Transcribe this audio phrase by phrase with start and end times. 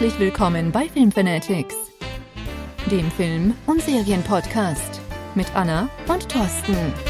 [0.00, 1.74] Herzlich willkommen bei Filmfanatics,
[2.90, 4.98] dem Film- und Serienpodcast
[5.34, 7.09] mit Anna und Thorsten.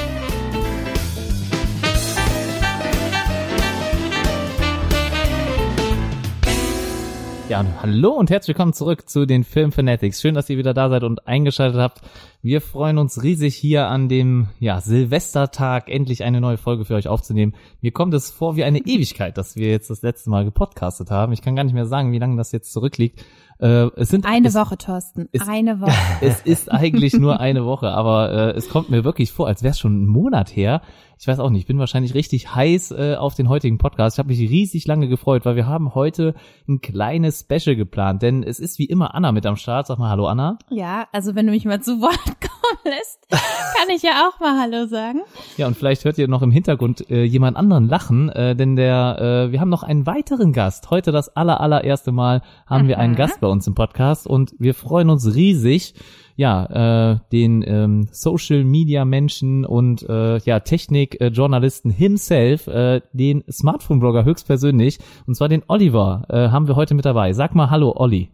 [7.51, 10.21] Ja, hallo und herzlich willkommen zurück zu den Film Fanatics.
[10.21, 12.01] Schön, dass ihr wieder da seid und eingeschaltet habt.
[12.43, 17.09] Wir freuen uns riesig hier an dem ja, Silvestertag endlich eine neue Folge für euch
[17.09, 17.57] aufzunehmen.
[17.81, 21.33] Mir kommt es vor wie eine Ewigkeit, dass wir jetzt das letzte Mal gepodcastet haben.
[21.33, 23.25] Ich kann gar nicht mehr sagen, wie lange das jetzt zurückliegt.
[23.59, 25.29] Äh, es sind eine es, Woche, Thorsten.
[25.33, 25.93] Es, eine Woche.
[26.21, 29.73] es ist eigentlich nur eine Woche, aber äh, es kommt mir wirklich vor, als wäre
[29.73, 30.83] es schon ein Monat her.
[31.21, 34.17] Ich weiß auch nicht, ich bin wahrscheinlich richtig heiß äh, auf den heutigen Podcast.
[34.17, 36.35] Ich habe mich riesig lange gefreut, weil wir haben heute
[36.67, 39.87] ein kleines Special geplant, denn es ist wie immer Anna mit am Start.
[39.87, 40.57] Sag mal Hallo Anna.
[40.71, 44.59] Ja, also wenn du mich mal zu Wort kommen lässt, kann ich ja auch mal
[44.59, 45.21] Hallo sagen.
[45.59, 49.19] Ja, und vielleicht hört ihr noch im Hintergrund äh, jemand anderen lachen, äh, denn der
[49.49, 50.89] äh, wir haben noch einen weiteren Gast.
[50.89, 52.89] Heute das aller allererste Mal haben Aha.
[52.89, 55.93] wir einen Gast bei uns im Podcast und wir freuen uns riesig
[56.41, 63.03] ja, äh, den ähm, Social Media Menschen und äh, ja, Technik äh, Journalisten himself, äh,
[63.13, 67.35] den Smartphone Blogger höchstpersönlich und zwar den Oliver äh, haben wir heute mit dabei.
[67.35, 68.31] Sag mal hallo Olli.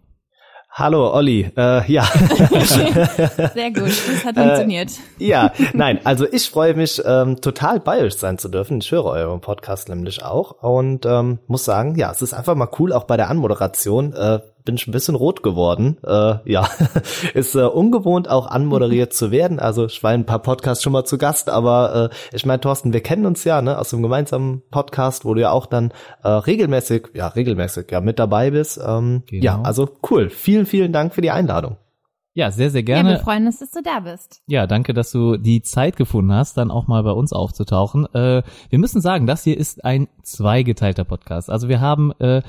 [0.71, 2.05] Hallo Olli, äh, ja.
[3.55, 4.93] Sehr gut, das hat funktioniert.
[5.19, 8.79] Äh, ja, nein, also ich freue mich ähm, total bei euch sein zu dürfen.
[8.79, 12.69] Ich höre euren Podcast nämlich auch und ähm, muss sagen, ja, es ist einfach mal
[12.79, 14.13] cool, auch bei der Anmoderation.
[14.13, 15.97] Äh, bin ich ein bisschen rot geworden.
[16.05, 16.69] Äh, ja,
[17.35, 19.59] ist äh, ungewohnt auch anmoderiert zu werden.
[19.59, 22.61] Also ich war in ein paar Podcasts schon mal zu Gast, aber äh, ich meine,
[22.61, 25.93] Thorsten, wir kennen uns ja ne, aus dem gemeinsamen Podcast, wo du ja auch dann
[26.23, 28.79] äh, regelmäßig, ja regelmäßig ja mit dabei bist.
[28.85, 29.45] Ähm, genau.
[29.45, 30.29] Ja, also cool.
[30.29, 31.79] Vielen, vielen Dank für die Einladung.
[32.37, 33.13] Ja, sehr, sehr gerne.
[33.13, 34.43] Ja, wir freuen uns, dass du da bist.
[34.47, 38.05] Ja, danke, dass du die Zeit gefunden hast, dann auch mal bei uns aufzutauchen.
[38.13, 41.49] Äh, wir müssen sagen, das hier ist ein zweigeteilter Podcast.
[41.49, 42.43] Also wir haben äh,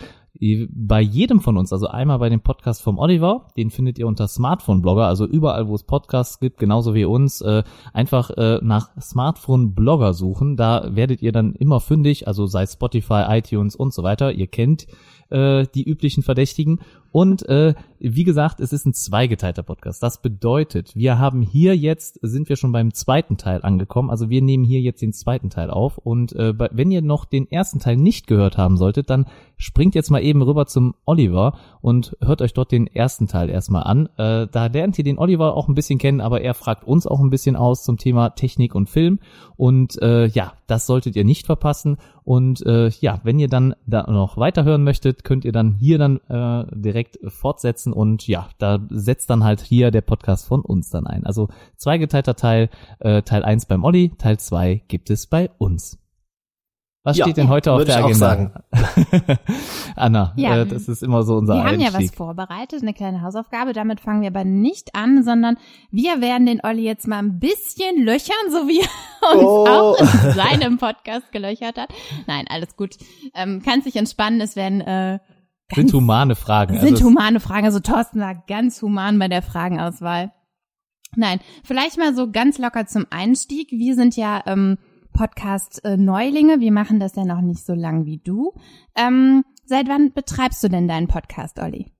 [0.69, 4.27] bei jedem von uns, also einmal bei dem Podcast vom Oliver, den findet ihr unter
[4.27, 8.89] Smartphone Blogger, also überall, wo es Podcasts gibt, genauso wie uns, äh, einfach äh, nach
[9.01, 10.55] Smartphone Blogger suchen.
[10.55, 14.31] Da werdet ihr dann immer fündig, also sei Spotify, iTunes und so weiter.
[14.31, 14.87] Ihr kennt
[15.29, 16.79] äh, die üblichen Verdächtigen.
[17.17, 20.03] Und äh, wie gesagt, es ist ein zweigeteilter Podcast.
[20.03, 24.11] Das bedeutet, wir haben hier jetzt, sind wir schon beim zweiten Teil angekommen.
[24.11, 25.97] Also wir nehmen hier jetzt den zweiten Teil auf.
[25.97, 29.25] Und äh, wenn ihr noch den ersten Teil nicht gehört haben solltet, dann
[29.57, 33.83] springt jetzt mal eben rüber zum Oliver und hört euch dort den ersten Teil erstmal
[33.83, 34.09] an.
[34.17, 37.19] Äh, da lernt ihr den Oliver auch ein bisschen kennen, aber er fragt uns auch
[37.19, 39.17] ein bisschen aus zum Thema Technik und Film.
[39.55, 41.97] Und äh, ja, das solltet ihr nicht verpassen.
[42.23, 46.17] Und äh, ja, wenn ihr dann da noch weiterhören möchtet, könnt ihr dann hier dann
[46.27, 50.89] äh, direkt direkt fortsetzen und ja, da setzt dann halt hier der Podcast von uns
[50.89, 51.25] dann ein.
[51.25, 52.69] Also zweigeteilter Teil,
[52.99, 55.99] äh, Teil 1 beim Olli, Teil 2 gibt es bei uns.
[57.03, 58.63] Was ja, steht denn heute auf der Agenda?
[59.95, 61.87] Anna, ja, äh, das ist immer so unser Wir Einstieg.
[61.87, 63.71] haben ja was vorbereitet, eine kleine Hausaufgabe.
[63.71, 65.55] Damit fangen wir aber nicht an, sondern
[65.89, 69.67] wir werden den Olli jetzt mal ein bisschen löchern, so wie er uns oh.
[69.67, 71.93] auch in seinem Podcast gelöchert hat.
[72.25, 72.97] Nein, alles gut.
[73.33, 74.41] Ähm, kann sich entspannen.
[74.41, 75.19] Es werden äh,
[75.73, 76.79] sind humane Fragen.
[76.79, 77.65] Sind also humane Fragen.
[77.65, 80.31] Also Thorsten war ganz human bei der Fragenauswahl.
[81.15, 83.71] Nein, vielleicht mal so ganz locker zum Einstieg.
[83.71, 84.77] Wir sind ja ähm,
[85.13, 86.59] Podcast-Neulinge.
[86.59, 88.53] Wir machen das ja noch nicht so lang wie du.
[88.95, 91.91] Ähm, seit wann betreibst du denn deinen Podcast, Olli?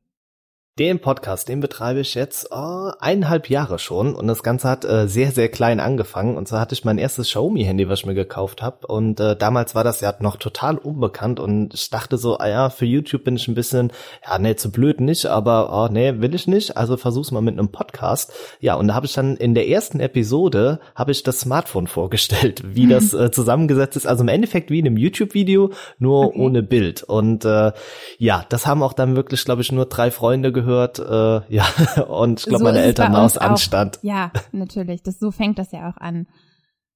[0.80, 5.08] Den Podcast, den betreibe ich jetzt oh, eineinhalb Jahre schon und das Ganze hat äh,
[5.08, 6.38] sehr, sehr klein angefangen.
[6.38, 8.86] Und zwar hatte ich mein erstes Xiaomi-Handy, was ich mir gekauft habe.
[8.86, 12.70] Und äh, damals war das ja noch total unbekannt und ich dachte so, ah ja,
[12.70, 13.92] für YouTube bin ich ein bisschen,
[14.24, 16.78] ja, nee, zu blöd nicht, aber oh, nee, will ich nicht.
[16.78, 18.32] Also versuch's mal mit einem Podcast.
[18.60, 22.62] Ja, und da habe ich dann in der ersten Episode habe ich das Smartphone vorgestellt,
[22.64, 22.90] wie mhm.
[22.92, 24.06] das äh, zusammengesetzt ist.
[24.06, 26.40] Also im Endeffekt wie in einem YouTube-Video, nur okay.
[26.40, 27.02] ohne Bild.
[27.02, 27.72] Und äh,
[28.20, 31.66] ja, das haben auch dann wirklich, glaube ich, nur drei Freunde gehört gehört, äh, ja,
[32.08, 34.00] und ich glaube, so meine Eltern waren aus Anstand.
[34.04, 36.28] Ja, natürlich, das, so fängt das ja auch an.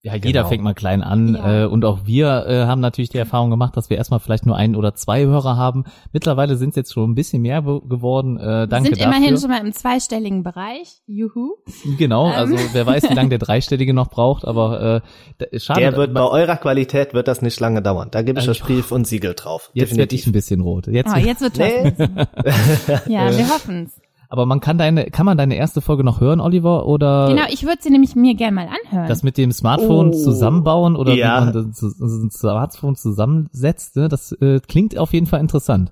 [0.03, 0.47] Ja, jeder genau.
[0.47, 1.63] fängt mal klein an ja.
[1.63, 4.55] äh, und auch wir äh, haben natürlich die Erfahrung gemacht, dass wir erstmal vielleicht nur
[4.55, 5.83] ein oder zwei Hörer haben.
[6.11, 8.39] Mittlerweile sind es jetzt schon ein bisschen mehr geworden.
[8.39, 9.15] Äh, danke wir sind dafür.
[9.15, 11.01] immerhin schon mal im zweistelligen Bereich.
[11.05, 11.51] Juhu.
[11.99, 12.33] Genau, ähm.
[12.33, 15.03] also wer weiß, wie lange der dreistellige noch braucht, aber
[15.39, 15.81] äh, schade.
[15.81, 18.07] Der wird bei eurer Qualität wird das nicht lange dauern.
[18.09, 19.69] Da gebe ich euch Brief und Siegel drauf.
[19.73, 20.87] Jetzt werde ich ein bisschen rot.
[20.87, 21.93] Jetzt, oh, jetzt wird nee.
[23.13, 24.01] Ja, wir hoffen's.
[24.31, 27.27] Aber man kann deine, kann man deine erste Folge noch hören, Oliver, oder?
[27.27, 29.09] Genau, ich würde sie nämlich mir gerne mal anhören.
[29.09, 31.41] Das mit dem Smartphone oh, zusammenbauen oder ja.
[31.41, 34.07] wie man das, das Smartphone zusammensetzt, ne?
[34.07, 35.91] das äh, klingt auf jeden Fall interessant.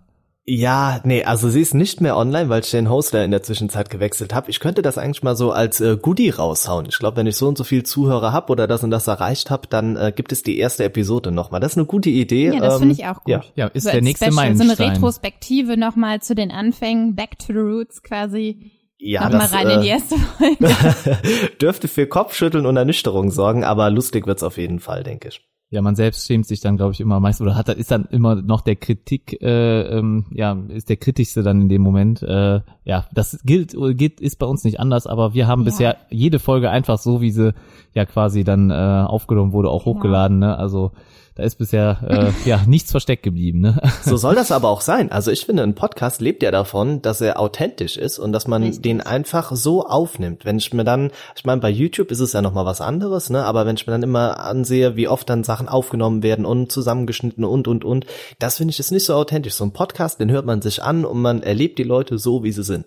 [0.51, 3.91] Ja, nee, also sie ist nicht mehr online, weil ich den Hoster in der Zwischenzeit
[3.91, 4.49] gewechselt habe.
[4.49, 6.87] Ich könnte das eigentlich mal so als äh, Goodie raushauen.
[6.89, 9.51] Ich glaube, wenn ich so und so viel Zuhörer habe oder das und das erreicht
[9.51, 11.59] habe, dann äh, gibt es die erste Episode nochmal.
[11.59, 12.47] Das ist eine gute Idee.
[12.47, 13.27] Ja, das ähm, finde ich auch gut.
[13.27, 13.43] Ja.
[13.55, 14.75] Ja, ist so der nächste Special, Meilenstein.
[14.75, 18.71] So eine Retrospektive nochmal zu den Anfängen, Back to the Roots quasi.
[18.97, 21.51] Ja, nochmal das, rein in die äh, erste Folge.
[21.61, 25.41] dürfte für Kopfschütteln und Ernüchterung sorgen, aber lustig wird's auf jeden Fall, denke ich.
[25.71, 28.33] Ja, man selbst schämt sich dann, glaube ich, immer meist oder hat ist dann immer
[28.35, 32.23] noch der Kritik, äh, ähm, ja, ist der kritischste dann in dem Moment.
[32.23, 35.65] Äh, ja, das gilt, gilt, ist bei uns nicht anders, aber wir haben Ja.
[35.65, 37.53] bisher jede Folge einfach so, wie sie
[37.93, 39.97] ja quasi dann äh, aufgenommen wurde, auch Genau.
[39.97, 40.39] hochgeladen.
[40.39, 40.57] Ne?
[40.57, 40.91] Also
[41.39, 43.61] da ist bisher äh, ja nichts versteckt geblieben.
[43.61, 43.79] Ne?
[44.03, 45.11] So soll das aber auch sein.
[45.11, 48.63] Also ich finde, ein Podcast lebt ja davon, dass er authentisch ist und dass man
[48.63, 48.81] Richtig.
[48.81, 50.45] den einfach so aufnimmt.
[50.45, 53.45] Wenn ich mir dann, ich meine, bei YouTube ist es ja nochmal was anderes, ne?
[53.45, 57.45] Aber wenn ich mir dann immer ansehe, wie oft dann Sachen aufgenommen werden und zusammengeschnitten
[57.45, 58.05] und und und,
[58.39, 59.53] das finde ich ist nicht so authentisch.
[59.53, 62.51] So ein Podcast, den hört man sich an und man erlebt die Leute so, wie
[62.51, 62.85] sie sind.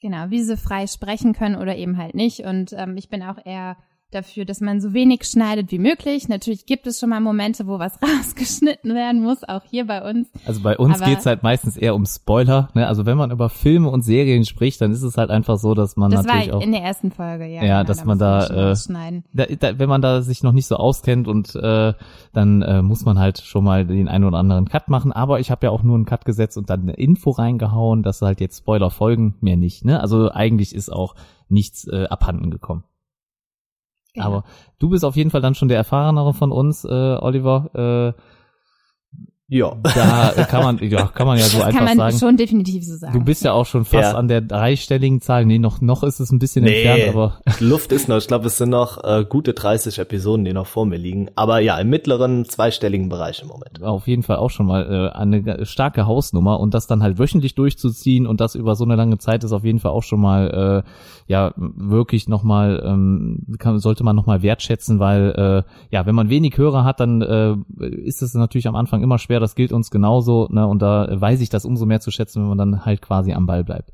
[0.00, 2.40] Genau, wie sie frei sprechen können oder eben halt nicht.
[2.40, 3.76] Und ähm, ich bin auch eher
[4.10, 6.28] dafür, dass man so wenig schneidet wie möglich.
[6.28, 10.28] Natürlich gibt es schon mal Momente, wo was rausgeschnitten werden muss, auch hier bei uns.
[10.46, 12.68] Also bei uns Aber- geht's halt meistens eher um Spoiler.
[12.74, 12.86] Ne?
[12.86, 15.96] Also wenn man über Filme und Serien spricht, dann ist es halt einfach so, dass
[15.96, 17.62] man Das war natürlich auch in der ersten Folge, ja.
[17.62, 18.74] Ja, genau, dass da man da, äh,
[19.32, 21.94] da, da, wenn man da sich noch nicht so auskennt und äh,
[22.32, 25.12] dann äh, muss man halt schon mal den einen oder anderen Cut machen.
[25.12, 28.22] Aber ich habe ja auch nur einen Cut gesetzt und dann eine Info reingehauen, dass
[28.22, 29.84] halt jetzt Spoiler folgen, mehr nicht.
[29.84, 30.00] Ne?
[30.00, 31.14] Also eigentlich ist auch
[31.48, 32.84] nichts äh, abhanden gekommen.
[34.24, 34.44] Aber
[34.78, 38.14] du bist auf jeden Fall dann schon der erfahrenere von uns, äh, Oliver.
[38.16, 38.20] Äh,
[39.52, 39.76] Ja.
[39.82, 42.18] da kann man, ja, kann man ja so das einfach kann man sagen.
[42.18, 43.12] schon definitiv so sagen.
[43.18, 44.16] Du bist ja auch schon fast Ja.
[44.18, 45.44] an der dreistelligen Zahl.
[45.44, 46.82] Nee, noch, noch ist es ein bisschen Nee.
[46.84, 50.52] entfernt, aber Luft ist noch, ich glaube, es sind noch äh, gute 30 Episoden, die
[50.52, 51.30] noch vor mir liegen.
[51.34, 53.82] Aber ja, im mittleren zweistelligen Bereich im Moment.
[53.82, 57.56] auf jeden Fall auch schon mal äh, eine starke Hausnummer und das dann halt wöchentlich
[57.56, 60.84] durchzuziehen und das über so eine lange Zeit ist auf jeden Fall auch schon mal
[60.86, 60.90] äh,
[61.26, 66.56] ja wirklich nochmal ähm, kann, sollte man nochmal wertschätzen, weil äh, ja wenn man wenig
[66.56, 67.56] Hörer hat, dann äh,
[68.04, 69.39] ist es natürlich am Anfang immer schwer.
[69.40, 70.66] Das gilt uns genauso ne?
[70.66, 73.46] und da weiß ich das umso mehr zu schätzen, wenn man dann halt quasi am
[73.46, 73.90] Ball bleibt.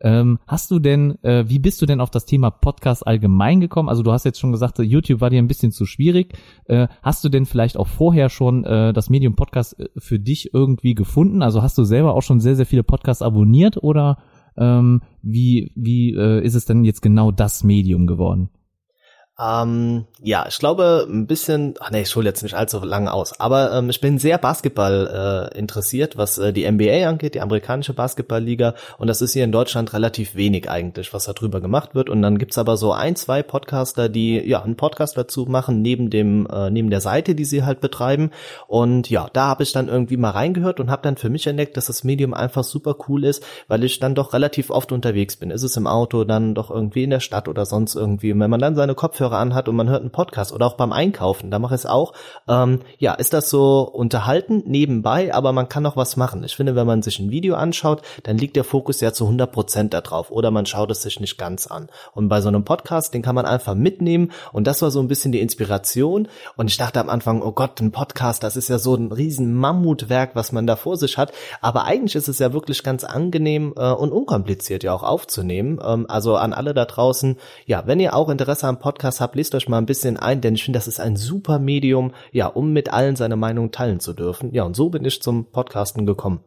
[0.00, 3.88] Ähm, hast du denn, äh, wie bist du denn auf das Thema Podcast allgemein gekommen?
[3.88, 6.34] Also du hast jetzt schon gesagt, YouTube war dir ein bisschen zu schwierig.
[6.66, 10.52] Äh, hast du denn vielleicht auch vorher schon äh, das Medium Podcast äh, für dich
[10.52, 11.42] irgendwie gefunden?
[11.42, 14.18] Also hast du selber auch schon sehr, sehr viele Podcasts abonniert oder
[14.56, 18.50] ähm, wie, wie äh, ist es denn jetzt genau das Medium geworden?
[19.36, 23.40] Ähm, ja, ich glaube ein bisschen, ach nee, ich hole jetzt nicht allzu lange aus,
[23.40, 27.94] aber ähm, ich bin sehr Basketball äh, interessiert, was äh, die NBA angeht, die amerikanische
[27.94, 32.10] Basketballliga und das ist hier in Deutschland relativ wenig eigentlich, was da drüber gemacht wird
[32.10, 36.10] und dann gibt's aber so ein, zwei Podcaster, die ja einen Podcast dazu machen, neben
[36.10, 38.30] dem, äh, neben der Seite, die sie halt betreiben
[38.68, 41.76] und ja, da habe ich dann irgendwie mal reingehört und habe dann für mich entdeckt,
[41.76, 45.50] dass das Medium einfach super cool ist, weil ich dann doch relativ oft unterwegs bin.
[45.50, 48.32] Ist es im Auto, dann doch irgendwie in der Stadt oder sonst irgendwie.
[48.32, 50.92] Und wenn man dann seine Kopfhörer anhat und man hört einen Podcast oder auch beim
[50.92, 52.12] Einkaufen, da mache ich es auch.
[52.48, 56.44] Ähm, ja, ist das so unterhalten nebenbei, aber man kann noch was machen.
[56.44, 59.50] Ich finde, wenn man sich ein Video anschaut, dann liegt der Fokus ja zu 100
[59.50, 61.88] Prozent da drauf oder man schaut es sich nicht ganz an.
[62.12, 65.08] Und bei so einem Podcast, den kann man einfach mitnehmen und das war so ein
[65.08, 66.28] bisschen die Inspiration.
[66.56, 69.54] Und ich dachte am Anfang, oh Gott, ein Podcast, das ist ja so ein riesen
[69.54, 71.32] Mammutwerk, was man da vor sich hat.
[71.60, 75.80] Aber eigentlich ist es ja wirklich ganz angenehm äh, und unkompliziert ja auch aufzunehmen.
[75.84, 77.36] Ähm, also an alle da draußen,
[77.66, 80.54] ja, wenn ihr auch Interesse am Podcast habt, lest euch mal ein bisschen ein, denn
[80.54, 84.12] ich finde, das ist ein super Medium, ja, um mit allen seine Meinung teilen zu
[84.12, 84.52] dürfen.
[84.52, 86.40] Ja, und so bin ich zum Podcasten gekommen.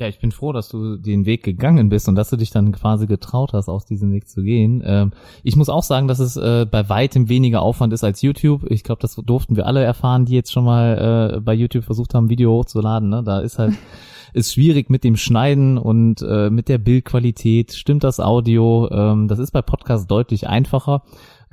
[0.00, 2.70] Ja, ich bin froh, dass du den Weg gegangen bist und dass du dich dann
[2.70, 4.80] quasi getraut hast, aus diesem Weg zu gehen.
[4.86, 8.64] Ähm, ich muss auch sagen, dass es äh, bei weitem weniger Aufwand ist als YouTube.
[8.70, 12.14] Ich glaube, das durften wir alle erfahren, die jetzt schon mal äh, bei YouTube versucht
[12.14, 13.08] haben, Video hochzuladen.
[13.08, 13.24] Ne?
[13.24, 13.74] Da ist halt
[14.32, 17.72] ist schwierig mit dem Schneiden und äh, mit der Bildqualität.
[17.72, 18.88] Stimmt das Audio?
[18.92, 21.02] Ähm, das ist bei Podcasts deutlich einfacher.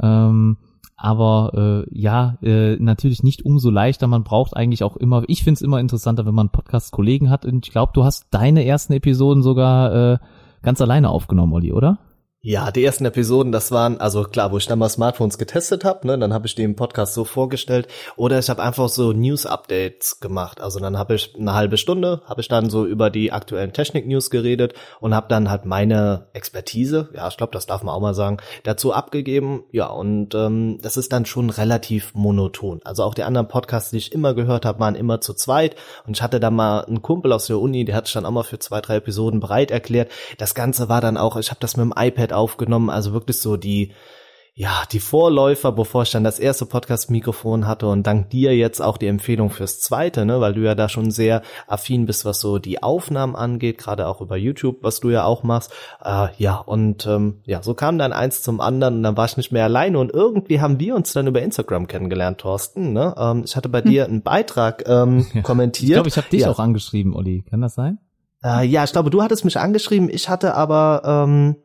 [0.02, 0.58] Ähm,
[0.98, 4.08] aber äh, ja, äh, natürlich nicht umso leichter.
[4.08, 7.46] Man braucht eigentlich auch immer, ich finde es immer interessanter, wenn man Podcast-Kollegen hat.
[7.46, 10.18] Und ich glaube, du hast deine ersten Episoden sogar äh,
[10.62, 12.00] ganz alleine aufgenommen, Olli, oder?
[12.48, 16.06] Ja, die ersten Episoden, das waren, also klar, wo ich dann mal Smartphones getestet habe,
[16.06, 17.88] ne, dann habe ich im Podcast so vorgestellt.
[18.18, 20.62] Oder ich habe einfach so News-Updates gemacht.
[20.62, 24.30] Also dann habe ich eine halbe Stunde, habe ich dann so über die aktuellen Technik-News
[24.30, 28.14] geredet und habe dann halt meine Expertise, ja, ich glaube, das darf man auch mal
[28.14, 29.64] sagen, dazu abgegeben.
[29.72, 32.80] Ja, und ähm, das ist dann schon relativ monoton.
[32.84, 35.76] Also auch die anderen Podcasts, die ich immer gehört habe, waren immer zu zweit.
[36.06, 38.30] Und ich hatte da mal einen Kumpel aus der Uni, der hat sich dann auch
[38.30, 40.12] mal für zwei, drei Episoden bereit erklärt.
[40.38, 43.58] Das Ganze war dann auch, ich habe das mit dem iPad aufgenommen, also wirklich so
[43.58, 43.94] die
[44.58, 48.98] ja, die Vorläufer, bevor ich dann das erste Podcast-Mikrofon hatte und dank dir jetzt auch
[48.98, 52.58] die Empfehlung fürs zweite, ne, weil du ja da schon sehr affin bist, was so
[52.58, 55.74] die Aufnahmen angeht, gerade auch über YouTube, was du ja auch machst.
[56.02, 59.36] Äh, ja, und ähm, ja, so kam dann eins zum anderen und dann war ich
[59.36, 62.94] nicht mehr alleine und irgendwie haben wir uns dann über Instagram kennengelernt, Thorsten.
[62.94, 63.14] Ne?
[63.18, 63.92] Ähm, ich hatte bei hm.
[63.92, 65.42] dir einen Beitrag ähm, ja.
[65.42, 65.90] kommentiert.
[65.90, 66.50] Ich glaube, ich habe dich ja.
[66.50, 67.44] auch angeschrieben, Olli.
[67.50, 68.00] Kann das sein?
[68.42, 70.08] Äh, ja, ich glaube, du hattest mich angeschrieben.
[70.10, 71.58] Ich hatte aber ähm,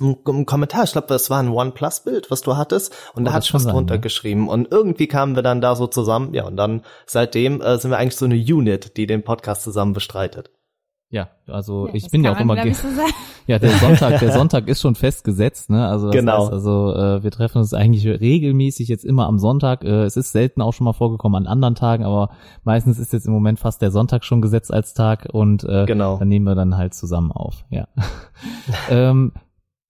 [0.00, 3.44] ein Kommentar, ich glaube, das war ein OnePlus-Bild, was du hattest, und oh, da hat
[3.44, 4.00] ich was drunter ja.
[4.00, 4.48] geschrieben.
[4.48, 7.98] Und irgendwie kamen wir dann da so zusammen, ja, und dann seitdem äh, sind wir
[7.98, 10.50] eigentlich so eine Unit, die den Podcast zusammen bestreitet.
[11.14, 12.88] Ja, also ja, ich bin ja auch immer so
[13.46, 15.86] ja der Sonntag, der Sonntag ist schon festgesetzt, ne?
[15.86, 16.42] Also das genau.
[16.42, 19.84] Heißt also äh, wir treffen uns eigentlich regelmäßig jetzt immer am Sonntag.
[19.84, 22.30] Äh, es ist selten auch schon mal vorgekommen an anderen Tagen, aber
[22.64, 26.16] meistens ist jetzt im Moment fast der Sonntag schon gesetzt als Tag und äh, genau.
[26.16, 27.64] dann nehmen wir dann halt zusammen auf.
[27.70, 27.86] Ja.
[28.90, 29.30] ähm,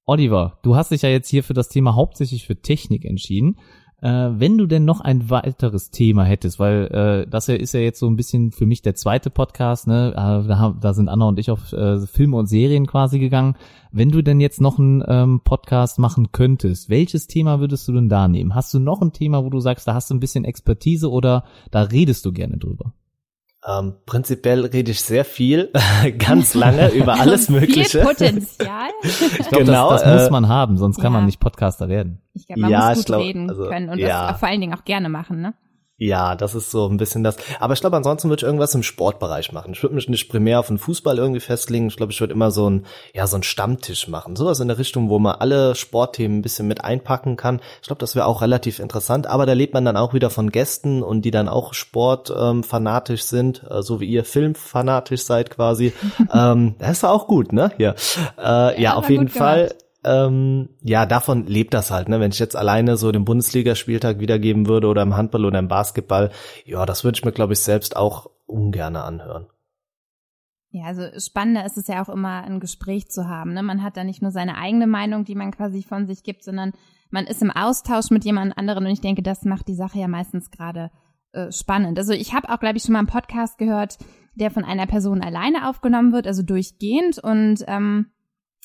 [0.07, 3.57] Oliver, du hast dich ja jetzt hier für das Thema hauptsächlich für Technik entschieden.
[4.03, 8.01] Äh, wenn du denn noch ein weiteres Thema hättest, weil äh, das ist ja jetzt
[8.01, 10.11] so ein bisschen für mich der zweite Podcast, ne?
[10.11, 13.57] Äh, da, da sind Anna und ich auf äh, Filme und Serien quasi gegangen.
[13.93, 18.11] Wenn du denn jetzt noch einen ähm, Podcast machen könntest, welches Thema würdest du denn
[18.11, 18.55] da nehmen?
[18.55, 21.45] Hast du noch ein Thema, wo du sagst, da hast du ein bisschen Expertise oder
[21.71, 22.93] da redest du gerne drüber?
[23.67, 25.73] Ähm, prinzipiell rede ich sehr viel,
[26.19, 28.01] ganz lange über alles Mögliche.
[28.01, 28.91] Viel Potenzial.
[29.03, 31.19] ich glaube, genau, das, das äh, muss man haben, sonst kann ja.
[31.19, 32.21] man nicht Podcaster werden.
[32.35, 34.31] Ich glaube, man ja, muss gut glaub, reden also, können und ja.
[34.33, 35.55] das vor allen Dingen auch gerne machen, ne?
[35.97, 37.37] Ja, das ist so ein bisschen das.
[37.61, 39.75] Aber ich glaube, ansonsten würde ich irgendwas im Sportbereich machen.
[39.75, 41.87] Ich würde mich nicht primär auf den Fußball irgendwie festlegen.
[41.87, 44.35] Ich glaube, ich würde immer so ein, ja, so ein Stammtisch machen.
[44.35, 47.61] Sowas in der Richtung, wo man alle Sportthemen ein bisschen mit einpacken kann.
[47.81, 49.29] Ich glaube, das wäre auch relativ interessant.
[49.29, 53.27] Aber da lebt man dann auch wieder von Gästen und die dann auch sportfanatisch ähm,
[53.27, 55.93] sind, äh, so wie ihr filmfanatisch seid quasi.
[56.35, 57.71] ähm, das ist auch gut, ne?
[57.79, 57.95] Ja,
[58.37, 59.69] äh, ja, ja auf jeden Fall.
[59.69, 62.21] Gemacht ähm, ja, davon lebt das halt, ne?
[62.21, 66.31] Wenn ich jetzt alleine so den Bundesligaspieltag wiedergeben würde oder im Handball oder im Basketball,
[66.65, 69.47] ja, das würde ich mir, glaube ich, selbst auch ungerne anhören.
[70.71, 73.53] Ja, also spannender ist es ja auch immer, ein Gespräch zu haben.
[73.55, 73.63] Ne?
[73.63, 76.73] Man hat da nicht nur seine eigene Meinung, die man quasi von sich gibt, sondern
[77.11, 80.09] man ist im Austausch mit jemand anderen und ich denke, das macht die Sache ja
[80.09, 80.91] meistens gerade
[81.31, 81.97] äh, spannend.
[81.97, 83.99] Also ich habe auch, glaube ich, schon mal einen Podcast gehört,
[84.35, 88.07] der von einer Person alleine aufgenommen wird, also durchgehend und ähm,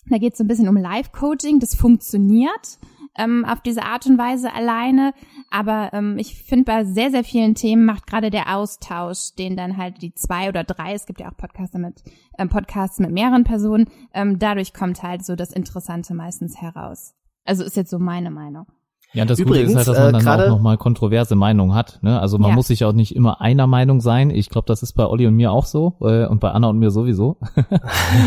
[0.08, 1.60] da geht es so ein bisschen um Live-Coaching.
[1.60, 2.80] Das funktioniert
[3.18, 5.14] ähm, auf diese Art und Weise alleine.
[5.50, 9.78] Aber ähm, ich finde, bei sehr, sehr vielen Themen macht gerade der Austausch, den dann
[9.78, 12.04] halt die zwei oder drei, es gibt ja auch Podcasts mit,
[12.38, 17.14] ähm, Podcasts mit mehreren Personen, ähm, dadurch kommt halt so das Interessante meistens heraus.
[17.46, 18.68] Also ist jetzt so meine Meinung.
[19.14, 21.98] Ja, das Übrigens, Gute ist halt, dass man äh, dann auch nochmal kontroverse Meinungen hat.
[22.04, 22.20] Ne?
[22.20, 22.56] Also man ja.
[22.56, 24.30] muss sich auch nicht immer einer Meinung sein.
[24.30, 26.78] Ich glaube, das ist bei Olli und mir auch so äh, und bei Anna und
[26.78, 27.38] mir sowieso,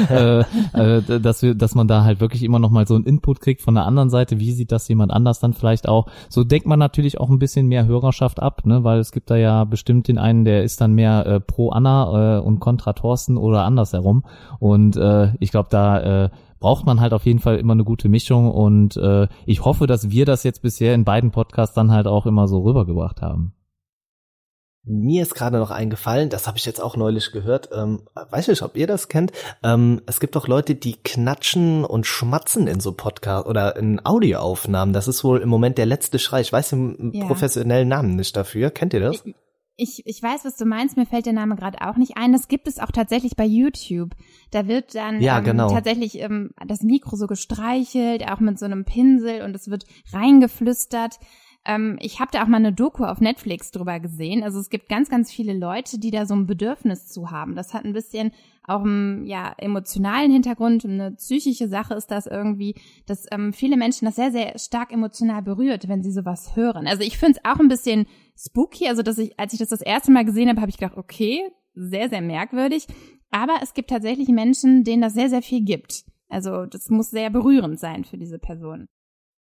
[0.10, 3.62] äh, äh, dass wir, dass man da halt wirklich immer nochmal so einen Input kriegt
[3.62, 4.40] von der anderen Seite.
[4.40, 6.06] Wie sieht das jemand anders dann vielleicht auch?
[6.28, 8.82] So denkt man natürlich auch ein bisschen mehr Hörerschaft ab, ne?
[8.82, 12.38] weil es gibt da ja bestimmt den einen, der ist dann mehr äh, pro Anna
[12.38, 14.24] äh, und kontra Thorsten oder andersherum.
[14.58, 16.30] Und äh, ich glaube, da äh,
[16.62, 20.10] braucht man halt auf jeden Fall immer eine gute Mischung und äh, ich hoffe, dass
[20.10, 23.52] wir das jetzt bisher in beiden Podcasts dann halt auch immer so rübergebracht haben.
[24.84, 28.62] Mir ist gerade noch eingefallen, das habe ich jetzt auch neulich gehört, ähm, weiß nicht,
[28.62, 29.32] ob ihr das kennt,
[29.64, 34.92] ähm, es gibt auch Leute, die knatschen und schmatzen in so Podcast oder in Audioaufnahmen.
[34.92, 36.40] Das ist wohl im Moment der letzte Schrei.
[36.40, 37.26] Ich weiß den ja.
[37.26, 38.70] professionellen Namen nicht dafür.
[38.70, 39.24] Kennt ihr das?
[39.24, 39.34] Ich,
[39.76, 42.32] ich, ich weiß, was du meinst, mir fällt der Name gerade auch nicht ein.
[42.32, 44.10] Das gibt es auch tatsächlich bei YouTube.
[44.50, 45.68] Da wird dann ja, ähm, genau.
[45.70, 51.18] tatsächlich ähm, das Mikro so gestreichelt, auch mit so einem Pinsel und es wird reingeflüstert.
[51.64, 54.42] Ähm, ich habe da auch mal eine Doku auf Netflix drüber gesehen.
[54.42, 57.54] Also es gibt ganz, ganz viele Leute, die da so ein Bedürfnis zu haben.
[57.54, 58.32] Das hat ein bisschen
[58.64, 62.74] auch einen ja, emotionalen Hintergrund, eine psychische Sache ist das irgendwie,
[63.06, 66.86] dass ähm, viele Menschen das sehr, sehr stark emotional berührt, wenn sie sowas hören.
[66.86, 68.88] Also ich finde es auch ein bisschen spooky.
[68.88, 71.42] Also dass ich, als ich das das erste Mal gesehen habe, habe ich gedacht, okay,
[71.74, 72.86] sehr, sehr merkwürdig.
[73.30, 76.04] Aber es gibt tatsächlich Menschen, denen das sehr, sehr viel gibt.
[76.28, 78.86] Also das muss sehr berührend sein für diese Person.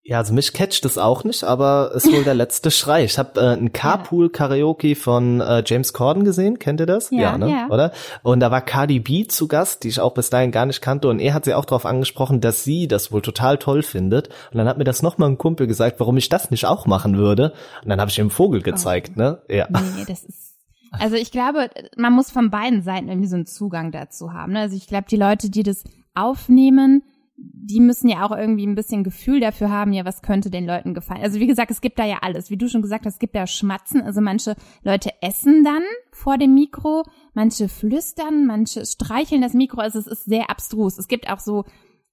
[0.03, 3.05] Ja, also mich catcht es auch nicht, aber ist wohl der letzte Schrei.
[3.05, 7.11] Ich habe äh, ein Carpool-Karaoke von äh, James Corden gesehen, kennt ihr das?
[7.11, 7.51] Ja, ja, ne?
[7.51, 7.93] ja, oder?
[8.23, 11.09] Und da war Cardi B zu Gast, die ich auch bis dahin gar nicht kannte
[11.09, 14.29] und er hat sie auch darauf angesprochen, dass sie das wohl total toll findet.
[14.51, 17.19] Und dann hat mir das nochmal ein Kumpel gesagt, warum ich das nicht auch machen
[17.19, 17.53] würde.
[17.83, 19.21] Und dann habe ich ihm Vogel gezeigt, oh.
[19.21, 19.43] ne?
[19.49, 19.69] Ja.
[19.71, 20.51] Nee, das ist
[20.91, 24.53] also ich glaube, man muss von beiden Seiten irgendwie so einen Zugang dazu haben.
[24.53, 24.61] Ne?
[24.61, 27.03] Also ich glaube, die Leute, die das aufnehmen,
[27.43, 30.93] die müssen ja auch irgendwie ein bisschen Gefühl dafür haben, ja, was könnte den Leuten
[30.93, 31.23] gefallen.
[31.23, 32.51] Also wie gesagt, es gibt da ja alles.
[32.51, 34.03] Wie du schon gesagt hast, es gibt da Schmatzen.
[34.03, 35.83] Also manche Leute essen dann
[36.13, 39.81] vor dem Mikro, manche flüstern, manche streicheln das Mikro.
[39.81, 40.99] Also es ist sehr abstrus.
[40.99, 41.65] Es gibt auch so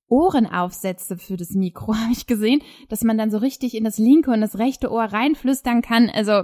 [0.08, 4.32] Ohrenaufsätze für das Mikro, habe ich gesehen, dass man dann so richtig in das linke
[4.32, 6.10] und das rechte Ohr reinflüstern kann.
[6.10, 6.44] Also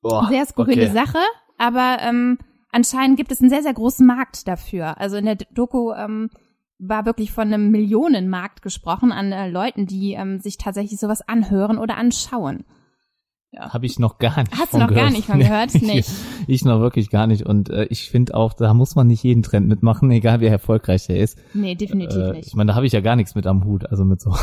[0.00, 0.92] Boah, sehr skurrile okay.
[0.92, 1.18] Sache,
[1.58, 2.38] aber ähm,
[2.70, 4.98] anscheinend gibt es einen sehr, sehr großen Markt dafür.
[4.98, 6.30] Also in der Doku ähm,
[6.78, 11.78] war wirklich von einem Millionenmarkt gesprochen an äh, Leuten, die ähm, sich tatsächlich sowas anhören
[11.78, 12.64] oder anschauen.
[13.58, 15.12] Habe ich noch gar nicht Hast du noch gar gehört.
[15.12, 15.74] nicht von gehört?
[15.74, 16.10] ich, Nicht.
[16.46, 17.46] ich noch wirklich gar nicht.
[17.46, 21.08] Und äh, ich finde auch, da muss man nicht jeden Trend mitmachen, egal wie erfolgreich
[21.08, 21.38] er ist.
[21.54, 22.48] Nee, definitiv Äh, nicht.
[22.48, 24.34] ich meine, da habe ich ja gar nichts mit am Hut, also mit so.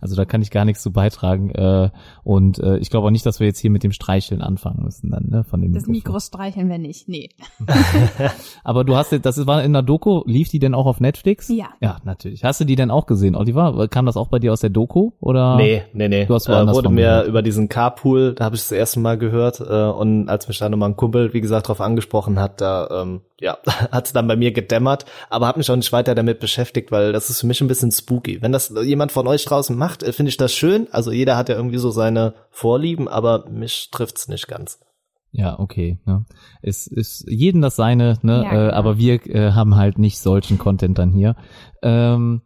[0.00, 1.50] Also da kann ich gar nichts zu beitragen.
[1.50, 1.90] Äh,
[2.24, 5.10] und äh, ich glaube auch nicht, dass wir jetzt hier mit dem Streicheln anfangen müssen
[5.10, 5.44] dann, ne?
[5.44, 6.14] Von dem Das Mikrofon.
[6.14, 7.08] Mikro streicheln wir nicht.
[7.08, 7.30] Nee.
[8.64, 11.48] Aber du hast jetzt, das war in der Doku, lief die denn auch auf Netflix?
[11.48, 11.68] Ja.
[11.80, 12.44] Ja, natürlich.
[12.44, 13.88] Hast du die denn auch gesehen, Oliver?
[13.88, 15.12] Kam das auch bei dir aus der Doku?
[15.20, 15.56] Oder?
[15.56, 16.26] Nee, nee, nee.
[16.26, 17.28] Du hast äh, wurde mir gehört.
[17.28, 19.60] über diesen Carpool, da habe ich es das erste Mal gehört.
[19.60, 23.20] Äh, und als mich da nochmal ein Kumpel, wie gesagt, drauf angesprochen hat, da ähm,
[23.40, 23.58] ja,
[23.92, 27.12] hat es dann bei mir gedämmert, aber habe mich auch nicht weiter damit beschäftigt, weil
[27.12, 28.42] das ist für mich ein bisschen spooky.
[28.42, 30.88] Wenn das jemand von euch draußen macht, äh, finde ich das schön.
[30.92, 34.80] Also jeder hat ja irgendwie so seine Vorlieben, aber mich trifft's nicht ganz.
[35.30, 35.98] Ja, okay.
[36.06, 36.24] Ne?
[36.62, 38.42] Es ist jeden das seine, ne?
[38.44, 38.72] Ja, äh, genau.
[38.72, 41.36] aber wir äh, haben halt nicht solchen Content dann hier.
[41.82, 42.42] Ähm,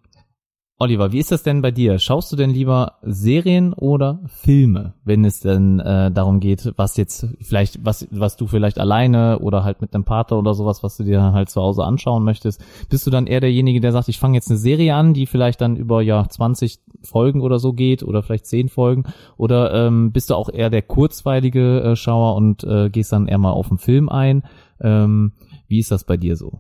[0.83, 2.01] Oliver, wie ist das denn bei dir?
[2.01, 7.29] Schaust du denn lieber Serien oder Filme, wenn es denn äh, darum geht, was jetzt
[7.41, 11.05] vielleicht, was, was du vielleicht alleine oder halt mit einem Partner oder sowas, was du
[11.05, 12.65] dir halt zu Hause anschauen möchtest?
[12.89, 15.61] Bist du dann eher derjenige, der sagt, ich fange jetzt eine Serie an, die vielleicht
[15.61, 19.05] dann über ja 20 Folgen oder so geht oder vielleicht 10 Folgen?
[19.37, 23.39] Oder ähm, bist du auch eher der kurzweilige äh, Schauer und äh, gehst dann eher
[23.39, 24.43] mal auf den Film ein?
[24.81, 25.35] Ähm,
[25.69, 26.59] wie ist das bei dir so?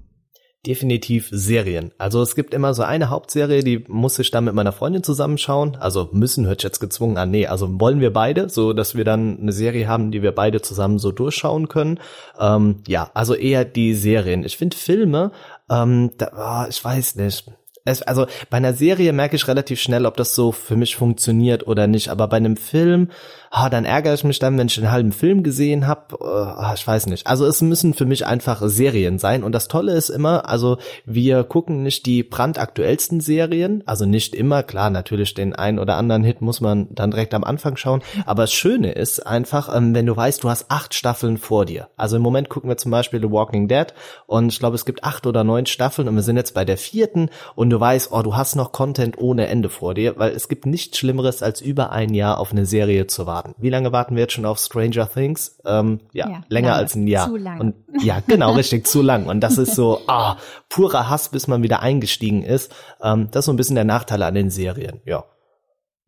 [0.64, 1.90] Definitiv Serien.
[1.98, 5.74] Also es gibt immer so eine Hauptserie, die muss ich dann mit meiner Freundin zusammenschauen.
[5.74, 7.32] Also müssen hört sich jetzt gezwungen an.
[7.32, 10.62] Nee, also wollen wir beide, so dass wir dann eine Serie haben, die wir beide
[10.62, 11.98] zusammen so durchschauen können.
[12.38, 14.44] Ähm, ja, also eher die Serien.
[14.44, 15.32] Ich finde Filme,
[15.68, 17.50] ähm, da, ah, ich weiß nicht.
[17.84, 21.66] Es, also bei einer Serie merke ich relativ schnell, ob das so für mich funktioniert
[21.66, 22.08] oder nicht.
[22.10, 23.08] Aber bei einem Film,
[23.50, 26.16] ah, dann ärgere ich mich dann, wenn ich einen halben Film gesehen habe.
[26.20, 27.26] Äh, ah, ich weiß nicht.
[27.26, 29.42] Also es müssen für mich einfach Serien sein.
[29.42, 33.82] Und das Tolle ist immer, also wir gucken nicht die brandaktuellsten Serien.
[33.84, 37.42] Also nicht immer, klar, natürlich den einen oder anderen Hit muss man dann direkt am
[37.42, 38.02] Anfang schauen.
[38.26, 41.88] Aber das Schöne ist einfach, ähm, wenn du weißt, du hast acht Staffeln vor dir.
[41.96, 43.86] Also im Moment gucken wir zum Beispiel The Walking Dead
[44.26, 46.78] und ich glaube, es gibt acht oder neun Staffeln und wir sind jetzt bei der
[46.78, 50.48] vierten und du weißt, oh, du hast noch Content ohne Ende vor dir, weil es
[50.48, 53.54] gibt nichts Schlimmeres, als über ein Jahr auf eine Serie zu warten.
[53.58, 55.58] Wie lange warten wir jetzt schon auf Stranger Things?
[55.64, 56.78] Ähm, ja, Ja, länger lange.
[56.80, 57.28] als ein Jahr.
[57.28, 57.60] Zu lange.
[57.60, 59.26] Und ja, genau, richtig, zu lang.
[59.26, 60.36] Und das ist so, ah,
[60.68, 62.72] purer Hass, bis man wieder eingestiegen ist.
[63.02, 65.24] Ähm, das ist so ein bisschen der Nachteil an den Serien, ja.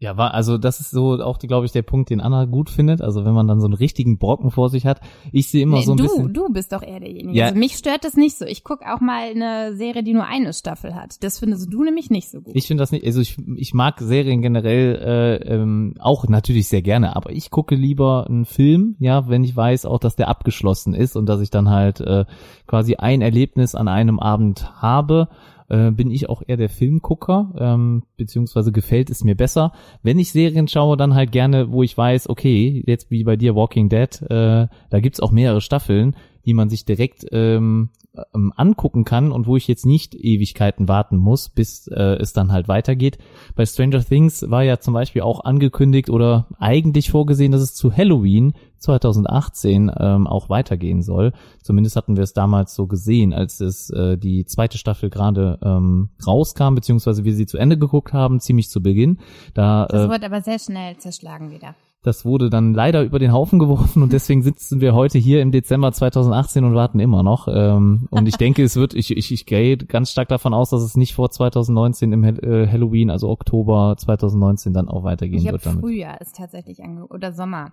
[0.01, 3.01] Ja, war, also das ist so auch, glaube ich, der Punkt, den Anna gut findet.
[3.01, 5.01] Also wenn man dann so einen richtigen Brocken vor sich hat.
[5.33, 6.35] Ich sehe immer Nee, so ein du, bisschen.
[6.35, 7.39] du bist doch eher derjenige.
[7.39, 7.47] Ja.
[7.47, 8.45] Also mich stört das nicht so.
[8.45, 11.23] Ich guck auch mal eine Serie, die nur eine Staffel hat.
[11.23, 12.55] Das findest du nämlich nicht so gut.
[12.57, 16.83] Ich finde das nicht, also ich, ich mag Serien generell äh, ähm, auch natürlich sehr
[16.83, 20.93] gerne, aber ich gucke lieber einen Film, ja, wenn ich weiß auch, dass der abgeschlossen
[20.93, 22.25] ist und dass ich dann halt äh,
[22.67, 25.29] quasi ein Erlebnis an einem Abend habe,
[25.69, 29.73] äh, bin ich auch eher der Filmgucker, ähm, beziehungsweise gefällt es mir besser.
[30.03, 33.55] Wenn ich Serien schaue, dann halt gerne, wo ich weiß, okay, jetzt wie bei dir
[33.55, 37.91] Walking Dead, äh, da gibt's auch mehrere Staffeln, die man sich direkt ähm,
[38.35, 42.53] ähm, angucken kann und wo ich jetzt nicht Ewigkeiten warten muss, bis äh, es dann
[42.53, 43.19] halt weitergeht.
[43.55, 47.93] Bei Stranger Things war ja zum Beispiel auch angekündigt oder eigentlich vorgesehen, dass es zu
[47.93, 51.33] Halloween 2018 ähm, auch weitergehen soll.
[51.63, 56.11] Zumindest hatten wir es damals so gesehen, als es äh, die zweite Staffel gerade ähm,
[56.27, 59.19] rauskam, beziehungsweise wir sie zu Ende geguckt haben, ziemlich zu Beginn.
[59.55, 61.75] Da Das äh, wird aber sehr schnell zerschlagen wieder.
[62.05, 65.51] Das wurde dann leider über den Haufen geworfen und deswegen sitzen wir heute hier im
[65.51, 67.49] Dezember 2018 und warten immer noch.
[67.49, 70.83] Ähm, und ich denke, es wird, ich, ich, ich gehe ganz stark davon aus, dass
[70.83, 75.55] es nicht vor 2019 im äh, Halloween, also Oktober 2019 dann auch weitergehen Ich habe
[75.55, 75.81] wird damit.
[75.81, 77.73] Frühjahr ist tatsächlich ange oder Sommer.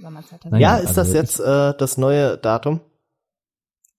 [0.00, 0.52] Sommer 2000.
[0.52, 2.80] Naja, Ja, also ist das ich- jetzt äh, das neue Datum?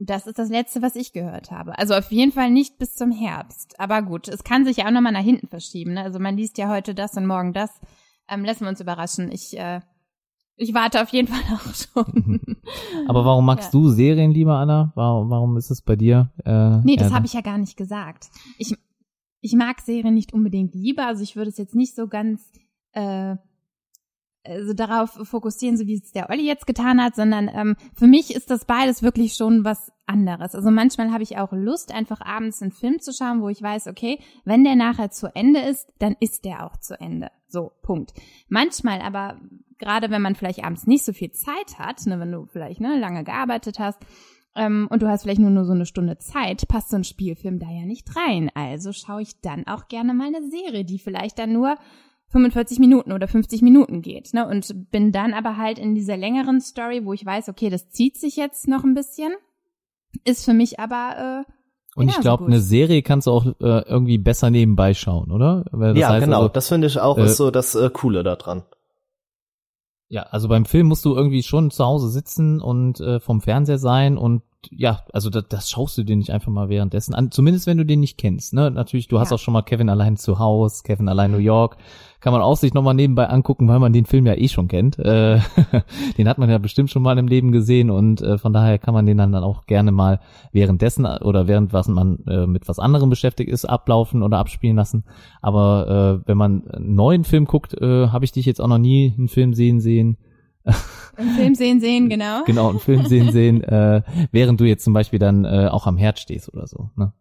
[0.04, 1.78] Das ist das letzte, was ich gehört habe.
[1.78, 3.80] Also auf jeden Fall nicht bis zum Herbst.
[3.80, 5.94] Aber gut, es kann sich ja auch nochmal nach hinten verschieben.
[5.94, 6.02] Ne?
[6.02, 7.70] Also man liest ja heute das und morgen das.
[8.32, 9.32] Ähm, lassen wir uns überraschen.
[9.32, 9.82] Ich, äh,
[10.56, 12.42] ich warte auf jeden Fall auch schon.
[13.08, 13.80] Aber warum magst Ja.
[13.80, 14.92] du Serien lieber, Anna?
[14.96, 16.32] Warum, warum ist es bei dir?
[16.46, 18.30] Äh, Nee, das habe ich ja gar nicht gesagt.
[18.58, 18.76] Ich,
[19.42, 21.06] ich mag Serien nicht unbedingt lieber.
[21.08, 22.52] Also ich würde es jetzt nicht so ganz
[22.94, 23.36] äh,
[24.44, 28.34] also darauf fokussieren, so wie es der Olli jetzt getan hat, sondern ähm, für mich
[28.34, 30.56] ist das beides wirklich schon was anderes.
[30.56, 33.88] Also manchmal habe ich auch Lust, einfach abends einen Film zu schauen, wo ich weiß,
[33.88, 37.30] okay, wenn der nachher zu Ende ist, dann ist der auch zu Ende.
[37.48, 38.14] So, Punkt.
[38.48, 39.40] Manchmal aber,
[39.78, 43.00] gerade wenn man vielleicht abends nicht so viel Zeit hat, ne, wenn du vielleicht ne,
[43.00, 44.00] lange gearbeitet hast,
[44.54, 47.60] ähm, und du hast vielleicht nur, nur so eine Stunde Zeit, passt so ein Spielfilm
[47.60, 48.52] da ja nicht rein.
[48.54, 51.78] Also schaue ich dann auch gerne mal eine Serie, die vielleicht dann nur
[52.32, 54.34] 45 Minuten oder 50 Minuten geht.
[54.34, 54.48] Ne?
[54.48, 58.18] Und bin dann aber halt in dieser längeren Story, wo ich weiß, okay, das zieht
[58.18, 59.34] sich jetzt noch ein bisschen.
[60.24, 61.52] Ist für mich aber äh,
[61.96, 65.66] Und ich glaube, eine Serie kannst du auch äh, irgendwie besser nebenbei schauen, oder?
[65.72, 66.38] Das ja, heißt genau.
[66.38, 68.64] Also, das finde ich auch äh, ist so das äh, Coole daran.
[70.08, 73.78] Ja, also beim Film musst du irgendwie schon zu Hause sitzen und äh, vom Fernseher
[73.78, 77.66] sein und ja, also das, das schaust du dir nicht einfach mal währenddessen an, zumindest
[77.66, 78.54] wenn du den nicht kennst.
[78.54, 78.70] Ne?
[78.70, 81.78] Natürlich, du hast auch schon mal Kevin allein zu Hause, Kevin allein New York,
[82.20, 85.00] kann man auch sich nochmal nebenbei angucken, weil man den Film ja eh schon kennt.
[85.00, 85.40] Äh,
[86.18, 88.94] den hat man ja bestimmt schon mal im Leben gesehen und äh, von daher kann
[88.94, 90.20] man den dann, dann auch gerne mal
[90.52, 95.04] währenddessen oder während was man äh, mit was anderem beschäftigt ist, ablaufen oder abspielen lassen.
[95.42, 98.78] Aber äh, wenn man einen neuen Film guckt, äh, habe ich dich jetzt auch noch
[98.78, 100.18] nie einen Film sehen sehen
[101.18, 102.44] einen Film sehen sehen, genau.
[102.46, 105.98] Genau, einen Film sehen sehen, äh, während du jetzt zum Beispiel dann äh, auch am
[105.98, 106.90] Herd stehst oder so.
[106.96, 107.14] Ne?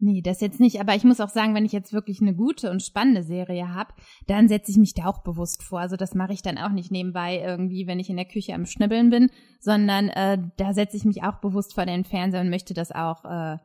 [0.00, 0.80] Nee, das jetzt nicht.
[0.80, 3.92] Aber ich muss auch sagen, wenn ich jetzt wirklich eine gute und spannende Serie habe,
[4.28, 5.80] dann setze ich mich da auch bewusst vor.
[5.80, 8.64] Also das mache ich dann auch nicht nebenbei irgendwie, wenn ich in der Küche am
[8.64, 12.74] Schnibbeln bin, sondern äh, da setze ich mich auch bewusst vor den Fernseher und möchte
[12.74, 13.58] das auch äh,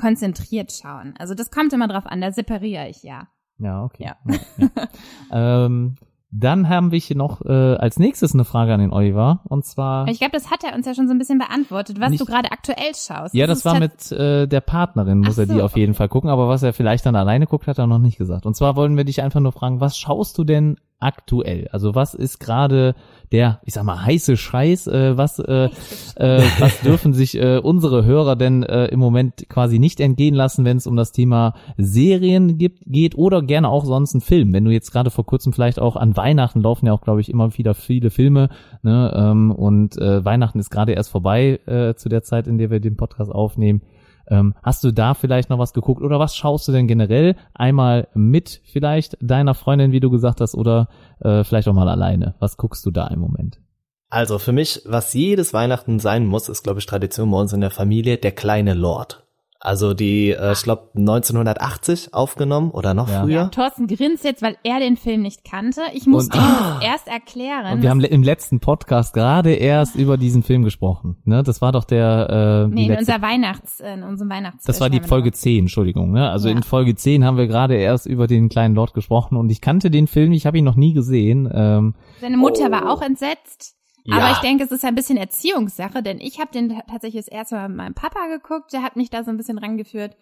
[0.00, 1.14] konzentriert schauen.
[1.16, 3.28] Also das kommt immer drauf an, da separiere ich ja.
[3.58, 4.04] Ja, okay.
[4.04, 4.16] Ja.
[4.26, 4.88] ja, ja.
[5.66, 5.96] ähm,
[6.30, 10.06] dann haben wir hier noch äh, als nächstes eine Frage an den Oliver und zwar.
[10.08, 12.26] Ich glaube, das hat er uns ja schon so ein bisschen beantwortet, was nicht, du
[12.26, 13.34] gerade aktuell schaust.
[13.34, 16.08] Ja, das, das war mit äh, der Partnerin, muss Ach er die auf jeden Fall
[16.08, 18.44] gucken, aber was er vielleicht dann alleine guckt, hat er noch nicht gesagt.
[18.44, 21.68] Und zwar wollen wir dich einfach nur fragen, was schaust du denn aktuell?
[21.72, 22.94] Also was ist gerade
[23.32, 24.86] der, ich sag mal, heiße Scheiß?
[24.86, 25.68] Äh, was, äh,
[26.16, 30.64] äh, was dürfen sich äh, unsere Hörer denn äh, im Moment quasi nicht entgehen lassen,
[30.64, 34.52] wenn es um das Thema Serien gibt, geht oder gerne auch sonst ein Film?
[34.52, 37.30] Wenn du jetzt gerade vor kurzem vielleicht auch an Weihnachten laufen ja auch, glaube ich,
[37.30, 38.48] immer wieder viele Filme,
[38.82, 39.12] ne?
[39.14, 42.80] Ähm, und äh, Weihnachten ist gerade erst vorbei äh, zu der Zeit, in der wir
[42.80, 43.82] den Podcast aufnehmen.
[44.30, 47.36] Ähm, hast du da vielleicht noch was geguckt oder was schaust du denn generell?
[47.54, 50.88] Einmal mit vielleicht deiner Freundin, wie du gesagt hast, oder
[51.20, 52.34] äh, vielleicht auch mal alleine?
[52.38, 53.60] Was guckst du da im Moment?
[54.10, 57.60] Also für mich, was jedes Weihnachten sein muss, ist, glaube ich, Tradition bei uns in
[57.60, 59.27] der Familie, der kleine Lord.
[59.60, 63.22] Also die, äh, ich glaube 1980 aufgenommen oder noch ja.
[63.22, 63.34] früher.
[63.34, 65.80] Ja, Thorsten grinst jetzt, weil er den Film nicht kannte.
[65.94, 67.74] Ich musste ihm das erst erklären.
[67.74, 71.16] Und wir haben im letzten Podcast gerade erst über diesen Film gesprochen.
[71.24, 72.68] Ne, das war doch der.
[72.68, 74.64] Äh, nee, in letzte, unser Weihnachts, in unserem Weihnachts.
[74.64, 76.12] Das war die Folge 10, Entschuldigung.
[76.12, 76.30] Ne?
[76.30, 76.54] Also ja.
[76.54, 79.90] in Folge 10 haben wir gerade erst über den kleinen Lord gesprochen und ich kannte
[79.90, 81.50] den Film, ich habe ihn noch nie gesehen.
[81.52, 82.70] Ähm, Seine Mutter oh.
[82.70, 83.77] war auch entsetzt.
[84.08, 84.16] Ja.
[84.16, 87.56] Aber ich denke, es ist ein bisschen Erziehungssache, denn ich habe den tatsächlich das erste
[87.56, 90.16] Mal mit meinem Papa geguckt, der hat mich da so ein bisschen rangeführt.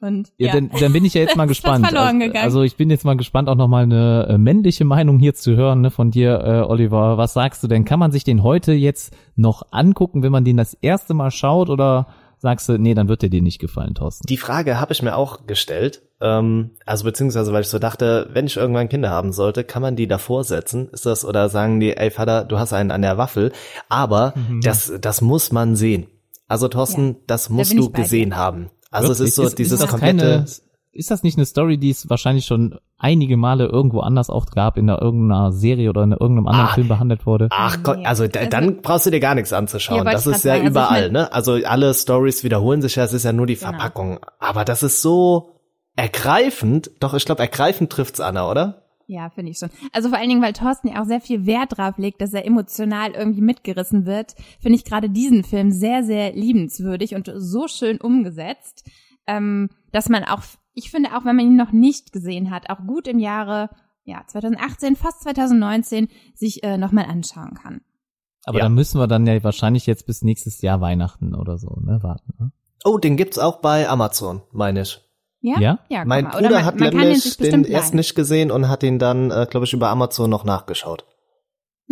[0.00, 0.52] Und, ja, ja.
[0.54, 1.84] Dann, dann bin ich ja jetzt mal gespannt.
[1.84, 5.56] Also, also, ich bin jetzt mal gespannt, auch nochmal eine äh, männliche Meinung hier zu
[5.56, 7.18] hören ne, von dir, äh, Oliver.
[7.18, 7.84] Was sagst du denn?
[7.84, 11.68] Kann man sich den heute jetzt noch angucken, wenn man den das erste Mal schaut
[11.68, 12.06] oder
[12.42, 14.26] sagst du, nee, dann wird dir nicht gefallen, Thorsten?
[14.26, 16.02] Die Frage habe ich mir auch gestellt.
[16.20, 19.94] Ähm, also beziehungsweise, weil ich so dachte, wenn ich irgendwann Kinder haben sollte, kann man
[19.94, 20.88] die davor setzen?
[20.90, 23.52] Ist das, oder sagen die, ey Vater, du hast einen an der Waffel.
[23.88, 24.60] Aber mhm.
[24.60, 26.08] das, das muss man sehen.
[26.48, 28.70] Also Thorsten, ja, das musst da du gesehen haben.
[28.90, 29.20] Also Wirklich?
[29.22, 30.18] es ist so ist, dieses ist komplette.
[30.18, 30.46] Keine,
[30.92, 34.76] ist das nicht eine Story, die es wahrscheinlich schon einige Male irgendwo anders auch gab,
[34.76, 37.48] in irgendeiner Serie oder in irgendeinem anderen ah, Film behandelt wurde?
[37.50, 40.04] Ach Gott, also, also dann brauchst du dir gar nichts anzuschauen.
[40.04, 41.32] das ist ja sagen, also überall, also ne?
[41.32, 43.70] Also alle Stories wiederholen sich ja, es ist ja nur die genau.
[43.70, 44.20] Verpackung.
[44.38, 45.60] Aber das ist so
[45.96, 48.82] ergreifend, doch ich glaube, ergreifend trifft's Anna, oder?
[49.06, 49.70] Ja, finde ich schon.
[49.92, 52.46] Also vor allen Dingen, weil Thorsten ja auch sehr viel Wert drauf legt, dass er
[52.46, 58.00] emotional irgendwie mitgerissen wird, finde ich gerade diesen Film sehr, sehr liebenswürdig und so schön
[58.00, 58.88] umgesetzt,
[59.26, 60.42] ähm, dass man auch
[60.74, 63.70] ich finde auch, wenn man ihn noch nicht gesehen hat, auch gut im Jahre
[64.04, 67.82] ja 2018, fast 2019 sich äh, nochmal anschauen kann.
[68.44, 68.64] Aber ja.
[68.64, 72.32] dann müssen wir dann ja wahrscheinlich jetzt bis nächstes Jahr Weihnachten oder so, ne, warten.
[72.38, 72.52] Ne?
[72.84, 75.00] Oh, den gibt's auch bei Amazon, meine ich.
[75.40, 75.60] Ja?
[75.60, 78.82] Ja, ja mein Bruder man, hat man nämlich den, den erst nicht gesehen und hat
[78.82, 81.04] ihn dann, äh, glaube ich, über Amazon noch nachgeschaut.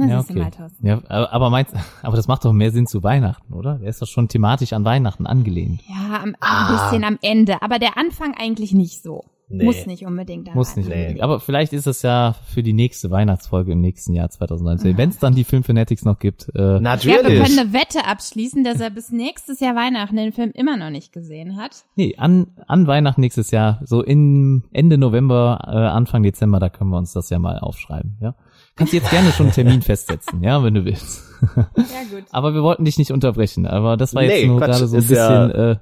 [0.00, 0.46] Na, ja, okay.
[0.80, 3.78] ja, aber meinst, aber das macht doch mehr Sinn zu Weihnachten, oder?
[3.78, 5.82] Der ist doch schon thematisch an Weihnachten angelehnt.
[5.88, 6.68] Ja, am, ah.
[6.68, 9.24] ein bisschen am Ende, aber der Anfang eigentlich nicht so.
[9.52, 9.64] Nee.
[9.64, 10.54] Muss nicht unbedingt.
[10.54, 11.20] Muss nicht unbedingt.
[11.22, 14.96] Aber vielleicht ist es ja für die nächste Weihnachtsfolge im nächsten Jahr 2019, ja.
[14.96, 16.48] wenn es dann die Filmfanatics noch gibt.
[16.54, 17.16] Äh, Natürlich.
[17.20, 20.76] Ja, wir können eine Wette abschließen, dass er bis nächstes Jahr Weihnachten den Film immer
[20.76, 21.84] noch nicht gesehen hat.
[21.96, 26.90] Nee, an, an Weihnachten nächstes Jahr, so in Ende November, äh, Anfang Dezember, da können
[26.90, 28.36] wir uns das ja mal aufschreiben, ja.
[28.80, 31.22] Kannst jetzt gerne schon einen Termin festsetzen, ja, wenn du willst.
[31.54, 31.66] Ja,
[32.10, 32.24] gut.
[32.30, 35.02] Aber wir wollten dich nicht unterbrechen, aber das war jetzt nee, nur gerade so ein
[35.02, 35.72] bisschen, ja.
[35.72, 35.76] äh,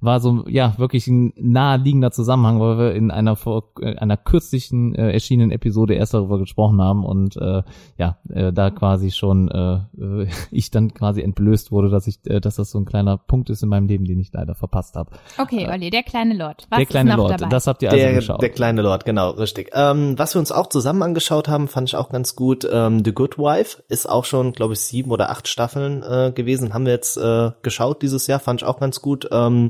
[0.00, 4.94] war so ja wirklich ein naheliegender Zusammenhang, weil wir in einer vor, äh, einer kürzlichen
[4.94, 7.62] äh, erschienenen Episode erst darüber gesprochen haben und äh,
[7.98, 12.56] ja, äh, da quasi schon äh, ich dann quasi entblößt wurde, dass ich, äh, dass
[12.56, 15.10] das so ein kleiner Punkt ist in meinem Leben, den ich leider verpasst habe.
[15.38, 16.66] Okay, Olli, der kleine Lord.
[16.70, 17.50] Was der kleine ist noch Lord, dabei?
[17.50, 18.42] das habt ihr also Der, geschaut.
[18.42, 19.70] der kleine Lord, genau, richtig.
[19.74, 22.68] Ähm, was wir uns auch zusammen angeschaut haben, fand ich auch ganz gut.
[22.70, 26.74] Ähm, The Good Wife ist auch schon, glaube ich, sieben oder acht Staffeln äh, gewesen.
[26.74, 29.28] Haben wir jetzt äh, geschaut dieses Jahr, fand ich auch ganz gut.
[29.30, 29.61] Ähm,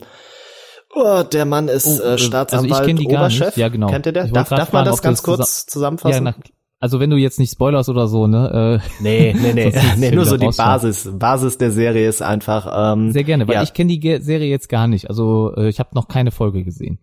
[0.95, 3.57] oh, der Mann ist Oh, äh, äh, also ich Staatsanwalt, gar Oberchef.
[3.57, 3.89] Ja, genau.
[3.89, 4.29] Kennt ihr der?
[4.29, 6.25] Darf, darf man das ganz kurz ja, zusammenfassen?
[6.25, 6.35] na,
[6.83, 8.81] also wenn du jetzt nicht spoilerst oder so, ne?
[8.83, 10.49] Äh, Nee, nee, nee, nee nur so die.
[10.49, 11.09] Basis.
[11.13, 12.95] Basis der Serie ist einfach.
[12.95, 15.09] Ähm, Sehr gerne, weil ja, ich kenne die Serie jetzt gar nicht.
[15.09, 16.99] Also äh, ich habe noch keine Folge gesehen.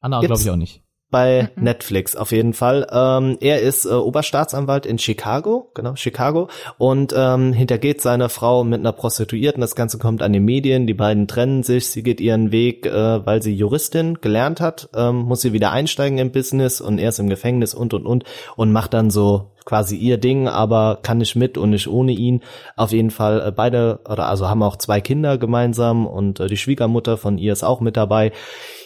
[0.00, 0.82] Anna glaube ich auch nicht.
[1.10, 2.86] Bei Netflix auf jeden Fall.
[2.92, 8.80] Ähm, er ist äh, Oberstaatsanwalt in Chicago, genau, Chicago, und ähm, hintergeht seine Frau mit
[8.80, 9.60] einer Prostituierten.
[9.60, 13.24] Das Ganze kommt an die Medien, die beiden trennen sich, sie geht ihren Weg, äh,
[13.24, 17.18] weil sie Juristin gelernt hat, ähm, muss sie wieder einsteigen im Business und er ist
[17.18, 18.24] im Gefängnis und und und
[18.56, 22.40] und macht dann so quasi ihr Ding, aber kann nicht mit und nicht ohne ihn.
[22.74, 26.56] Auf jeden Fall äh, beide oder also haben auch zwei Kinder gemeinsam und äh, die
[26.56, 28.32] Schwiegermutter von ihr ist auch mit dabei.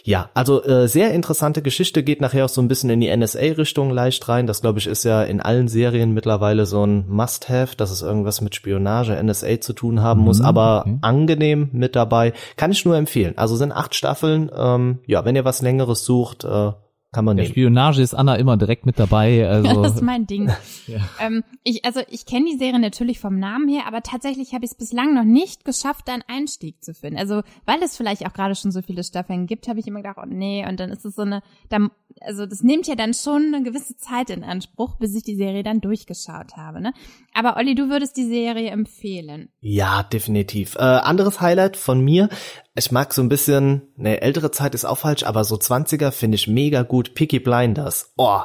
[0.05, 3.91] Ja, also äh, sehr interessante Geschichte, geht nachher auch so ein bisschen in die NSA-Richtung
[3.91, 4.47] leicht rein.
[4.47, 8.41] Das, glaube ich, ist ja in allen Serien mittlerweile so ein Must-Have, dass es irgendwas
[8.41, 10.99] mit Spionage, NSA zu tun haben muss, Mhm, aber okay.
[11.03, 12.33] angenehm mit dabei.
[12.57, 13.39] Kann ich nur empfehlen.
[13.39, 14.51] Also sind acht Staffeln.
[14.57, 16.73] Ähm, ja, wenn ihr was Längeres sucht, äh,
[17.13, 17.53] kann man Ja, nehmen.
[17.53, 19.47] Spionage ist Anna immer direkt mit dabei.
[19.53, 20.51] Also das ist mein Ding.
[20.89, 20.99] Ja.
[21.21, 24.73] ähm, ich, also ich kenne die Serie natürlich vom Namen her, aber tatsächlich habe ich
[24.73, 27.19] es bislang noch nicht geschafft, einen Einstieg zu finden.
[27.19, 30.19] Also weil es vielleicht auch gerade schon so viele Staffeln gibt, habe ich immer gedacht,
[30.21, 33.55] oh nee, und dann ist es so eine, dann, also das nimmt ja dann schon
[33.55, 36.81] eine gewisse Zeit in Anspruch, bis ich die Serie dann durchgeschaut habe.
[36.81, 36.93] Ne?
[37.35, 39.49] Aber Olli, du würdest die Serie empfehlen.
[39.61, 40.77] Ja, definitiv.
[40.77, 42.29] Äh, anderes Highlight von mir.
[42.75, 46.37] Ich mag so ein bisschen, ne, ältere Zeit ist auch falsch, aber so 20er finde
[46.37, 47.15] ich mega gut.
[47.15, 48.13] Peaky Blinders.
[48.17, 48.41] Oh,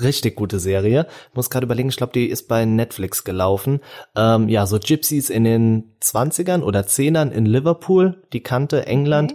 [0.00, 1.06] richtig gute Serie.
[1.34, 3.80] Muss gerade überlegen, ich glaube, die ist bei Netflix gelaufen.
[4.16, 9.34] Ähm, ja, so Gypsies in den 20ern oder 10ern in Liverpool, die Kante, England.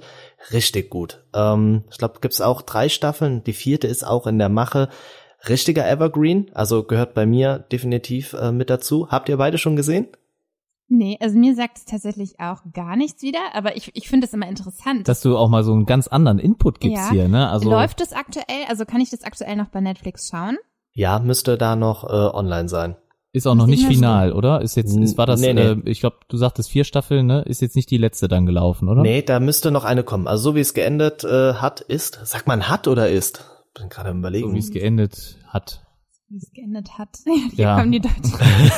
[0.52, 1.24] Richtig gut.
[1.34, 3.44] Ähm, ich glaube, gibt's auch drei Staffeln.
[3.44, 4.90] Die vierte ist auch in der Mache.
[5.48, 9.10] Richtiger Evergreen, also gehört bei mir definitiv äh, mit dazu.
[9.10, 10.08] Habt ihr beide schon gesehen?
[10.92, 14.34] Nee, also mir sagt es tatsächlich auch gar nichts wieder, aber ich, ich finde es
[14.34, 15.08] immer interessant.
[15.08, 17.12] dass du auch mal so einen ganz anderen Input gibst Ja.
[17.12, 17.48] hier, ne?
[17.50, 20.58] Also Läuft es aktuell, also kann ich das aktuell noch bei Netflix schauen?
[20.92, 22.96] Ja, müsste da noch äh, online sein.
[23.32, 24.62] ist auch noch Muss ich nicht final, oder?
[24.62, 25.62] Ist jetzt, ist, war das, Nee, nee.
[25.62, 27.44] Äh, ich glaube, du sagtest vier Staffeln, ne?
[27.44, 29.04] Ist jetzt nicht die letzte dann gelaufen, oder?
[29.04, 30.28] Nee, da müsste noch eine kommen.
[30.28, 32.20] Also so wie es geendet äh, hat, ist.
[32.26, 33.46] Sagt man hat oder ist?
[33.80, 34.54] Bin gerade am So überlegen.
[34.54, 35.82] wie es geendet hat.
[36.28, 37.10] Wie es geendet hat.
[37.26, 37.80] Hier Ja.
[37.80, 38.24] kommen die Deutschen.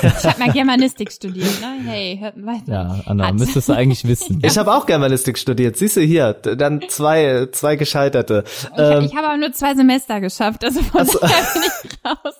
[0.01, 1.79] Ich habe mal Germanistik studiert, ne?
[1.85, 2.71] Hey, hört weiter.
[2.71, 3.35] Ja, Anna, Hat.
[3.35, 4.39] müsstest du eigentlich wissen.
[4.43, 5.75] ich habe auch Germanistik studiert.
[5.75, 8.43] Siehst du hier, dann zwei, zwei gescheiterte.
[8.47, 11.19] Ich, Ähm, ich habe aber nur zwei Semester geschafft, also von Ach so.
[11.19, 12.35] daher bin ich raus.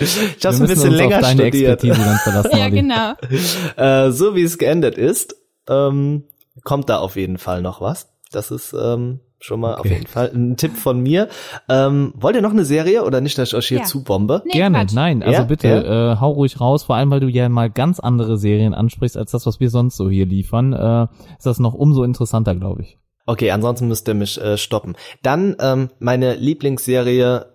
[0.00, 1.82] ich habe ein bisschen uns länger auf deine studiert.
[1.84, 2.56] Expertise dann verlassen.
[2.58, 4.06] Ja, genau.
[4.06, 5.34] Äh, so wie es geendet ist,
[5.68, 6.24] ähm,
[6.64, 8.08] kommt da auf jeden Fall noch was.
[8.30, 9.94] Das ist ähm, schon mal auf Okay.
[9.94, 11.28] jeden Fall ein Tipp von mir.
[11.68, 13.84] Ähm, wollt ihr noch eine Serie oder nicht, dass ich euch hier Ja.
[13.84, 14.42] zubombe?
[14.44, 14.94] Nee, Gerne, Quatsch.
[14.94, 15.42] nein, also Ja?
[15.44, 16.12] bitte, Ja?
[16.12, 19.30] äh, hau ruhig raus, vor allem weil du ja mal ganz andere Serien ansprichst, als
[19.30, 22.98] das, was wir sonst so hier liefern, äh, ist das noch umso interessanter, glaube ich.
[23.26, 24.96] Okay, ansonsten müsst ihr mich äh, stoppen.
[25.22, 27.46] Dann ähm, meine Lieblingsserie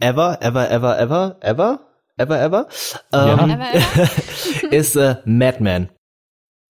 [0.00, 1.80] ever, ever, ever, ever, ever,
[2.16, 2.66] ever, ever,
[3.12, 3.66] ähm, aber
[4.70, 5.88] ist äh, Mad Men.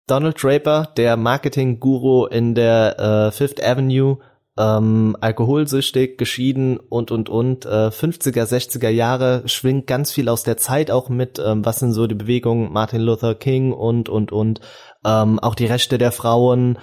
[0.08, 4.18] Donald Draper, der Marketing-Guru in der äh, Fifth Avenue,
[4.58, 10.56] ähm, alkoholsüchtig, geschieden und und und, äh, 50er, 60er Jahre, schwingt ganz viel aus der
[10.58, 14.60] Zeit auch mit, ähm, was sind so die Bewegungen Martin Luther King und und und,
[15.04, 16.78] ähm, auch die Rechte der Frauen,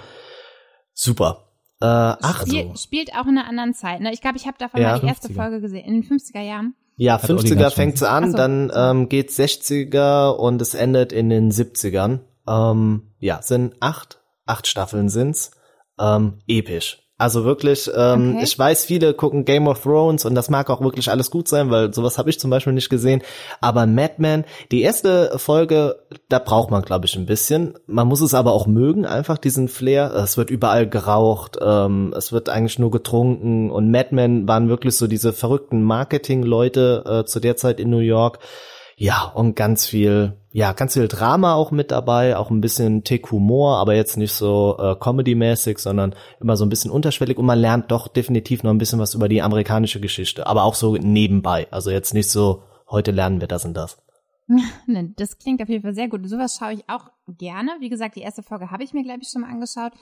[0.92, 1.46] super.
[1.80, 4.00] Äh, ach, spiel, spielt auch in einer anderen Zeit.
[4.00, 4.12] Ne?
[4.12, 5.34] Ich glaube, ich habe davon Ja, mal die erste 50er.
[5.34, 6.74] Folge gesehen, in den 50er Jahren.
[6.96, 8.36] Ja, Hat Olli 50er ganz fängt sie an, so.
[8.36, 12.20] dann ähm, geht 60er und es endet in den 70ern.
[12.46, 15.52] Ähm, ja, sind acht, acht Staffeln sind's.
[15.98, 16.99] Ähm, episch.
[17.20, 18.44] Also wirklich, ähm, Okay.
[18.44, 21.70] ich weiß, viele gucken Game of Thrones und das mag auch wirklich alles gut sein,
[21.70, 23.20] weil sowas habe ich zum Beispiel nicht gesehen.
[23.60, 25.96] Aber Mad Men, die erste Folge,
[26.30, 27.74] da braucht man, glaube ich, ein bisschen.
[27.86, 30.14] Man muss es aber auch mögen, einfach diesen Flair.
[30.14, 34.96] Es wird überall geraucht, ähm, es wird eigentlich nur getrunken und Mad Men waren wirklich
[34.96, 38.38] so diese verrückten Marketing-Leute äh, zu der Zeit in New York.
[39.02, 43.30] Ja, und ganz viel, ja, ganz viel Drama auch mit dabei, auch ein bisschen Tick
[43.30, 47.58] Humor, aber jetzt nicht so äh, Comedy-mäßig, sondern immer so ein bisschen unterschwellig und man
[47.58, 51.66] lernt doch definitiv noch ein bisschen was über die amerikanische Geschichte, aber auch so nebenbei.
[51.70, 53.96] Also jetzt nicht so, heute lernen wir das und das.
[55.16, 56.28] Das klingt auf jeden Fall sehr gut.
[56.28, 57.06] Sowas schaue ich auch
[57.38, 57.70] gerne.
[57.80, 59.92] Wie gesagt, die erste Folge habe ich mir, glaube ich, schon mal angeschaut.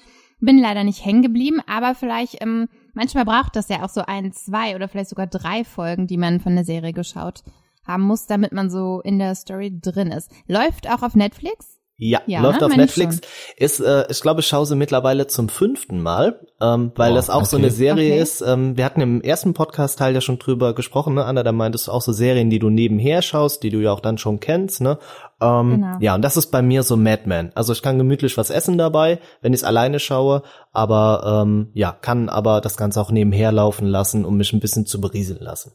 [0.40, 4.32] bin leider nicht hängen geblieben, aber vielleicht, ähm, manchmal braucht das ja auch so ein,
[4.32, 7.44] zwei oder vielleicht sogar drei Folgen, die man von der Serie geschaut
[7.88, 10.30] haben muss, damit man so in der Story drin ist.
[10.46, 11.74] Läuft auch auf Netflix?
[12.00, 12.66] Ja, Ja, läuft ne?
[12.66, 13.20] auf Meine Netflix.
[13.56, 17.28] Ist, äh, ich glaube, ich schaue sie mittlerweile zum fünften Mal, ähm, weil Boah, das
[17.28, 17.64] auch so okay.
[17.64, 18.22] eine Serie Okay.
[18.22, 18.40] ist.
[18.40, 21.24] Ähm, wir hatten im ersten Podcast-Teil ja schon drüber gesprochen, ne?
[21.24, 23.98] Anna, da meintest du auch so Serien, die du nebenher schaust, die du ja auch
[23.98, 24.98] dann schon kennst, ne?
[25.40, 25.96] Ähm, Genau.
[25.98, 27.50] Ja, und das ist bei mir so Mad Men.
[27.56, 31.90] Also ich kann gemütlich was essen dabei, wenn ich es alleine schaue, aber ähm, ja,
[31.90, 35.72] kann aber das Ganze auch nebenher laufen lassen, um mich ein bisschen zu berieseln lassen.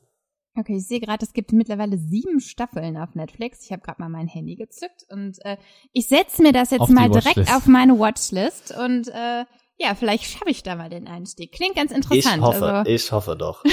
[0.56, 3.66] Okay, ich sehe gerade, es gibt mittlerweile sieben Staffeln auf Netflix.
[3.66, 5.58] Ich habe gerade mal mein Handy gezückt und äh,
[5.94, 9.46] ich setze mir das jetzt Auf mal direkt auf meine Watchlist und äh,
[9.80, 11.52] ja, vielleicht schaffe ich da mal den Einstieg.
[11.52, 12.44] Klingt ganz Ich interessant.
[12.44, 13.64] hoffe, also, ich hoffe doch.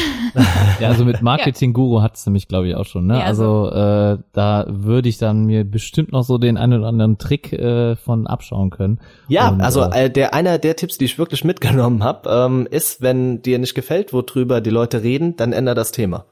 [0.80, 3.06] Ja, also mit Marketing Guru hat's mich, glaube ich, auch schon.
[3.06, 3.18] Ne?
[3.18, 7.18] Ja, also äh, da würde ich dann mir bestimmt noch so den einen oder anderen
[7.18, 9.00] Trick äh, von abschauen können.
[9.28, 12.66] Ja, Und, also äh, äh, der einer der Tipps, die ich wirklich mitgenommen habe, ähm,
[12.70, 16.24] ist, wenn dir nicht gefällt, worüber die Leute reden, dann änder das Thema.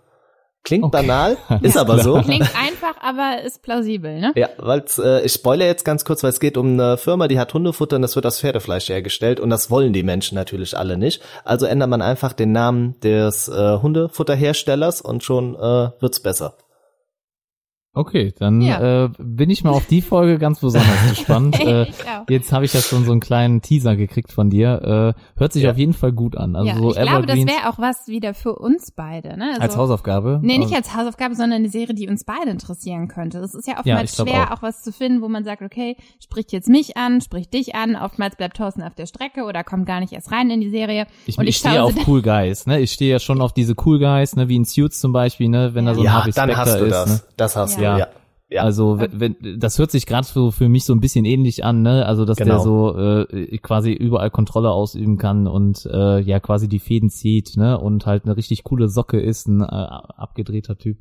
[0.68, 0.92] Klingt Okay.
[1.06, 2.20] banal, ist aber so.
[2.20, 4.32] klingt einfach, aber ist plausibel, ne?
[4.36, 7.38] Ja, weil äh, ich spoilere jetzt ganz kurz, weil es geht um eine Firma, die
[7.40, 10.96] hat Hundefutter und das wird aus Pferdefleisch hergestellt und das wollen die Menschen natürlich alle
[10.96, 11.22] nicht.
[11.44, 16.54] Also ändert man einfach den Namen des äh, Hundefutterherstellers und schon äh, wird's besser.
[17.98, 19.04] Okay, dann Ja.
[19.06, 21.58] äh, bin ich mal auf die Folge ganz besonders gespannt.
[21.60, 21.94] äh, ich
[22.28, 25.14] jetzt habe ich ja schon so einen kleinen Teaser gekriegt von dir.
[25.16, 25.72] Äh, hört sich Ja.
[25.72, 26.54] auf jeden Fall gut an.
[26.54, 29.48] Also ja, so ich glaube, das Evergreens wäre auch was wieder für uns beide, ne?
[29.50, 30.38] Also, als Hausaufgabe.
[30.42, 33.40] Nee, nicht Äh, als Hausaufgabe, sondern eine Serie, die uns beide interessieren könnte.
[33.40, 34.58] Das ist ja Ja, oftmals ich schwer, auch.
[34.58, 34.62] auch.
[34.62, 37.96] was zu finden, wo man sagt, okay, spricht jetzt mich an, spricht dich an.
[37.96, 41.06] Oftmals bleibt Thorsten auf der Strecke oder kommt gar nicht erst rein in die Serie.
[41.26, 42.78] Ich, und ich, stehe auf Cool Guys, ne?
[42.80, 44.48] Ich stehe ja schon auf diese Cool Guys, ne?
[44.48, 45.74] Wie in Suits zum Beispiel, ne?
[45.74, 47.08] Wenn da so ein ja, Harvey dann Specter hast du ist, das.
[47.08, 47.20] ne?
[47.36, 47.78] Das hast Ja.
[47.78, 48.08] du, ja.
[48.50, 48.62] Ja.
[48.62, 51.82] Also wenn, wenn, das hört sich gerade so für mich so ein bisschen ähnlich an,
[51.82, 52.06] ne?
[52.06, 52.58] Also dass der Genau.
[52.60, 57.78] so äh, quasi überall Kontrolle ausüben kann und äh, ja quasi die Fäden zieht, ne?
[57.78, 60.96] Und halt eine richtig coole Socke ist, ein äh, abgedrehter Typ.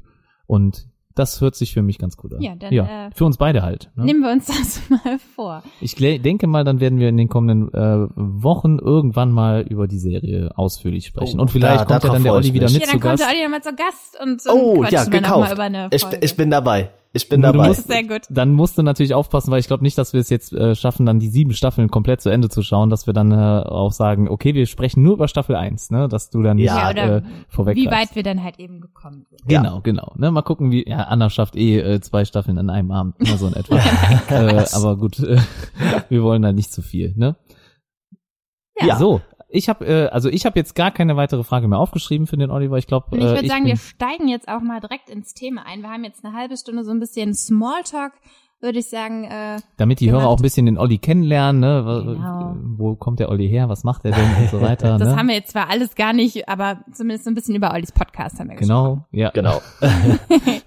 [0.45, 0.87] Und
[1.19, 2.41] das hört sich für mich ganz gut an.
[2.41, 3.89] Ja, dann, ja äh, für uns beide halt.
[3.95, 4.05] Ne?
[4.05, 5.63] Nehmen wir uns das mal vor.
[5.81, 9.99] Ich denke mal, dann werden wir in den kommenden äh, Wochen irgendwann mal über die
[9.99, 11.39] Serie ausführlich sprechen.
[11.39, 12.99] Oh, und vielleicht da- kommt ja dann der ich Olli wieder mit Ja, zu dann
[12.99, 13.23] kommt Gast.
[13.23, 15.53] der Olli nochmal zu Gast und, und Oh, quatschen ja, wir noch mal gekauft.
[15.53, 16.17] über eine Ich, Folge.
[16.21, 16.89] ich bin dabei.
[17.23, 17.67] Ich bin dabei.
[17.67, 18.21] musst- Sehr gut.
[18.29, 21.05] Dann musst du natürlich aufpassen, weil ich glaube nicht, dass wir es jetzt äh, schaffen,
[21.05, 24.29] dann die sieben Staffeln komplett zu Ende zu schauen, dass wir dann äh, auch sagen,
[24.29, 26.07] okay, wir sprechen nur über Staffel 1, ne?
[26.07, 28.79] Dass du dann nicht Ja, Ja, oder äh, vorweg wie weit wir dann halt eben
[28.81, 29.41] gekommen sind.
[29.51, 29.61] Ja.
[29.61, 30.13] Genau, genau.
[30.15, 33.37] Ne, mal gucken, wie ja, Anna schafft eh äh, zwei Staffeln an einem Abend, ne,
[33.37, 33.77] so in etwa.
[34.29, 35.39] äh, aber gut, äh,
[36.09, 37.35] wir wollen da nicht zu viel, ne?
[38.79, 38.97] Ja.
[38.97, 42.37] So, ich habe äh, also ich habe jetzt gar keine weitere Frage mehr aufgeschrieben für
[42.37, 42.77] den Oliver.
[42.77, 45.65] Ich glaube, Und ich äh, würde sagen, wir steigen jetzt auch mal direkt ins Thema
[45.65, 45.81] ein.
[45.81, 48.13] Wir haben jetzt eine halbe Stunde so ein bisschen Smalltalk,
[48.59, 49.23] würde ich sagen.
[49.23, 50.21] Äh, damit die gemacht.
[50.21, 52.03] Hörer auch ein bisschen den Olli kennenlernen, ne?
[52.05, 52.55] Genau.
[52.77, 53.69] Wo kommt der Olli her?
[53.69, 55.15] Was macht er denn und so weiter, das ne?
[55.15, 58.39] haben wir jetzt zwar alles gar nicht, aber zumindest so ein bisschen über Ollis Podcast
[58.39, 59.05] haben wir gesprochen.
[59.11, 59.29] genau, ja.
[59.31, 59.61] Genau.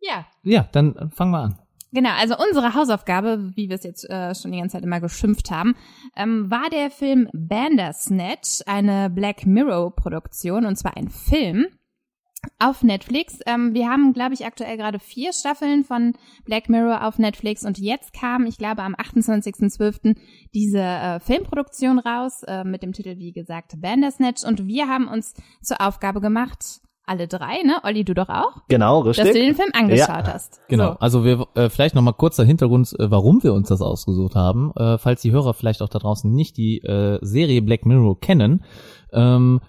[0.00, 1.58] Ja, Ja, dann äh, fangen wir an.
[1.92, 5.50] Genau, also unsere Hausaufgabe, wie wir es jetzt äh, schon die ganze Zeit immer geschimpft
[5.50, 5.74] haben,
[6.16, 11.66] ähm, war der Film Bandersnatch, eine Black Mirror Produktion und zwar ein Film
[12.58, 13.38] auf Netflix.
[13.46, 17.78] Ähm, wir haben, glaube ich, aktuell gerade vier Staffeln von Black Mirror auf Netflix und
[17.78, 20.16] jetzt kam, ich glaube, am 28.12.
[20.54, 25.34] diese äh, Filmproduktion raus äh, mit dem Titel, wie gesagt, Bandersnatch und wir haben uns
[25.62, 27.78] zur Aufgabe gemacht, alle drei, ne?
[27.82, 28.52] Olli, du doch auch?
[28.68, 29.34] Genau, Dass richtig.
[29.34, 30.60] du den Film angeschaut hast.
[30.68, 30.92] Genau.
[30.92, 30.98] So.
[30.98, 34.72] Also wir äh, vielleicht noch mal kurzer Hintergrund, äh, warum wir uns das ausgesucht haben,
[34.76, 38.64] äh, falls die Hörer vielleicht auch da draußen nicht die äh, Serie Black Mirror kennen.
[39.12, 39.60] Ähm,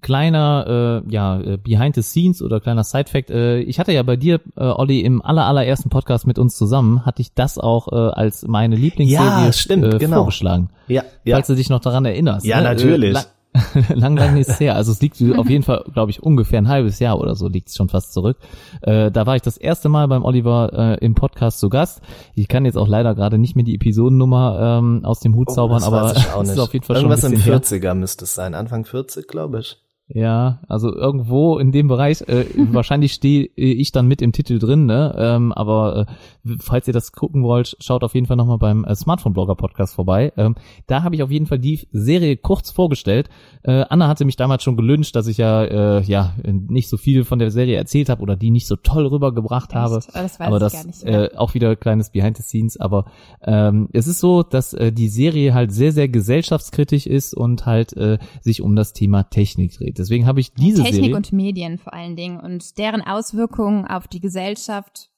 [0.00, 3.30] kleiner äh, ja äh, Behind the Scenes oder kleiner Side Fact.
[3.30, 7.04] Äh, ich hatte ja bei dir, äh, Olli, im aller allerersten Podcast mit uns zusammen,
[7.04, 10.18] hatte ich das auch äh, als meine Lieblingsserie Ja, stimmt, äh, genau.
[10.18, 10.70] vorgeschlagen.
[10.86, 11.36] Ja, ja.
[11.36, 12.46] Falls du dich noch daran erinnerst.
[12.46, 12.64] Ja, ne?
[12.64, 13.16] natürlich.
[13.16, 13.22] Äh,
[13.94, 14.76] lang, lang, ist es her.
[14.76, 17.68] Also es liegt auf jeden Fall, glaube ich, ungefähr ein halbes Jahr oder so liegt
[17.68, 18.36] es schon fast zurück.
[18.82, 22.00] Äh, da war ich das erste Mal beim Oliver äh, im Podcast zu Gast.
[22.34, 25.54] Ich kann jetzt auch leider gerade nicht mehr die Episodennummer ähm, aus dem Hut Oh,
[25.54, 27.90] zaubern, aber es ist auf jeden Fall Irgendwas schon ein in bisschen her.
[27.92, 28.54] 40er müsste es sein.
[28.54, 29.76] Anfang 40, glaube ich.
[30.10, 34.86] Ja, also irgendwo in dem Bereich, äh, wahrscheinlich stehe ich dann mit im Titel drin,
[34.86, 35.14] ne?
[35.18, 36.06] Ähm, aber
[36.46, 40.32] äh, falls ihr das gucken wollt, schaut auf jeden Fall nochmal beim äh, Smartphone-Blogger-Podcast vorbei.
[40.38, 40.54] Ähm,
[40.86, 43.28] da habe ich auf jeden Fall die Serie kurz vorgestellt.
[43.64, 47.24] Äh, Anna hatte mich damals schon gelünscht, dass ich ja äh, ja nicht so viel
[47.24, 49.98] von der Serie erzählt habe oder die nicht so toll rübergebracht habe.
[49.98, 50.08] Echt?
[50.14, 52.80] Das weiß aber ich das nicht äh, auch wieder kleines Behind the Scenes.
[52.80, 53.04] Aber
[53.42, 57.94] ähm, es ist so, dass äh, die Serie halt sehr sehr gesellschaftskritisch ist und halt
[57.94, 59.97] äh, sich um das Thema Technik dreht.
[59.98, 64.08] Deswegen habe ich diese Technik Serie und Medien vor allen Dingen und deren Auswirkungen auf
[64.08, 65.10] die Gesellschaft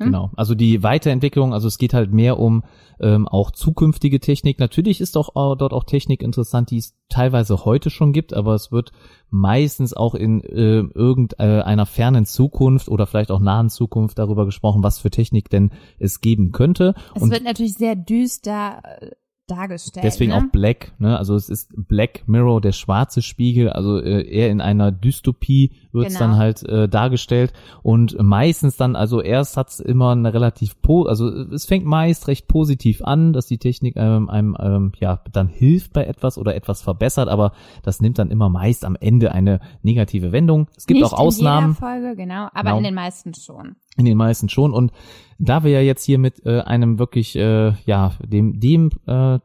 [0.00, 0.06] Hm?
[0.06, 0.30] Genau.
[0.34, 2.64] Also die Weiterentwicklung, also es geht halt mehr um
[3.00, 4.58] ähm, auch zukünftige Technik.
[4.58, 8.72] Natürlich ist auch, dort auch Technik interessant, die es teilweise heute schon gibt, aber es
[8.72, 8.92] wird
[9.28, 14.98] meistens auch in äh, irgendeiner fernen Zukunft oder vielleicht auch nahen Zukunft darüber gesprochen, was
[14.98, 16.94] für Technik denn es geben könnte.
[17.14, 19.10] Es Und wird natürlich sehr düster äh,
[19.50, 20.04] dargestellt.
[20.04, 20.38] Deswegen ne?
[20.38, 21.18] auch Black, ne?
[21.18, 26.14] Also es ist Black Mirror, der schwarze Spiegel, also äh, eher in einer Dystopie wird's
[26.14, 26.20] Genau.
[26.30, 31.28] dann halt äh, dargestellt und meistens dann, also erst hat's immer eine relativ po, also
[31.28, 35.92] es fängt meist recht positiv an, dass die Technik ähm, einem ähm, ja dann hilft
[35.92, 40.32] bei etwas oder etwas verbessert, aber das nimmt dann immer meist am Ende eine negative
[40.32, 40.68] Wendung.
[40.76, 41.74] Es gibt Nicht auch Ausnahmen.
[41.74, 42.78] Folge, genau, aber Genau.
[42.78, 43.76] in den meisten schon.
[43.96, 44.72] In den meisten schon.
[44.72, 44.92] Und
[45.40, 49.38] da wir ja jetzt hier mit äh, einem wirklich, äh, ja, dem, dem äh,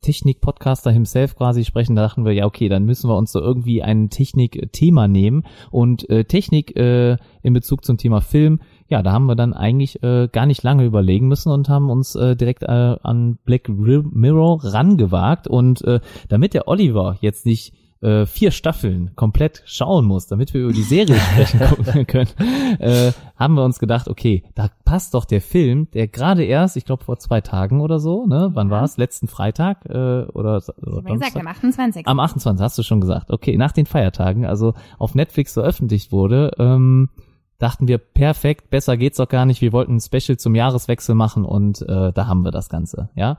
[0.00, 3.82] Technik-Podcaster himself quasi sprechen, da dachten wir, ja, okay, dann müssen wir uns so irgendwie
[3.82, 5.44] ein Technik-Thema nehmen.
[5.70, 10.02] Und äh, Technik äh, in Bezug zum Thema Film, ja, da haben wir dann eigentlich
[10.02, 12.66] äh, gar nicht lange überlegen müssen und haben uns äh, direkt äh,
[13.02, 15.48] an Black Mirror rangewagt.
[15.48, 20.62] Und äh, damit der Oliver jetzt nicht äh, vier Staffeln komplett schauen muss, damit wir
[20.62, 22.30] über die Serie sprechen gucken können,
[22.78, 26.84] äh, haben wir uns gedacht, okay, da passt doch der Film, der gerade erst, ich
[26.84, 28.96] glaube vor zwei Tagen oder so, ne, wann war es?
[28.96, 32.06] Letzten Freitag äh, oder, oder habe gesagt, am 28.
[32.06, 32.62] Am 28.
[32.62, 33.30] hast du schon gesagt.
[33.30, 37.10] Okay, nach den Feiertagen, also auf Netflix veröffentlicht wurde, ähm,
[37.58, 39.60] dachten wir, perfekt, besser geht's doch gar nicht.
[39.60, 43.38] Wir wollten ein Special zum Jahreswechsel machen und äh, da haben wir das Ganze, ja.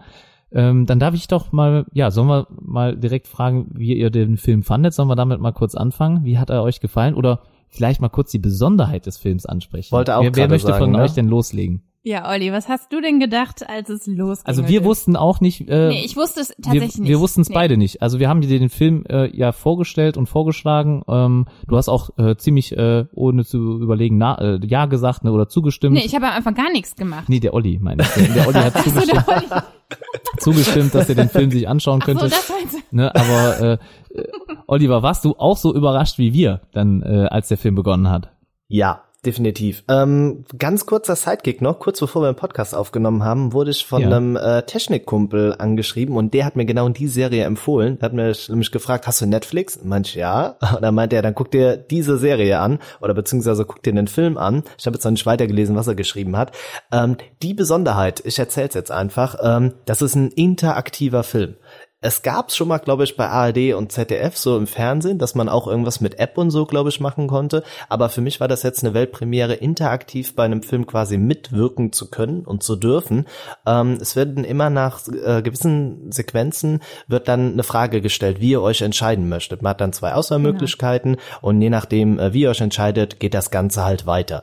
[0.54, 4.38] Ähm, dann darf ich doch mal, ja, sollen wir mal direkt fragen, wie ihr den
[4.38, 4.94] Film fandet?
[4.94, 6.26] Sollen wir damit mal kurz anfangen?
[6.26, 7.16] Wie hat er euch gefallen?
[7.16, 9.94] Oder vielleicht mal kurz die Besonderheit des Films ansprechen.
[9.94, 11.00] Wollte auch wer, wer möchte sagen, von ne?
[11.00, 11.84] euch denn loslegen?
[12.04, 14.48] Ja, Olli, was hast du denn gedacht, als es losging?
[14.48, 17.10] Also wir wussten auch nicht, äh, Nee, ich wusste es wir, tatsächlich nicht.
[17.10, 17.54] wir wussten es nee.
[17.54, 18.02] beide nicht.
[18.02, 21.04] Also wir haben dir den Film äh, ja vorgestellt und vorgeschlagen.
[21.08, 25.32] Ähm, du hast auch äh, ziemlich äh, ohne zu überlegen na, äh, ja gesagt ne,
[25.32, 25.94] oder zugestimmt.
[25.94, 27.30] Nee, ich habe am Anfang gar nichts gemacht.
[27.30, 28.34] Nee, der Olli, meine ich.
[28.34, 29.62] Der Olli hat so, zugestimmt, der Olli.
[30.40, 32.30] zugestimmt, dass er den Film sich anschauen Ach so, könnte.
[32.30, 32.96] das meinst du.
[32.96, 33.74] ne, aber äh,
[34.18, 34.28] äh,
[34.66, 38.32] Oliver, warst du auch so überrascht wie wir, dann äh, als der Film begonnen hat?
[38.70, 39.84] Ja, definitiv.
[39.90, 44.02] Ähm, ganz kurzer Sidekick noch, kurz bevor wir den Podcast aufgenommen haben, wurde ich von
[44.02, 44.08] Ja.
[44.08, 48.00] einem äh, Technikkumpel angeschrieben und der hat mir genau die Serie empfohlen.
[48.00, 49.80] Der hat mir nämlich gefragt, hast du Netflix?
[49.84, 50.56] Manch ja.
[50.76, 54.08] Und dann meinte er, dann guck dir diese Serie an oder beziehungsweise guck dir den
[54.08, 54.64] Film an.
[54.78, 56.52] Ich habe jetzt noch nicht weitergelesen, was er geschrieben hat.
[56.92, 61.56] Ähm, die Besonderheit, ich erzähl's jetzt einfach, ähm, das ist ein interaktiver Film.
[62.04, 65.48] Es gab's schon mal, glaube ich, bei ARD und ZDF so im Fernsehen, dass man
[65.48, 67.64] auch irgendwas mit App und so, glaube ich, machen konnte.
[67.90, 72.10] Aber für mich war das jetzt eine Weltpremiere, interaktiv bei einem Film quasi mitwirken zu
[72.10, 73.28] können und zu dürfen.
[73.68, 78.64] Ähm, es werden immer nach äh, gewissen Sequenzen wird dann eine Frage gestellt, wie ihr
[78.64, 79.62] euch entscheiden möchtet.
[79.62, 83.52] Man hat dann zwei Auswahlmöglichkeiten und je nachdem, äh, wie ihr euch entscheidet, geht das
[83.52, 84.42] Ganze halt weiter.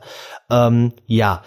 [0.49, 1.43] Ähm, ja.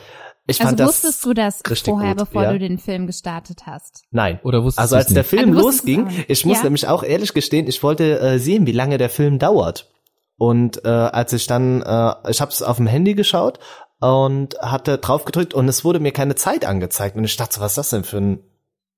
[0.47, 2.53] Ich Also fand das wusstest du das vorher, gut, bevor ja.
[2.53, 4.03] du den Film gestartet hast?
[4.11, 4.41] Nein.
[4.43, 5.25] Oder wusstest Also du's als der?
[5.25, 6.65] Film du es losging, ich muss Ja.
[6.65, 9.89] nämlich auch ehrlich gestehen, ich wollte äh, sehen, wie lange der Film dauert.
[10.37, 13.61] Und äh, als ich dann, äh, ich habe es auf dem Handy geschaut
[14.01, 17.17] und hatte drauf gedrückt und es wurde mir keine Zeit angezeigt.
[17.17, 18.41] Und ich dachte, so, was ist das denn für ein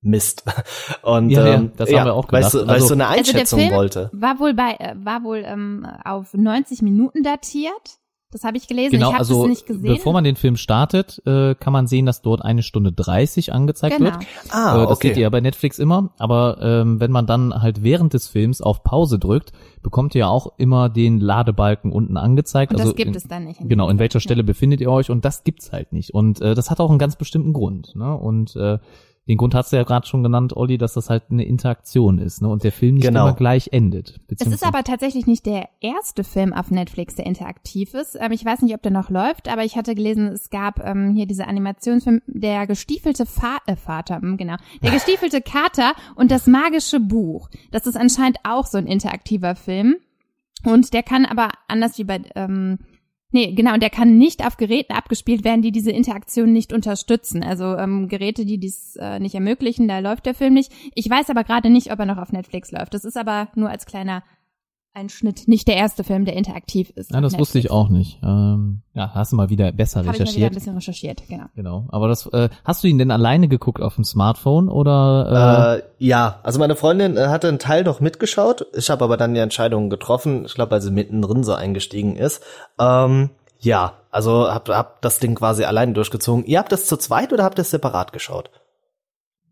[0.00, 0.44] Mist?
[1.02, 2.52] Und Ja, ja, ähm, das haben wir auch Weil ich gedacht.
[2.52, 4.10] so, weil ich Also- so eine Also der Einschätzung Film wollte.
[4.14, 7.98] war wohl bei, äh, war wohl ähm, auf 90 Minuten datiert.
[8.34, 8.90] Das habe ich gelesen.
[8.90, 9.94] Genau, ich habe also es nicht gesehen.
[9.94, 13.98] bevor man den Film startet, äh, kann man sehen, dass dort eine Stunde 30 angezeigt
[13.98, 14.10] Genau.
[14.10, 14.26] wird.
[14.50, 15.08] Ah, Äh, das okay.
[15.08, 16.10] seht ihr ja bei Netflix immer.
[16.18, 19.52] Aber ähm, wenn man dann halt während des Films auf Pause drückt,
[19.84, 22.72] bekommt ihr ja auch immer den Ladebalken unten angezeigt.
[22.72, 23.60] Und also das gibt in, es dann nicht.
[23.62, 26.12] Genau, in welcher Stelle befindet ihr euch und das gibt's halt nicht.
[26.12, 27.94] Und äh, das hat auch einen ganz bestimmten Grund.
[27.94, 28.16] Ne?
[28.16, 28.78] Und äh,
[29.26, 32.42] den Grund hast du ja gerade schon genannt, Olli, dass das halt eine Interaktion ist
[32.42, 32.48] ne?
[32.48, 33.28] und der Film nicht Genau.
[33.28, 34.20] immer gleich endet.
[34.38, 38.18] Es ist aber tatsächlich nicht der erste Film auf Netflix, der interaktiv ist.
[38.20, 41.14] Ähm, ich weiß nicht, ob der noch läuft, aber ich hatte gelesen, es gab ähm,
[41.14, 46.46] hier diese Animationsfilm, der gestiefelte Fa äh, Vater, hm, genau, der gestiefelte Kater und das
[46.46, 47.48] magische Buch.
[47.70, 49.96] Das ist anscheinend auch so ein interaktiver Film.
[50.64, 52.78] Und der kann aber anders wie bei, ähm,
[53.30, 57.42] nee, genau, und der kann nicht auf Geräten abgespielt werden, die diese Interaktion nicht unterstützen.
[57.42, 60.72] Also ähm, Geräte, die dies äh, nicht ermöglichen, da läuft der Film nicht.
[60.94, 62.94] Ich weiß aber gerade nicht, ob er noch auf Netflix läuft.
[62.94, 64.22] Das ist aber nur als kleiner
[64.94, 67.10] Einschnitt nicht der erste Film, der interaktiv ist.
[67.10, 67.72] Ja, das wusste ich Netflix.
[67.84, 68.20] auch nicht.
[68.22, 70.54] Ähm, ja, hast du mal wieder besser Habe ich mal wieder ein recherchiert.
[70.54, 71.44] bisschen recherchiert, genau.
[71.56, 71.86] Genau.
[71.90, 75.74] Aber das äh, hast du ihn denn alleine geguckt auf dem Smartphone oder?
[75.74, 78.66] Äh, Äh, ja, also meine Freundin äh, hatte einen Teil noch mitgeschaut.
[78.74, 80.44] Ich habe aber dann die Entscheidung getroffen.
[80.46, 82.42] Ich glaube, weil sie mittendrin so eingestiegen ist.
[82.78, 86.44] Ähm, ja, also hab, hab das Ding quasi alleine durchgezogen.
[86.44, 88.50] Ihr habt das zu zweit oder habt ihr es separat geschaut?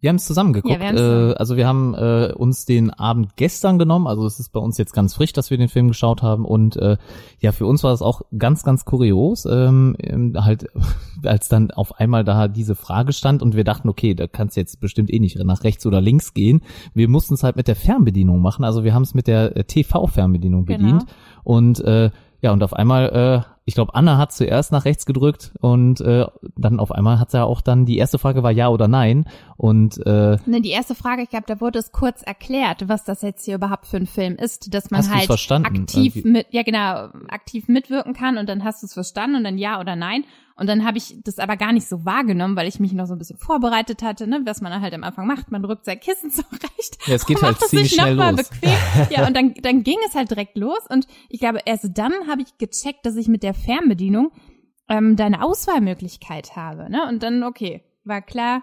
[0.03, 0.82] Wir haben es zusammen geguckt.
[0.82, 4.09] Ja, äh, also wir haben äh, uns den Abend gestern genommen.
[4.09, 6.44] Also es ist bei uns jetzt ganz frisch, dass wir den Film geschaut haben.
[6.44, 6.96] Und äh,
[7.38, 9.46] ja, für uns war das auch ganz, ganz kurios.
[9.46, 10.66] Ähm, ähm, halt,
[11.24, 14.80] als dann auf einmal da diese Frage stand und wir dachten, okay, da kannst jetzt
[14.80, 16.62] bestimmt eh nicht nach rechts oder links gehen.
[16.94, 18.64] Wir mussten es halt mit der Fernbedienung machen.
[18.64, 20.78] Also wir haben es mit der äh, TV-Fernbedienung Genau.
[20.78, 21.07] bedient.
[21.44, 22.11] Und äh,
[22.43, 26.26] ja, und auf einmal, äh, ich glaube, Anna hat zuerst nach rechts gedrückt und äh,
[26.57, 29.26] dann auf einmal hat sie ja auch dann, die erste Frage war ja oder nein.
[29.57, 33.22] Und äh, Ne, die erste Frage, ich glaube, da wurde es kurz erklärt, was das
[33.22, 36.28] jetzt hier überhaupt für ein Film ist, dass man halt aktiv Irgendwie?
[36.28, 39.78] mit, ja genau, aktiv mitwirken kann und dann hast du es verstanden und dann ja
[39.78, 40.24] oder nein.
[40.62, 43.14] Und dann habe ich das aber gar nicht so wahrgenommen, weil ich mich noch so
[43.14, 45.50] ein bisschen vorbereitet hatte, ne, was man halt am Anfang macht.
[45.50, 46.98] Man rückt sein Kissen zurecht.
[47.04, 48.48] Ja, es geht und halt macht es ziemlich schnell los.
[48.48, 48.70] Bequem.
[49.10, 50.78] Ja, und dann, dann ging es halt direkt los.
[50.88, 54.30] Und ich glaube, erst dann habe ich gecheckt, dass ich mit der Fernbedienung
[54.88, 56.88] ähm, da eine Auswahlmöglichkeit habe.
[56.88, 57.08] Ne?
[57.08, 58.62] Und dann, okay, war klar,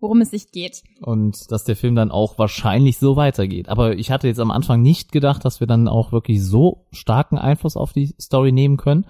[0.00, 0.82] worum es sich geht.
[1.00, 3.68] und dass der Film dann auch wahrscheinlich so weitergeht.
[3.68, 7.38] Aber ich hatte jetzt am Anfang nicht gedacht, dass wir dann auch wirklich so starken
[7.38, 9.06] Einfluss auf die Story nehmen können.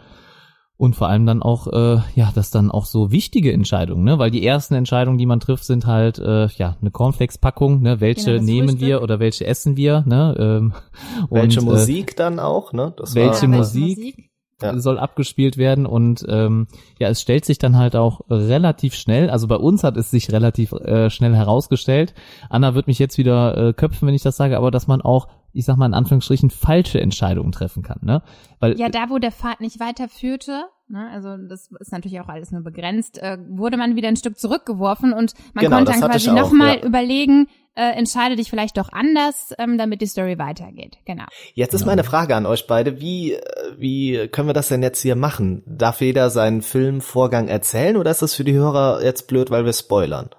[0.79, 4.19] Und vor allem dann auch, äh, ja, dass dann auch so wichtige Entscheidungen, ne?
[4.19, 8.01] Weil die ersten Entscheidungen, die man trifft, sind halt, äh, ja, eine Cornflakes-Packung, ne?
[8.01, 8.87] Welche Genau, das nehmen Frühstück.
[8.89, 10.37] wir oder welche essen wir, ne?
[10.39, 10.73] Ähm,
[11.31, 12.93] Welche und, äh, Musik dann auch, ne?
[12.97, 14.31] Das welche war, Musik?
[14.63, 14.79] Ja.
[14.79, 16.67] soll abgespielt werden und ähm,
[16.99, 20.33] ja, es stellt sich dann halt auch relativ schnell, also bei uns hat es sich
[20.33, 22.15] relativ äh, schnell herausgestellt.
[22.49, 25.29] Anna wird mich jetzt wieder äh, köpfen, wenn ich das sage, aber dass man auch,
[25.57, 28.23] ich sag mal in Anführungsstrichen, falsche Entscheidungen treffen kann, ne?
[28.61, 32.53] Weil Ja, da wo der Pfad nicht weiterführte, ne, also das ist natürlich auch alles
[32.53, 36.31] nur begrenzt, äh, wurde man wieder ein Stück zurückgeworfen und man Genau, konnte dann quasi
[36.33, 36.85] nochmal ja.
[36.85, 40.99] überlegen, äh, entscheide dich vielleicht doch anders, ähm, damit die Story weitergeht.
[41.05, 41.25] Genau.
[41.55, 43.41] Jetzt ist meine Frage an euch beide, wie, äh,
[43.77, 45.63] wie können wir das denn jetzt hier machen?
[45.67, 49.73] Darf jeder seinen Filmvorgang erzählen oder ist das für die Hörer jetzt blöd, weil wir
[49.73, 50.31] spoilern?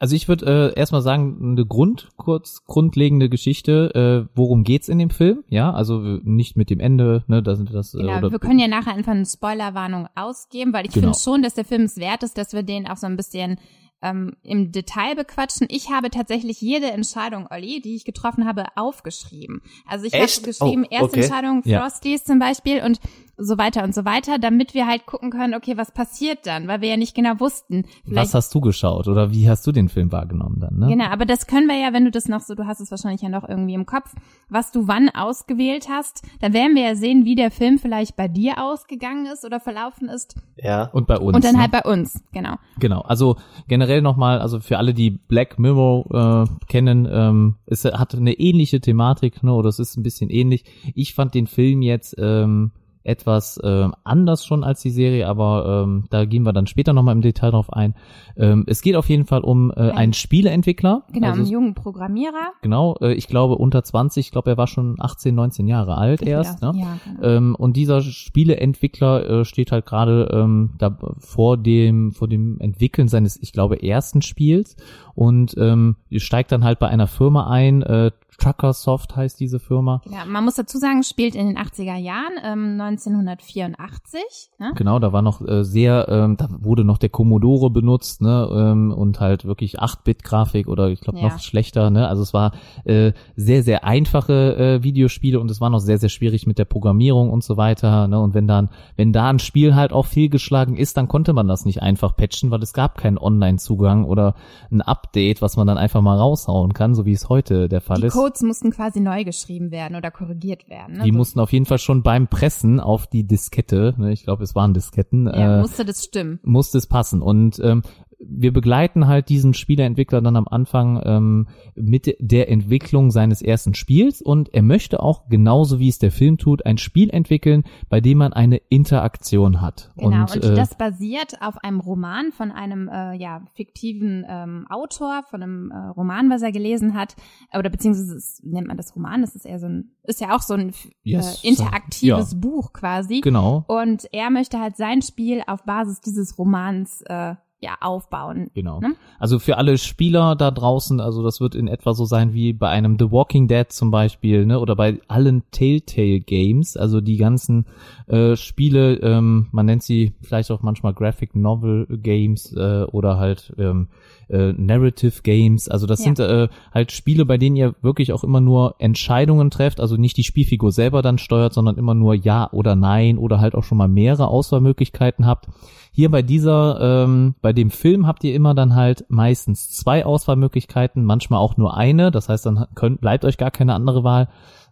[0.00, 4.98] Also ich würde äh, erstmal sagen, eine Grund, kurz grundlegende Geschichte, äh, worum geht's in
[4.98, 5.42] dem Film?
[5.48, 8.60] Ja, also nicht mit dem Ende, ne, da sind das äh, Genau, oder wir können
[8.60, 11.08] ja nachher einfach eine Spoilerwarnung ausgeben, weil ich Genau.
[11.08, 13.58] finde schon, dass der Film es wert ist, dass wir den auch so ein bisschen
[14.00, 15.66] ähm, im Detail bequatschen.
[15.70, 19.60] Ich habe tatsächlich jede Entscheidung, Olli, die ich getroffen habe, aufgeschrieben.
[19.88, 20.36] Also ich Echt?
[20.36, 21.20] habe geschrieben, Oh, erste okay.
[21.22, 21.80] Entscheidung Ja.
[21.80, 23.00] Frosties zum Beispiel und
[23.38, 26.80] so weiter und so weiter, damit wir halt gucken können, okay, was passiert dann, weil
[26.80, 27.84] wir ja nicht genau wussten.
[28.04, 30.88] was hast du geschaut oder wie hast du den Film wahrgenommen dann, ne?
[30.88, 33.22] Genau, aber das können wir ja, wenn du das noch so, du hast es wahrscheinlich
[33.22, 34.12] ja noch irgendwie im Kopf,
[34.48, 38.26] was du wann ausgewählt hast, dann werden wir ja sehen, wie der Film vielleicht bei
[38.26, 40.84] dir ausgegangen ist oder verlaufen ist Ja.
[40.86, 41.36] Und bei uns.
[41.36, 41.60] und dann ne?
[41.60, 42.56] halt bei uns, genau.
[42.80, 43.36] Genau, also
[43.68, 48.80] generell nochmal, also für alle, die Black Mirror äh, kennen, ähm, es hat eine ähnliche
[48.80, 50.64] Thematik, ne, oder es ist ein bisschen ähnlich.
[50.94, 52.72] Ich fand den Film jetzt ähm,
[53.08, 57.14] etwas ähm, anders schon als die Serie, aber ähm, da gehen wir dann später nochmal
[57.14, 57.94] im Detail drauf ein.
[58.36, 61.04] Ähm, es geht auf jeden Fall um äh, einen Spieleentwickler.
[61.12, 62.52] Genau, also, einen jungen Programmierer.
[62.62, 66.22] genau, äh, ich glaube unter 20, ich glaube er war schon 18, 19 Jahre alt
[66.22, 66.62] erst.
[66.62, 66.72] Ne?
[66.76, 67.26] Ja, genau.
[67.26, 73.08] Ähm, und dieser Spieleentwickler äh, steht halt gerade ähm, da vor dem vor dem Entwickeln
[73.08, 74.76] seines, ich glaube, ersten Spiels
[75.18, 77.82] und ähm, steigt dann halt bei einer Firma ein.
[77.82, 80.00] Äh, Truckersoft heißt diese Firma.
[80.08, 84.20] Ja, man muss dazu sagen, spielt in den 80er Jahren, ähm, 1984.
[84.60, 84.72] Ne?
[84.76, 88.92] Genau, da war noch äh, sehr, ähm, da wurde noch der Commodore benutzt, ne, ähm,
[88.92, 91.24] und halt wirklich 8-Bit-Grafik oder ich glaube Ja.
[91.24, 92.06] noch schlechter, ne.
[92.06, 92.52] Also es war
[92.84, 96.64] äh, sehr, sehr einfache äh, Videospiele und es war noch sehr, sehr schwierig mit der
[96.64, 98.20] Programmierung und so weiter, ne.
[98.20, 101.64] Und wenn dann, wenn da ein Spiel halt auch fehlgeschlagen ist, dann konnte man das
[101.64, 104.36] nicht einfach patchen, weil es gab keinen Online-Zugang oder
[104.70, 108.00] ein Update, was man dann einfach mal raushauen kann, so wie es heute der Fall
[108.00, 108.12] Die ist.
[108.14, 110.98] Codes mussten quasi neu geschrieben werden oder korrigiert werden.
[110.98, 111.04] Ne?
[111.04, 114.44] Die So- mussten auf jeden Fall schon beim Pressen auf die Diskette, ne, ich glaube,
[114.44, 116.38] es waren Disketten, ja, äh, musste das stimmen.
[116.42, 117.22] musste es passen.
[117.22, 117.82] Und ähm,
[118.18, 124.20] wir begleiten halt diesen Spieleentwickler dann am Anfang ähm, mit der Entwicklung seines ersten Spiels
[124.20, 128.18] und er möchte auch, genauso wie es der Film tut, ein Spiel entwickeln, bei dem
[128.18, 129.92] man eine Interaktion hat.
[129.96, 134.66] Genau, und, und, äh, das basiert auf einem Roman von einem äh, ja, fiktiven ähm,
[134.68, 137.14] Autor, von einem äh, Roman, was er gelesen hat,
[137.56, 140.42] oder beziehungsweise ist, nennt man das Roman, das ist eher so ein, ist ja auch
[140.42, 140.72] so ein
[141.04, 142.38] Yes, äh, interaktives ja.
[142.38, 143.20] Buch quasi.
[143.20, 143.64] genau.
[143.68, 148.50] Und er möchte halt sein Spiel auf Basis dieses Romans äh, ja aufbauen.
[148.54, 148.80] Genau.
[148.80, 148.94] Ne?
[149.18, 152.68] Also für alle Spieler da draußen, also das wird in etwa so sein wie bei
[152.68, 157.66] einem The Walking Dead zum Beispiel, ne, oder bei allen Telltale Games, also die ganzen
[158.06, 163.52] äh, Spiele, ähm, man nennt sie vielleicht auch manchmal Graphic Novel Games äh, oder halt
[163.58, 163.88] ähm,
[164.30, 165.68] äh, Narrative Games.
[165.68, 166.04] Also das Ja.
[166.04, 170.16] sind äh, halt Spiele, bei denen ihr wirklich auch immer nur Entscheidungen trefft, also nicht
[170.16, 173.78] die Spielfigur selber dann steuert, sondern immer nur Ja oder Nein oder halt auch schon
[173.78, 175.46] mal mehrere Auswahlmöglichkeiten habt.
[175.90, 181.04] Hier bei dieser, ähm, bei dem Film habt ihr immer dann halt meistens zwei Auswahlmöglichkeiten,
[181.04, 182.10] manchmal auch nur eine.
[182.10, 184.28] Das heißt, dann könnt, bleibt euch gar keine andere Wahl,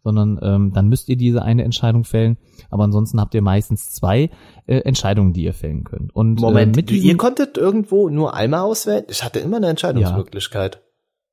[0.07, 2.37] sondern ähm, dann müsst ihr diese eine Entscheidung fällen.
[2.71, 4.31] Aber ansonsten habt ihr meistens zwei
[4.67, 6.15] äh, Entscheidungen, die ihr fällen könnt.
[6.15, 9.05] Und Moment, äh, mit ihr konntet irgendwo nur einmal auswählen?
[9.09, 10.81] Ich hatte immer eine Entscheidungsmöglichkeit.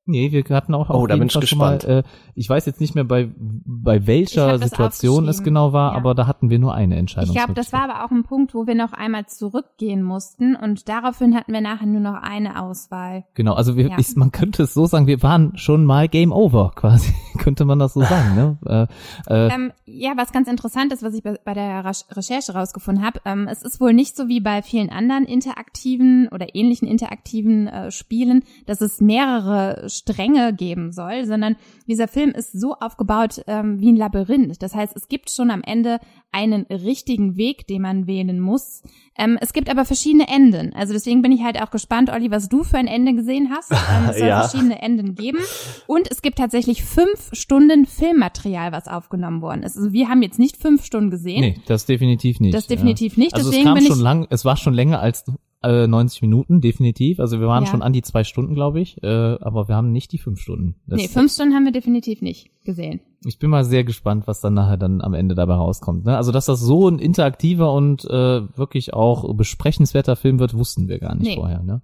[0.06, 2.04] Nee, wir hatten auch Oh, auf da jeden bin ich Fall schon mal, gespannt.
[2.04, 5.96] äh, ich weiß jetzt nicht mehr bei bei Ich welcher Situation es genau war, Ja.
[5.98, 7.34] aber da hatten wir nur eine Ich Entscheidung.
[7.34, 11.34] glaube, das war aber auch ein Punkt, wo wir noch einmal zurückgehen mussten und daraufhin
[11.34, 13.24] hatten wir nachher nur noch eine Auswahl.
[13.34, 13.96] Genau, also wir, Ja.
[13.98, 17.78] ich, man könnte es so sagen, wir waren schon mal Game Over, quasi, könnte man
[17.78, 18.88] das so sagen, ne?
[19.28, 23.04] Äh, äh, Ähm, ja, was ganz interessant ist, was ich bei, bei der Recherche rausgefunden
[23.04, 27.68] habe, ähm, es ist wohl nicht so wie bei vielen anderen interaktiven oder ähnlichen interaktiven
[27.68, 33.80] äh, Spielen, dass es mehrere Stränge geben soll, sondern dieser Film ist so aufgebaut ähm,
[33.80, 34.62] wie ein Labyrinth.
[34.62, 36.00] Das heißt, es gibt schon am Ende
[36.32, 38.82] einen richtigen Weg, den man wählen muss.
[39.16, 40.72] Ähm, es gibt aber verschiedene Enden.
[40.74, 43.70] Also deswegen bin ich halt auch gespannt, Olli, was du für ein Ende gesehen hast.
[43.70, 43.76] Ähm,
[44.10, 44.40] es soll Ja.
[44.42, 45.38] verschiedene Enden geben.
[45.86, 49.76] Und es gibt tatsächlich fünf Stunden Filmmaterial, was aufgenommen worden ist.
[49.76, 51.40] Also wir haben jetzt nicht fünf Stunden gesehen.
[51.40, 52.54] nee, das definitiv nicht.
[52.54, 54.98] Das definitiv nicht, Also deswegen es kam bin schon ich- lang, es war schon länger
[55.00, 55.24] als
[55.64, 57.18] äh, 90 Minuten, definitiv.
[57.20, 57.70] Also wir waren Ja.
[57.70, 59.06] schon an die zwei Stunden, glaube ich, äh,
[59.40, 60.76] aber wir haben nicht die fünf Stunden.
[60.86, 63.00] Das, nee, fünf Stunden haben wir definitiv nicht gesehen.
[63.24, 66.04] Ich bin mal sehr gespannt, was dann nachher dann am Ende dabei rauskommt.
[66.04, 66.16] Ne?
[66.16, 70.98] Also dass das so ein interaktiver und äh, wirklich auch besprechenswerter Film wird, wussten wir
[70.98, 71.36] gar nicht Nee.
[71.36, 71.62] vorher.
[71.62, 71.80] Ne?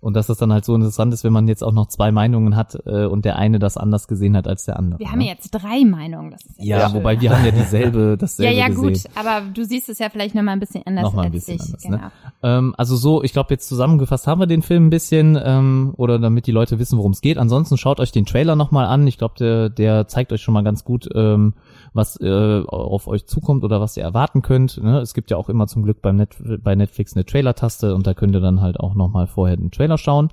[0.00, 2.54] Und dass das dann halt so interessant ist, wenn man jetzt auch noch zwei Meinungen
[2.54, 5.00] hat äh, und der eine das anders gesehen hat als der andere.
[5.00, 5.26] Wir haben ne?
[5.26, 6.30] ja jetzt drei Meinungen.
[6.30, 6.98] Das ist ja, ja, schön.
[6.98, 8.92] wobei wir haben ja dieselbe, dasselbe ja, ja, gesehen.
[8.92, 11.32] gut, aber du siehst es ja vielleicht noch mal ein bisschen anders Noch mal ein
[11.32, 11.62] bisschen ich.
[11.62, 11.96] anders, genau.
[11.96, 12.12] ne?
[12.44, 16.20] Ähm, also so, ich glaube jetzt zusammengefasst haben wir den Film ein bisschen ähm, oder
[16.20, 17.36] damit die Leute wissen, worum es geht.
[17.36, 19.04] Ansonsten schaut euch den Trailer nochmal an.
[19.08, 21.54] Ich glaube, der, der zeigt euch schon mal ganz gut, ähm,
[21.92, 24.80] was äh, auf euch zukommt oder was ihr erwarten könnt.
[24.80, 25.00] Ne?
[25.00, 28.14] Es gibt ja auch immer zum Glück beim Net bei Netflix eine Trailer-Taste und da
[28.14, 30.28] könnt ihr dann halt auch nochmal vorher den Trailer schauen.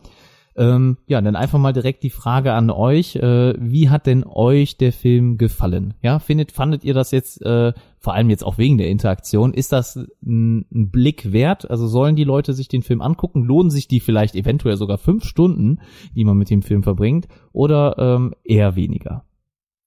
[0.58, 3.18] Ähm, ja, dann einfach mal direkt die Frage an euch.
[3.18, 5.96] Äh, wie hat denn euch der Film gefallen?
[6.02, 9.74] Ja, findet, fandet ihr das jetzt, äh, vor allem jetzt auch wegen der Interaktion, ist
[9.74, 11.70] das ein, ein Blick wert?
[11.70, 13.44] Also sollen die Leute sich den Film angucken?
[13.44, 15.82] Lohnen sich die vielleicht eventuell sogar fünf Stunden,
[16.16, 17.28] die man mit dem Film verbringt?
[17.52, 19.26] Oder ähm, eher weniger?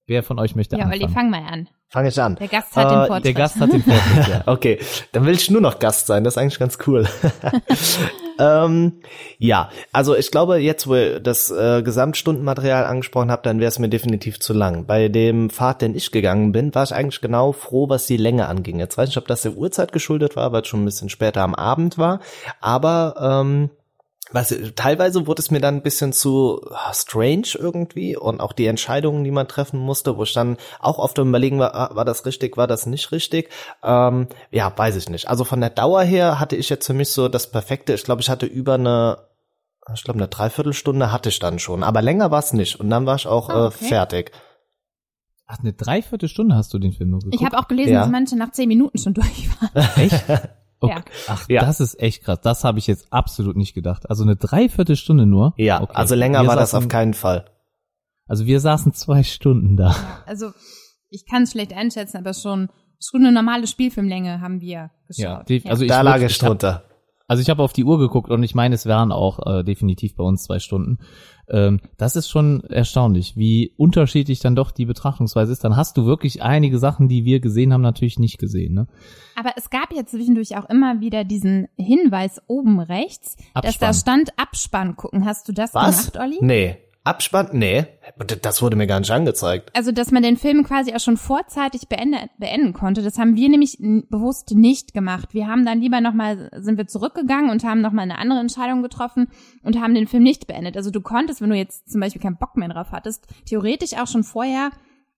[0.06, 1.14] Wer von euch möchte Ja, Olli, anfangen?
[1.14, 1.68] fang mal an.
[1.88, 2.36] Fange ich an.
[2.36, 3.24] Der Gast hat Äh, den Vortritt.
[3.24, 4.42] der Gast hat den Vortritt, ja.
[4.44, 4.78] Okay,
[5.12, 6.24] dann will ich nur noch Gast sein.
[6.24, 7.06] Das ist eigentlich ganz cool.
[8.38, 9.00] ähm,
[9.38, 13.78] ja, also ich glaube, jetzt, wo ihr das äh, Gesamtstundenmaterial angesprochen habt, dann wäre es
[13.78, 14.86] mir definitiv zu lang.
[14.86, 18.46] Bei dem Pfad, den ich gegangen bin, war ich eigentlich genau froh, was die Länge
[18.48, 18.78] anging.
[18.78, 21.08] Jetzt weiß ich nicht, ob das der Uhrzeit geschuldet war, weil es schon ein bisschen
[21.08, 22.20] später am Abend war.
[22.60, 23.70] Aber ähm,
[24.30, 28.66] was, teilweise wurde es mir dann ein bisschen zu ah, strange irgendwie und auch die
[28.66, 32.26] Entscheidungen, die man treffen musste, wo ich dann auch oft überlegen war, ah, war das
[32.26, 33.48] richtig, war das nicht richtig?
[33.82, 35.28] Ähm, ja, weiß ich nicht.
[35.28, 37.94] Also von der Dauer her hatte ich jetzt für mich so das Perfekte.
[37.94, 39.18] Ich glaube, ich hatte über eine,
[39.94, 42.78] ich glaube, eine Dreiviertelstunde hatte ich dann schon, aber länger war es nicht.
[42.78, 43.84] Und dann war ich auch Ah, äh, okay.
[43.88, 44.32] fertig.
[45.46, 47.40] Ach, eine Dreiviertelstunde hast du den Film nur geguckt?
[47.40, 48.00] Ich habe auch gelesen, Ja.
[48.02, 49.88] dass manche nach zehn Minuten schon durch waren.
[49.96, 50.22] Echt?
[50.80, 50.94] Okay.
[50.96, 51.02] Ja.
[51.28, 51.60] Ach, Ja.
[51.62, 52.38] das ist echt krass.
[52.42, 54.08] Das habe ich jetzt absolut nicht gedacht.
[54.08, 55.54] Also eine Dreiviertelstunde nur?
[55.56, 55.92] Ja, Okay.
[55.94, 57.46] also länger Wir war das saßen- auf keinen Fall.
[58.26, 59.94] Also wir saßen zwei Stunden da.
[60.26, 60.52] Also
[61.10, 62.68] ich kann es schlecht einschätzen, aber schon
[63.00, 65.48] schon eine normale Spielfilmlänge haben wir geschaut.
[65.48, 66.82] die- also ich Da lag ich drunter.
[67.28, 70.16] Also ich habe auf die Uhr geguckt und ich meine, es wären auch äh, definitiv
[70.16, 70.98] bei uns zwei Stunden.
[71.50, 75.62] Ähm, das ist schon erstaunlich, wie unterschiedlich dann doch die Betrachtungsweise ist.
[75.62, 78.72] Dann hast du wirklich einige Sachen, die wir gesehen haben, natürlich nicht gesehen.
[78.72, 78.88] Ne?
[79.36, 83.88] Aber es gab ja zwischendurch auch immer wieder diesen Hinweis oben rechts, dass Abspann.
[83.88, 85.26] da stand Abspann gucken.
[85.26, 86.10] Hast du das Was?
[86.10, 86.38] gemacht, Olli?
[86.40, 86.78] Nee.
[87.08, 87.48] Abspann?
[87.52, 87.86] Nee.
[88.42, 89.70] Das wurde mir gar nicht angezeigt.
[89.74, 93.48] Also, dass man den Film quasi auch schon vorzeitig beende, beenden konnte, das haben wir
[93.48, 95.34] nämlich bewusst nicht gemacht.
[95.34, 99.28] Wir haben dann lieber nochmal, sind wir zurückgegangen und haben nochmal eine andere Entscheidung getroffen
[99.62, 100.76] und haben den Film nicht beendet.
[100.76, 104.06] Also du konntest, wenn du jetzt zum Beispiel keinen Bock mehr drauf hattest, theoretisch auch
[104.06, 104.70] schon vorher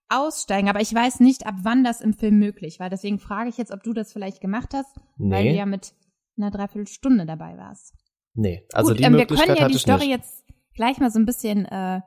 [0.08, 0.68] aussteigen.
[0.68, 2.90] Aber ich weiß nicht, ab wann das im Film möglich war.
[2.90, 5.56] Deswegen frage ich jetzt, ob du das vielleicht gemacht hast, weil du Nee.
[5.58, 5.92] ja mit
[6.36, 7.94] einer Dreiviertelstunde dabei warst.
[8.34, 8.62] Nee.
[8.72, 10.08] Also Gut, die ähm, wir Möglichkeit können ja die Story nicht.
[10.10, 10.44] jetzt
[10.80, 12.00] gleich mal so ein bisschen, äh,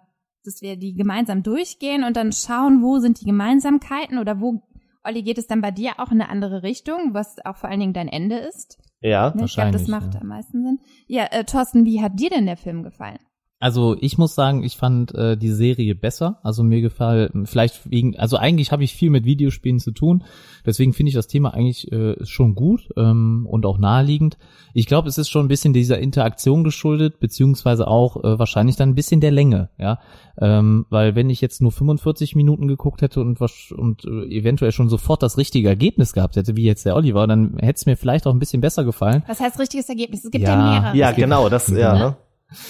[0.44, 4.64] dass wir die gemeinsam durchgehen und dann schauen, wo sind die Gemeinsamkeiten oder wo,
[5.04, 7.80] Olli, geht es dann bei dir auch in eine andere Richtung, was auch vor allen
[7.80, 8.80] Dingen dein Ende ist?
[9.00, 9.32] Ja.
[9.36, 9.46] Ne?
[9.46, 10.22] Ich glaube, das Wahrscheinlich, macht ja.
[10.22, 10.80] am meisten Sinn.
[11.06, 13.20] Ja, äh, Thorsten, wie hat dir denn der Film gefallen?
[13.64, 16.38] Also ich muss sagen, ich fand äh, die Serie besser.
[16.44, 20.26] Also mir gefallen vielleicht wegen, also eigentlich habe ich viel mit Videospielen zu tun.
[20.66, 24.38] Deswegen finde ich das Thema eigentlich äh, schon gut ähm, und auch naheliegend.
[24.74, 28.90] Ich glaube, es ist schon ein bisschen dieser Interaktion geschuldet, beziehungsweise auch äh, wahrscheinlich dann
[28.90, 30.00] ein bisschen der Länge, ja.
[30.38, 34.74] Ähm, weil wenn ich jetzt nur 45 Minuten geguckt hätte und was und äh, eventuell
[34.74, 37.96] schon sofort das richtige Ergebnis gehabt hätte, wie jetzt der Oliver, dann hätte es mir
[37.96, 39.24] vielleicht auch ein bisschen besser gefallen.
[39.26, 40.26] Was heißt richtiges Ergebnis?
[40.26, 40.52] Es gibt Ja.
[40.52, 40.98] ja, mehrere.
[40.98, 42.18] Ja, genau, das, ja, ne?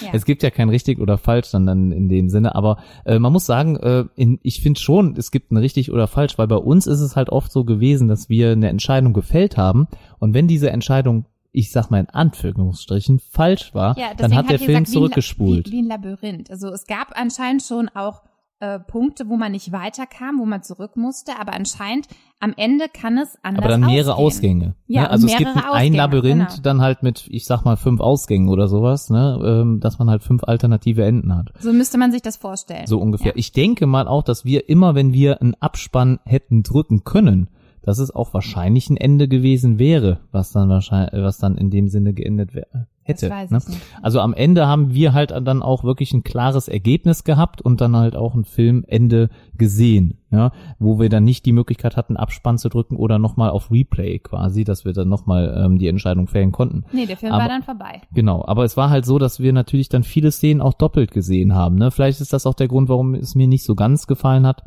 [0.01, 0.09] Ja.
[0.13, 3.33] Es gibt ja kein richtig oder falsch dann, dann in dem Sinne, aber äh, man
[3.33, 6.57] muss sagen, äh, in, ich finde schon, es gibt ein richtig oder falsch, weil bei
[6.57, 9.87] uns ist es halt oft so gewesen, dass wir eine Entscheidung gefällt haben
[10.19, 14.55] und wenn diese Entscheidung, ich sag mal in Anführungsstrichen, falsch war, Ja, dann hat der
[14.55, 15.67] ich Film gesagt, wie ein zurückgespult.
[15.67, 16.49] Wie, wie ein Labyrinth.
[16.49, 18.21] Also es gab anscheinend schon auch
[18.63, 22.07] äh, Punkte, wo man nicht weiterkam, wo man zurück musste, aber anscheinend
[22.39, 24.59] am Ende kann es anders aber dann mehrere ausgehen.
[24.59, 24.75] Ausgänge.
[24.87, 25.09] Ja, ne?
[25.09, 26.61] Also es gibt ein Ausgänge, Labyrinth genau.
[26.61, 29.37] dann halt mit, ich sag mal, fünf Ausgängen oder sowas, ne?
[29.45, 31.51] ähm, dass man halt fünf alternative Enden hat.
[31.59, 32.87] So müsste man sich das vorstellen.
[32.87, 33.33] So ungefähr.
[33.33, 33.37] Ja.
[33.37, 37.49] Ich denke mal auch, dass wir immer, wenn wir einen Abspann hätten drücken können,
[37.83, 41.89] dass es auch wahrscheinlich ein Ende gewesen wäre, was dann wahrscheinlich, was dann in dem
[41.89, 43.27] Sinne geendet wär, hätte.
[43.27, 43.57] Das weiß ne?
[43.57, 43.81] ich nicht.
[44.01, 47.95] Also am Ende haben wir halt dann auch wirklich ein klares Ergebnis gehabt und dann
[47.95, 52.69] halt auch ein Filmende gesehen, ja, wo wir dann nicht die Möglichkeit hatten, Abspann zu
[52.69, 56.85] drücken oder nochmal auf Replay quasi, dass wir dann nochmal ähm, die Entscheidung fällen konnten.
[56.93, 58.01] Nee, der Film Aber- war dann vorbei.
[58.13, 61.53] Genau, aber es war halt so, dass wir natürlich dann viele Szenen auch doppelt gesehen
[61.53, 61.75] haben.
[61.75, 61.91] Ne?
[61.91, 64.63] Vielleicht ist das auch der Grund, warum es mir nicht so ganz gefallen hat.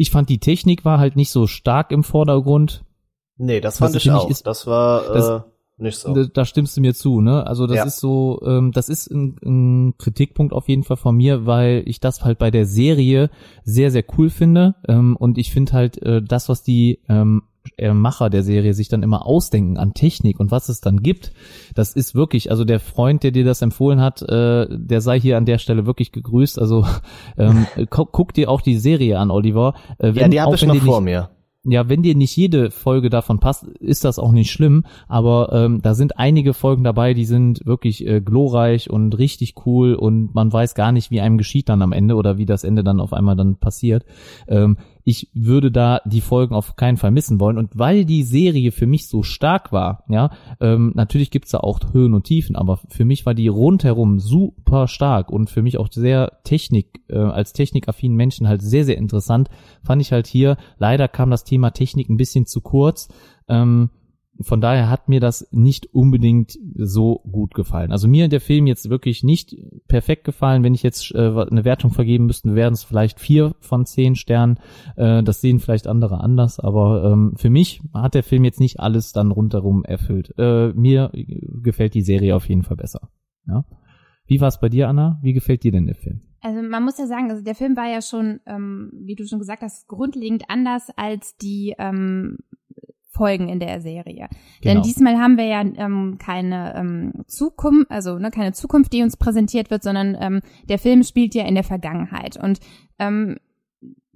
[0.00, 2.84] Ich fand die Technik war halt nicht so stark im Vordergrund.
[3.36, 4.30] Nee, das fand ich finde ich auch.
[4.30, 5.42] ist- das war äh, das-
[5.76, 6.14] nicht so.
[6.24, 7.46] Da, stimmst du mir zu, ne?
[7.46, 7.84] Also das Ja.
[7.84, 12.00] ist so, ähm, das ist ein, ein Kritikpunkt auf jeden Fall von mir, weil ich
[12.00, 13.28] das halt bei der Serie
[13.64, 14.74] sehr, sehr cool finde.
[14.88, 17.49] Ähm, und ich finde halt äh, das, was die ähm, äh,
[17.92, 21.32] Macher der Serie sich dann immer ausdenken an Technik und was es dann gibt,
[21.74, 25.36] das ist wirklich, also der Freund, der dir das empfohlen hat, äh, der sei hier
[25.36, 26.58] an der Stelle wirklich gegrüßt.
[26.58, 26.86] Also
[27.38, 29.74] ähm, gu guck dir auch die Serie an, Oliver.
[29.98, 31.30] Äh, ja, wenn- die auch habe ich noch dir vor nicht, mir.
[31.64, 34.84] ja, wenn dir nicht jede Folge davon passt, ist das auch nicht schlimm.
[35.08, 39.94] Aber ähm, da sind einige Folgen dabei, die sind wirklich äh, glorreich und richtig cool
[39.94, 42.82] und man weiß gar nicht, wie einem geschieht dann am Ende oder wie das Ende
[42.84, 44.04] dann auf einmal dann passiert.
[44.48, 47.58] Ähm, ich würde da die Folgen auf keinen Fall missen wollen.
[47.58, 50.30] Und weil die Serie für mich so stark war, ja,
[50.60, 54.88] ähm, natürlich gibt's da auch Höhen und Tiefen, aber für mich war die rundherum super
[54.88, 59.48] stark und für mich auch sehr Technik, äh, als technikaffinen Menschen halt sehr, sehr interessant,
[59.82, 63.08] fand ich halt hier, leider kam das Thema Technik ein bisschen zu kurz.
[63.48, 63.90] Ähm,
[64.42, 67.92] von daher hat mir das nicht unbedingt so gut gefallen.
[67.92, 69.56] Also mir der Film jetzt wirklich nicht
[69.88, 70.62] perfekt gefallen.
[70.62, 74.58] Wenn ich jetzt äh, eine Wertung vergeben müsste, wären es vielleicht vier von zehn Sternen.
[74.96, 78.80] Äh, das sehen vielleicht andere anders, aber ähm, für mich hat der Film jetzt nicht
[78.80, 80.34] alles dann rundherum erfüllt.
[80.38, 81.10] Äh, mir
[81.62, 83.10] gefällt die Serie auf jeden Fall besser.
[83.46, 83.64] Ja?
[84.26, 85.18] Wie war es bei dir, Anna?
[85.22, 86.22] Wie gefällt dir denn der Film?
[86.40, 89.38] Also man muss ja sagen, also der Film war ja schon, ähm, wie du schon
[89.38, 92.38] gesagt hast, grundlegend anders als die ähm,
[93.20, 94.28] Folgen in der Serie.
[94.64, 94.82] Denn Genau.
[94.82, 99.70] diesmal haben wir ja ähm, keine ähm, Zukunft, also ne, keine Zukunft, die uns präsentiert
[99.70, 100.40] wird, sondern ähm,
[100.70, 102.42] der Film spielt ja in der Vergangenheit.
[102.42, 102.60] Und
[102.98, 103.36] ähm,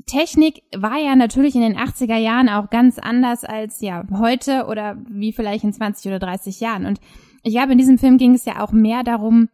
[0.06, 4.96] Technik war ja natürlich in den 80er Jahren auch ganz anders als ja heute oder
[5.10, 6.86] wie vielleicht in 20 oder 30 Jahren.
[6.86, 6.98] Und
[7.42, 9.50] ich glaube, in diesem Film ging es ja auch mehr darum,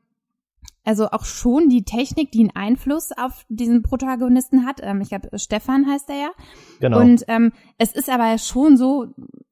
[0.85, 4.81] also auch schon die Technik, die einen Einfluss auf diesen Protagonisten hat.
[4.83, 6.31] Ähm, ich glaube, Stefan heißt er ja.
[6.81, 7.01] Genau.
[7.01, 9.09] Und ähm, es ist aber schon so,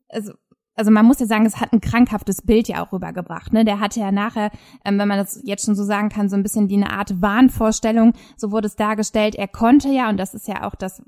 [0.09, 0.33] also,
[0.74, 3.53] also man muss ja sagen, es hat ein krankhaftes Bild ja auch rübergebracht.
[3.53, 3.64] Ne?
[3.64, 4.51] Der hatte ja nachher,
[4.85, 7.20] ähm, wenn man das jetzt schon so sagen kann, so ein bisschen wie eine Art
[7.20, 8.14] Wahnvorstellung.
[8.37, 9.35] So wurde es dargestellt.
[9.35, 11.03] Er konnte ja, und das ist ja auch das,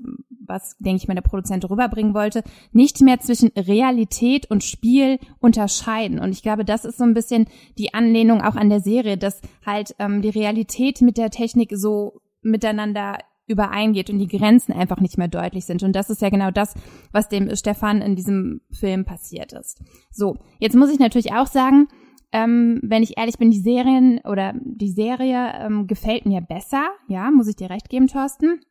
[0.51, 6.19] was, denke ich mal, der Produzent rüberbringen wollte, nicht mehr zwischen Realität und Spiel unterscheiden.
[6.19, 7.47] Und ich glaube, das ist so ein bisschen
[7.77, 12.21] die Anlehnung auch an der Serie, dass halt ähm, die Realität mit der Technik so
[12.43, 15.83] miteinander übereingeht und die Grenzen einfach nicht mehr deutlich sind.
[15.83, 16.73] Und das ist ja genau das,
[17.11, 19.81] was dem Stefan in diesem Film passiert ist.
[20.11, 21.87] So, jetzt muss ich natürlich auch sagen,
[22.31, 26.87] ähm, wenn ich ehrlich bin, die Serien oder die Serie ähm, gefällt mir besser.
[27.07, 28.61] Ja, muss ich dir recht geben, Thorsten.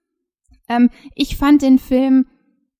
[0.70, 2.26] Ähm, ich fand den Film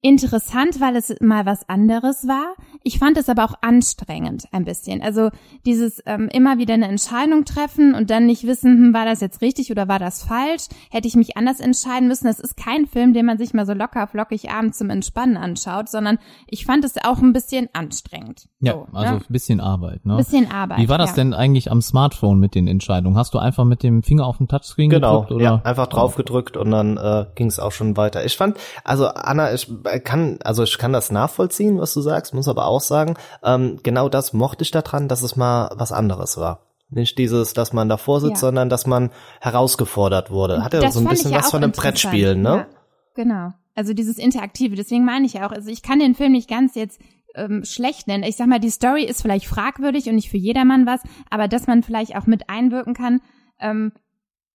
[0.03, 2.55] interessant, weil es mal was anderes war.
[2.83, 5.03] Ich fand es aber auch anstrengend ein bisschen.
[5.03, 5.31] Also
[5.67, 9.43] dieses ähm, immer wieder eine Entscheidung treffen und dann nicht wissen, hm, war das jetzt
[9.43, 10.69] richtig oder war das falsch?
[10.91, 12.27] Hätte ich mich anders entscheiden müssen?
[12.27, 15.91] Das ist kein Film, den man sich mal so locker flockig abends zum Entspannen anschaut,
[15.91, 18.49] sondern ich fand es auch ein bisschen anstrengend.
[18.61, 19.21] Ja, so, also ne?
[19.21, 20.07] ein bisschen Arbeit.
[20.07, 20.17] Ne?
[20.17, 20.79] bisschen Arbeit.
[20.79, 21.17] Wie war das ja.
[21.17, 23.19] denn eigentlich am Smartphone mit den Entscheidungen?
[23.19, 25.33] Hast du einfach mit dem Finger auf den Touchscreen Genau, gedrückt?
[25.33, 25.45] Oder?
[25.45, 28.25] ja, einfach drauf gedrückt und dann äh, ging es auch schon weiter.
[28.25, 32.49] Ich fand, also Anna, ich kann, also ich kann das nachvollziehen, was du sagst, muss
[32.49, 36.67] aber auch sagen, ähm, genau das mochte ich daran, dass es mal was anderes war.
[36.91, 38.49] Nicht dieses, dass man davor sitzt, Ja.
[38.49, 39.11] sondern dass man
[39.41, 40.65] herausgefordert wurde.
[40.65, 41.73] Hat ja so ein bisschen ja was von einem.
[41.73, 42.49] Brettspiel, ne?
[42.49, 42.67] Ja,
[43.15, 43.53] genau.
[43.75, 44.75] Also dieses Interaktive.
[44.75, 47.01] Deswegen meine ich ja auch, also ich kann den Film nicht ganz jetzt
[47.37, 48.25] ähm, schlecht nennen.
[48.25, 51.69] Ich sag mal, die Story ist vielleicht fragwürdig und nicht für jedermann was, aber dass
[51.69, 53.21] man vielleicht auch mit einwirken kann,
[53.61, 53.93] ähm,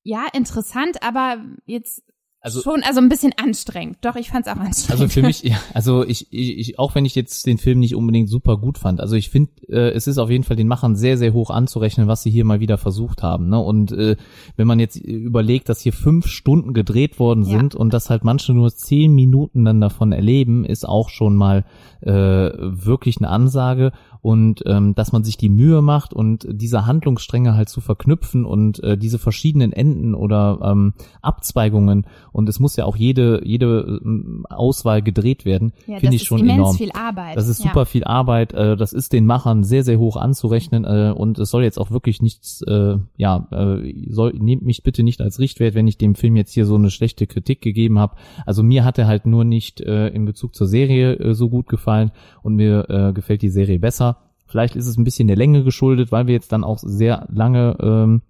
[0.03, 2.03] ja, interessant, aber jetzt
[2.45, 3.97] Also- schon, also ein bisschen anstrengend.
[4.01, 5.01] Doch, ich fand's auch anstrengend.
[5.01, 7.95] Also für mich, ja, also ich, ich, ich, auch wenn ich jetzt den Film nicht
[7.95, 10.95] unbedingt super gut fand, also ich finde, äh, es ist auf jeden Fall den Machern
[10.95, 13.49] sehr, sehr hoch anzurechnen, was sie hier mal wieder versucht haben.
[13.49, 13.59] Ne?
[13.59, 14.15] Und äh,
[14.57, 17.57] wenn man jetzt überlegt, dass hier fünf Stunden gedreht worden Ja.
[17.57, 21.65] sind und dass halt manche nur zehn Minuten dann davon erleben, ist auch schon mal
[22.01, 23.91] äh, wirklich eine Ansage.
[24.21, 28.83] Und ähm, dass man sich die Mühe macht und diese Handlungsstränge halt zu verknüpfen und
[28.83, 34.45] äh, diese verschiedenen Enden oder ähm, Abzweigungen und es muss ja auch jede jede ähm,
[34.49, 36.75] Auswahl gedreht werden, ja, finde das ich ist schon immens enorm.
[36.75, 37.37] viel Arbeit.
[37.37, 37.69] Das ist ja.
[37.69, 38.53] super viel Arbeit.
[38.53, 40.83] Äh, das ist den Machern sehr, sehr hoch anzurechnen.
[40.83, 45.03] Äh, und es soll jetzt auch wirklich nichts, äh, ja, äh, soll, nehmt mich bitte
[45.03, 48.17] nicht als Richtwert, wenn ich dem Film jetzt hier so eine schlechte Kritik gegeben habe.
[48.45, 51.69] Also mir hat er halt nur nicht äh, in Bezug zur Serie äh, so gut
[51.69, 52.11] gefallen
[52.43, 54.17] und mir äh, gefällt die Serie besser.
[54.45, 57.77] Vielleicht ist es ein bisschen der Länge geschuldet, weil wir jetzt dann auch sehr lange
[57.79, 58.21] ähm,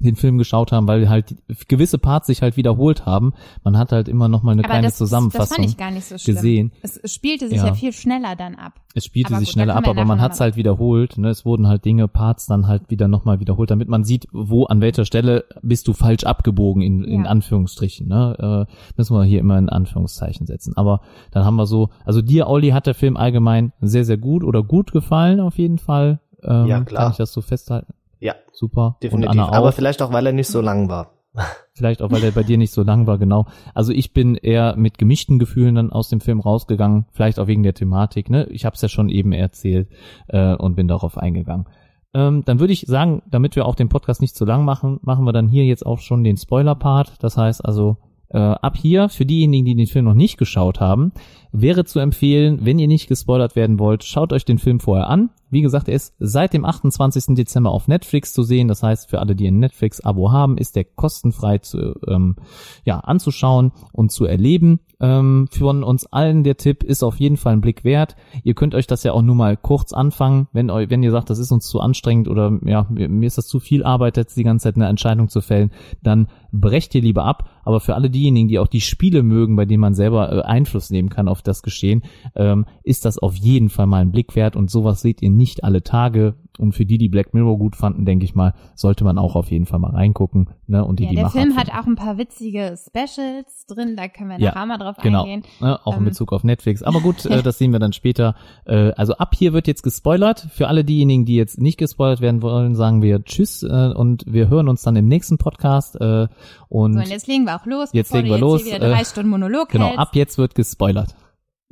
[0.00, 1.36] den Film geschaut haben, weil halt
[1.68, 3.32] gewisse Parts sich halt wiederholt haben.
[3.64, 5.90] Man hat halt immer noch mal eine aber kleine das, das Zusammenfassung fand ich gar
[5.90, 6.34] nicht so schlimm.
[6.36, 6.72] gesehen.
[6.82, 7.66] Es spielte sich Ja.
[7.66, 8.80] ja, viel schneller dann ab.
[8.94, 11.18] Es spielte Aber sich gut, schneller ab, aber man hat es noch mal- halt wiederholt.
[11.18, 11.28] Ne?
[11.28, 14.80] Es wurden halt Dinge, Parts dann halt wieder nochmal wiederholt, damit man sieht, wo, an
[14.80, 17.30] welcher Stelle bist du falsch abgebogen, in, in Ja.
[17.30, 18.08] Anführungsstrichen.
[18.08, 18.66] Ne?
[18.68, 20.72] Äh, müssen wir hier immer in Anführungszeichen setzen.
[20.76, 24.42] Aber dann haben wir so, also dir, Olli, hat der Film allgemein sehr, sehr gut
[24.44, 26.20] oder gut gefallen auf jeden Fall.
[26.42, 27.02] Ähm, Ja, klar.
[27.04, 27.92] Kann ich das so festhalten?
[28.20, 28.96] Ja, Super.
[29.02, 29.30] definitiv.
[29.30, 29.54] Und Anna auch.
[29.54, 31.12] Aber vielleicht auch, weil er nicht so lang war.
[31.74, 33.46] Vielleicht auch, weil der bei dir nicht so lang war, genau.
[33.72, 37.62] Also ich bin eher mit gemischten Gefühlen dann aus dem Film rausgegangen, vielleicht auch wegen
[37.62, 38.28] der Thematik.
[38.28, 38.46] Ne?
[38.50, 39.88] Ich habe es ja schon eben erzählt
[40.26, 41.66] äh, und bin darauf eingegangen.
[42.12, 45.24] Ähm, dann würde ich sagen, damit wir auch den Podcast nicht zu lang machen, machen
[45.24, 47.22] wir dann hier jetzt auch schon den Spoiler-Part.
[47.22, 47.96] Das heißt also,
[48.30, 51.12] äh, ab hier, für diejenigen, die den Film noch nicht geschaut haben,
[51.52, 55.30] wäre zu empfehlen, wenn ihr nicht gespoilert werden wollt, schaut euch den Film vorher an.
[55.50, 57.34] Wie gesagt, er ist seit dem 28.
[57.34, 58.68] Dezember auf Netflix zu sehen.
[58.68, 62.36] Das heißt, für alle, die ein Netflix-Abo haben, ist der kostenfrei zu, ähm,
[62.84, 64.80] ja, anzuschauen und zu erleben.
[65.00, 68.16] Ähm, von uns allen der Tipp ist auf jeden Fall ein Blick wert.
[68.44, 71.38] Ihr könnt euch das ja auch nur mal kurz anfangen, wenn, wenn ihr sagt, das
[71.38, 74.44] ist uns zu anstrengend oder ja, mir, mir ist das zu viel Arbeit, jetzt die
[74.44, 75.70] ganze Zeit eine Entscheidung zu fällen,
[76.02, 77.48] dann brecht ihr lieber ab.
[77.64, 80.90] Aber für alle diejenigen, die auch die Spiele mögen, bei denen man selber äh, Einfluss
[80.90, 82.02] nehmen kann auf das Geschehen,
[82.34, 85.64] ähm, ist das auf jeden Fall mal ein Blick wert und sowas seht ihr nicht
[85.64, 86.34] alle Tage.
[86.60, 89.50] Und für die, die Black Mirror gut fanden, denke ich mal, sollte man auch auf
[89.50, 90.50] jeden Fall mal reingucken.
[90.66, 90.84] Ne?
[90.84, 91.58] Und die, Ja, die der Macher Film finden.
[91.60, 95.22] hat auch ein paar witzige Specials drin, da können wir Ja, nachher mal drauf Genau,
[95.22, 95.42] eingehen.
[95.60, 96.04] ne, auch in Ähm.
[96.04, 96.82] Bezug auf Netflix.
[96.82, 98.34] Aber gut, äh, das sehen wir dann später.
[98.66, 100.40] Äh, also ab hier wird jetzt gespoilert.
[100.52, 104.48] Für alle diejenigen, die jetzt nicht gespoilert werden wollen, sagen wir Tschüss äh, und wir
[104.48, 105.96] hören uns dann im nächsten Podcast.
[106.00, 106.28] Äh,
[106.68, 108.90] und So, und jetzt legen wir auch los, Jetzt legen wir jetzt los, hier wieder
[108.90, 109.98] drei äh, Stunden Monolog genau, hältst.
[109.98, 111.14] ab jetzt wird gespoilert.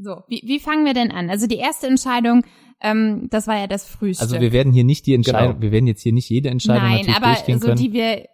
[0.01, 1.29] So, wie, wie fangen wir denn an?
[1.29, 2.45] Also die erste Entscheidung,
[2.81, 4.23] ähm, das war ja das Frühstück.
[4.23, 5.63] Also wir werden hier nicht die Entscheidung, Genau.
[5.63, 7.79] wir werden jetzt hier nicht jede Entscheidung Nein, natürlich aber durchgehen so können.
[7.79, 8.27] die wir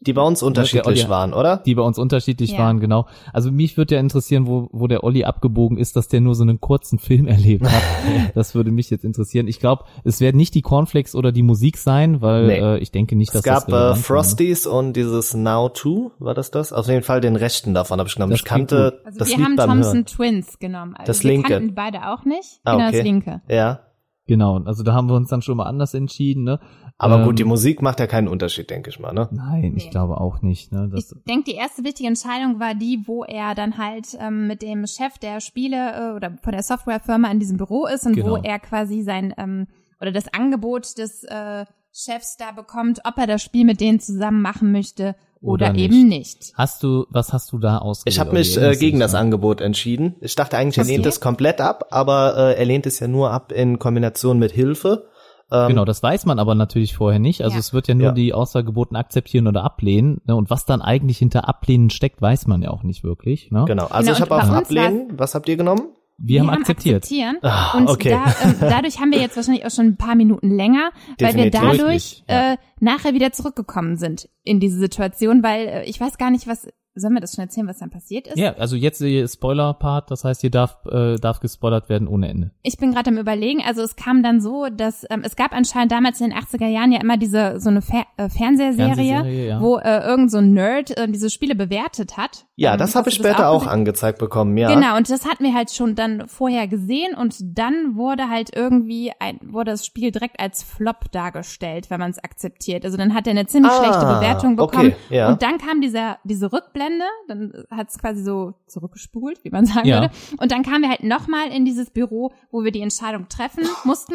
[0.00, 1.56] Die bei uns unterschiedlich Olli- waren, oder?
[1.58, 2.58] die bei uns unterschiedlich Ja.
[2.58, 3.06] waren, genau.
[3.32, 6.42] Also mich würde ja interessieren, wo, wo der Olli abgebogen ist, dass der nur so
[6.42, 7.82] einen kurzen Film erlebt hat.
[8.34, 9.48] das würde mich jetzt interessieren.
[9.48, 12.58] Ich glaube, es werden nicht die Cornflakes oder die Musik sein, weil Nee.
[12.58, 14.02] äh, ich denke nicht, dass Es gab das äh.
[14.02, 16.72] Frosties und dieses Now 2, war das das?
[16.72, 18.30] Auf jeden Fall den rechten davon habe ich genommen.
[18.32, 20.06] Das ich kannte also das wir Lied haben beim Thompson Hören.
[20.06, 20.94] Twins genommen.
[20.94, 21.52] Also Das wir linke.
[21.54, 22.60] kannten beide auch nicht.
[22.64, 22.96] Ah, genau okay.
[22.96, 23.40] das linke.
[23.50, 23.80] Ja,
[24.28, 26.58] Genau, also da haben wir uns dann schon mal anders entschieden, ne?
[26.98, 29.28] aber Ähm, gut, die Musik macht ja keinen Unterschied, denke ich mal, ne?
[29.30, 29.90] Nein, ich Nee.
[29.90, 30.90] glaube auch nicht, ne?
[30.94, 34.62] Ich Das, denke, die erste wichtige Entscheidung war die, wo er dann halt ähm, mit
[34.62, 35.76] dem Chef der Spiele
[36.12, 38.42] äh, oder von der Softwarefirma in diesem Büro ist und wo Genau.
[38.42, 39.66] er quasi sein ähm,
[40.00, 44.42] oder das Angebot des äh, Chefs da bekommt, ob er das Spiel mit denen zusammen
[44.42, 45.14] machen möchte
[45.46, 45.84] oder, Oder nicht.
[45.84, 46.52] eben nicht.
[46.54, 48.14] hast du, was hast du da ausgewählt?
[48.14, 49.14] Ich habe mich äh, gegen das?
[49.14, 50.16] Angebot entschieden.
[50.20, 53.30] Ich dachte eigentlich, er lehnt es komplett ab, aber äh, er lehnt es ja nur
[53.30, 55.08] ab in Kombination mit Hilfe.
[55.52, 57.42] Ähm, Genau, das weiß man aber natürlich vorher nicht.
[57.42, 57.60] Also Ja.
[57.60, 58.12] es wird ja nur Ja.
[58.12, 60.20] die Aussage geboten, akzeptieren oder ablehnen.
[60.26, 60.34] Ne?
[60.34, 63.50] Und was dann eigentlich hinter Ablehnen steckt, weiß man ja auch nicht wirklich.
[63.52, 63.64] Ne?
[63.66, 65.82] Genau, also Genau, ich habe uns Ablehnen, was habt ihr genommen?
[66.18, 67.04] Wir, haben akzeptiert.
[67.04, 67.38] Akzeptieren.
[67.42, 68.10] Ah, und okay.
[68.10, 70.90] da, ähm, dadurch haben wir jetzt wahrscheinlich auch schon ein paar Minuten länger,
[71.20, 72.52] weil wir dadurch ja.
[72.52, 76.68] äh, nachher wieder zurückgekommen sind in diese Situation, weil äh, ich weiß gar nicht, was
[76.96, 78.38] Sollen wir das schon erzählen, was dann passiert ist?
[78.38, 82.50] Ja, also jetzt der Spoiler-Part, das heißt, hier darf, äh, darf gespoilert werden ohne Ende.
[82.62, 85.92] Ich bin gerade am überlegen, also es kam dann so, dass ähm, es gab anscheinend
[85.92, 89.60] damals in den 80er Jahren ja immer diese so eine Fer äh, Fernsehserie, Fernsehserie, ja.
[89.60, 92.46] wo äh, irgend so ein Nerd äh, diese Spiele bewertet hat.
[92.56, 93.72] Ja, Ähm, das habe ich später auch gesehen?
[93.72, 94.72] angezeigt bekommen, ja.
[94.72, 99.12] Genau, und das hatten wir halt schon dann vorher gesehen und dann wurde halt irgendwie
[99.20, 102.84] ein, wurde das Spiel direkt als Flop dargestellt, wenn man es akzeptiert.
[102.84, 104.94] Also dann hat er eine ziemlich Ah, schlechte Bewertung bekommen.
[105.08, 105.28] okay, ja.
[105.28, 106.85] Und dann kam dieser, diese Rückblende,
[107.28, 110.00] dann hat es quasi so zurückgespult, wie man sagen Ja.
[110.02, 110.14] würde.
[110.38, 114.14] Und dann kamen wir halt nochmal in dieses Büro, wo wir die Entscheidung treffen mussten.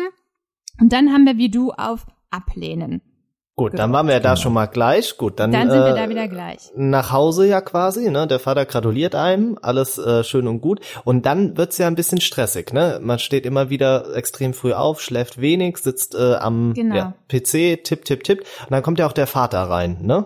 [0.79, 3.01] Und dann haben wir wie du auf Ablehnen.
[3.57, 5.17] Gut, dann waren wir ja da schon mal gleich.
[5.17, 6.71] Gut, dann, Dann sind äh, wir da wieder gleich.
[6.75, 8.25] nach Hause ja quasi, ne?
[8.25, 10.79] Der Vater gratuliert einem, alles äh, schön und gut.
[11.03, 12.99] Und dann wird's ja ein bisschen stressig, ne?
[13.03, 16.95] Man steht immer wieder extrem früh auf, schläft wenig, sitzt äh, am Genau.
[16.95, 18.39] ja, PC, tipp, tipp, tipp.
[18.61, 20.25] Und dann kommt ja auch der Vater rein, ne?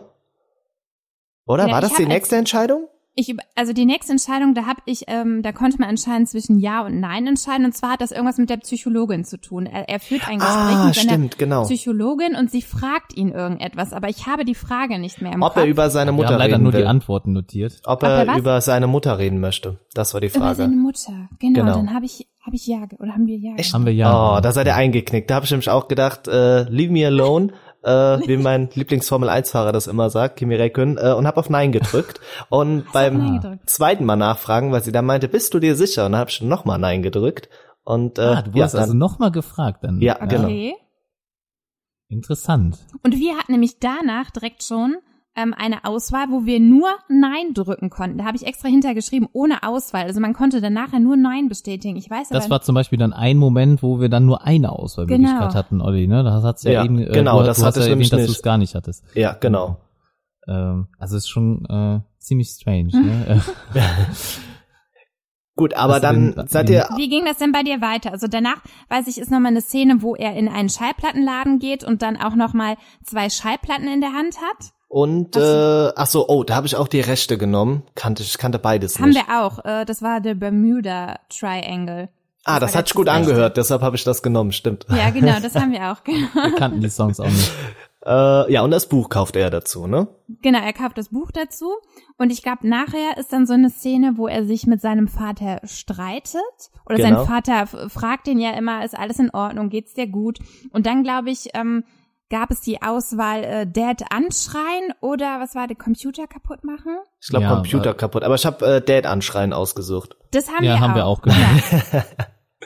[1.48, 1.68] Oder?
[1.68, 2.88] Ja, War das die als- nächste Entscheidung?
[3.18, 6.60] Ich, über- also die nächste Entscheidung, da habe ich, ähm, da konnte man anscheinend zwischen
[6.60, 7.66] Ja und Nein entscheiden.
[7.66, 9.68] Und zwar hat das irgendwas mit der Psychologin zu tun.
[9.68, 11.64] Er, er führt ein Gespräch Ah, mit seiner genau.
[11.64, 13.94] Psychologin und sie fragt ihn irgendetwas.
[13.94, 15.64] Aber ich habe die Frage nicht mehr im Ob Kopf.
[15.64, 16.82] er über seine Wir Mutter haben leider reden nur will.
[16.82, 17.80] die Antworten notiert.
[17.86, 19.80] Ob Ob er er über seine Mutter reden möchte.
[19.94, 20.56] Das war die über Frage.
[20.56, 21.30] seine Mutter.
[21.40, 21.76] Genau, Genau.
[21.78, 23.74] dann habe ich, habe ich Ja, oder haben wir Ja Echt?
[23.74, 24.38] Haben wir ja.
[24.38, 25.30] Oh, da seid ihr eingeknickt.
[25.30, 27.54] Da habe ich nämlich auch gedacht, äh, leave me alone,
[27.86, 32.20] äh, wie mein Lieblings-Formel-1-Fahrer das immer sagt, Kimi Räikkönen, äh, und habe auf Nein gedrückt.
[32.50, 33.70] Und beim gedrückt?
[33.70, 36.06] zweiten Mal nachfragen, weil sie dann meinte, bist du dir sicher?
[36.06, 37.50] Und dann habe ich nochmal Nein gedrückt.
[37.84, 40.02] Und äh, Ah, du ja, wurdest also dann, nochmal gefragt dann.
[40.02, 40.46] Ja, genau.
[40.46, 40.76] Okay.
[42.08, 42.78] Interessant.
[43.04, 44.98] Und wir hatten nämlich danach direkt schon
[45.36, 48.18] ähm, eine Auswahl, wo wir nur Nein drücken konnten.
[48.20, 50.04] Da habe ich extra hintergeschrieben, ohne Auswahl.
[50.06, 51.98] Also man konnte dann nachher nur Nein bestätigen.
[51.98, 54.72] Ich weiß aber Das war zum Beispiel dann ein Moment, wo wir dann nur eine
[54.72, 55.54] Auswahlmöglichkeit Genau.
[55.54, 56.24] hatten, Olli, ne?
[56.24, 58.20] Das hat's ja, Ja, eben, äh, genau, du, das du hast ja erwähnt, nämlich dass
[58.22, 58.36] du nicht.
[58.38, 59.04] es gar nicht hattest.
[59.14, 59.78] ja, genau.
[60.48, 63.42] Ähm, also ist schon äh, ziemlich strange, ne?
[65.58, 68.12] Gut, aber dann den- seid ihr Wie ging das denn bei dir weiter?
[68.12, 68.58] Also danach,
[68.90, 72.36] weiß ich, ist nochmal eine Szene, wo er in einen Schallplattenladen geht und dann auch
[72.36, 74.72] nochmal zwei Schallplatten in der Hand hat.
[74.96, 77.84] Und äh, ach so, oh, da habe ich auch die Rechte genommen.
[77.96, 79.28] Kannte ich kannte beides Haben nicht.
[79.28, 79.60] wir auch.
[79.66, 82.08] Äh, das war der Bermuda Triangle.
[82.46, 83.20] ah, das war hat sich gut Rechte.
[83.20, 84.86] angehört, deshalb habe ich das genommen, stimmt.
[84.90, 86.02] Ja, genau, das haben wir auch.
[86.06, 86.18] Genau.
[86.34, 87.52] wir kannten die Songs auch nicht.
[88.08, 90.08] Äh, ja, und das Buch kauft er dazu, ne?
[90.44, 91.72] Genau, er kauft das Buch dazu.
[92.20, 95.60] Und ich glaube, nachher ist dann so eine Szene, wo er sich mit seinem Vater
[95.64, 96.40] streitet.
[96.86, 97.26] Oder Genau.
[97.26, 100.38] sein Vater fragt ihn ja immer, ist alles in Ordnung, geht's dir gut?
[100.72, 101.84] Und dann, glaube ich, ähm,
[102.30, 106.98] gab es die Auswahl äh, Dad anschreien oder was war, der Computer kaputt machen?
[107.22, 108.24] Ich glaube Ja, Computer aber- kaputt.
[108.24, 110.16] Aber ich habe äh, Dad anschreien ausgesucht.
[110.32, 110.96] Das haben Ja, wir haben auch.
[110.96, 111.64] wir auch gemacht.
[111.94, 112.04] Ja.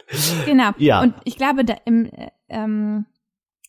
[0.45, 0.69] genau.
[0.77, 1.01] Ja.
[1.01, 3.05] Und ich glaube, da, im, äh, ähm,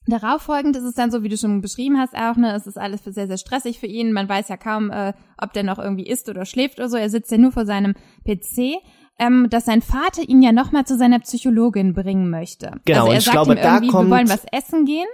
[0.06, 3.02] darauffolgend ist es dann so, wie du schon beschrieben hast, auch, ne, es ist alles
[3.04, 4.12] sehr, sehr stressig für ihn.
[4.12, 6.96] Man weiß ja kaum, äh, ob der noch irgendwie isst oder schläft oder so.
[6.96, 8.78] Er sitzt ja nur vor seinem PC.
[9.22, 12.80] Ähm, dass sein Vater ihn ja nochmal zu seiner Psychologin bringen möchte.
[12.86, 14.86] Genau, also und er ich sagt glaube, ihm da irgendwie, kommt- wir wollen was essen
[14.86, 15.04] gehen.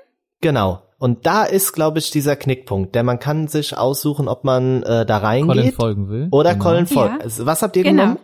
[0.40, 0.82] Genau.
[0.98, 5.04] Und da ist, glaube ich, dieser Knickpunkt, denn man kann sich aussuchen, ob man äh,
[5.04, 6.28] da Colin reingeht folgen will.
[6.30, 6.64] oder Genau.
[6.64, 7.18] Colin folgt.
[7.18, 7.20] Ja.
[7.24, 8.02] Also, Was habt ihr Genau.
[8.02, 8.18] genommen?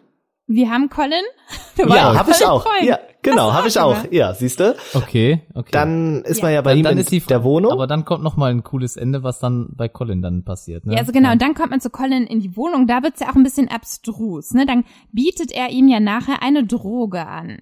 [0.46, 1.22] Wir haben Colin.
[1.76, 2.62] Wir Ja, habe ich Colin auch.
[2.62, 2.86] folgen.
[2.86, 3.96] Ja, genau, habe ich auch?
[4.10, 4.74] Ja, siehst du?
[4.94, 5.68] Okay, okay.
[5.70, 6.44] Dann ist Ja.
[6.46, 7.70] man ja bei dann, ihm dann in ist die der Wohnung.
[7.72, 10.84] Aber dann kommt noch mal ein cooles Ende, was dann bei Colin dann passiert.
[10.86, 10.94] Ne?
[10.94, 13.30] Ja, also genau, und dann kommt man zu Colin in die Wohnung, da wird's ja
[13.30, 14.66] auch ein bisschen abstrus, ne?
[14.66, 17.58] Dann bietet er ihm ja nachher eine Droge an.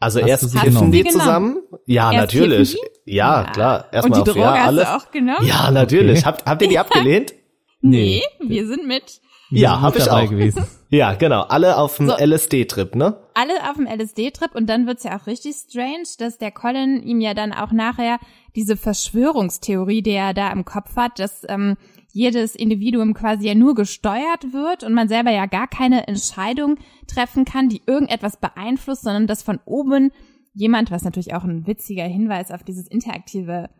[0.00, 0.92] Also Hast erst kiffen genommen?
[0.92, 1.58] die zusammen?
[1.86, 2.72] Ja, Erst natürlich.
[2.72, 3.84] kiffen Ja, klar.
[3.88, 4.84] Und Erstmal die auf Droge ja, hast alles.
[4.84, 5.46] du auch genommen?
[5.46, 6.18] Ja, natürlich.
[6.20, 6.26] Okay.
[6.26, 7.34] Habt, habt ihr die abgelehnt?
[7.82, 9.22] Nee, wir sind mit.
[9.48, 10.28] Wir Ja, sind hab mit ich auch.
[10.28, 10.64] gewesen.
[10.92, 11.42] Ja, genau.
[11.42, 12.16] Alle auf dem So.
[12.18, 13.16] LSD-Trip, ne?
[13.34, 17.20] Alle auf dem LSD-Trip und dann wird's ja auch richtig strange, dass der Colin ihm
[17.20, 18.18] ja dann auch nachher
[18.56, 21.76] diese Verschwörungstheorie, die er da im Kopf hat, dass ähm,
[22.12, 27.44] jedes Individuum quasi ja nur gesteuert wird und man selber ja gar keine Entscheidung treffen
[27.44, 30.10] kann, die irgendetwas beeinflusst, sondern dass von oben
[30.52, 33.70] jemand, was natürlich auch ein witziger Hinweis auf dieses interaktive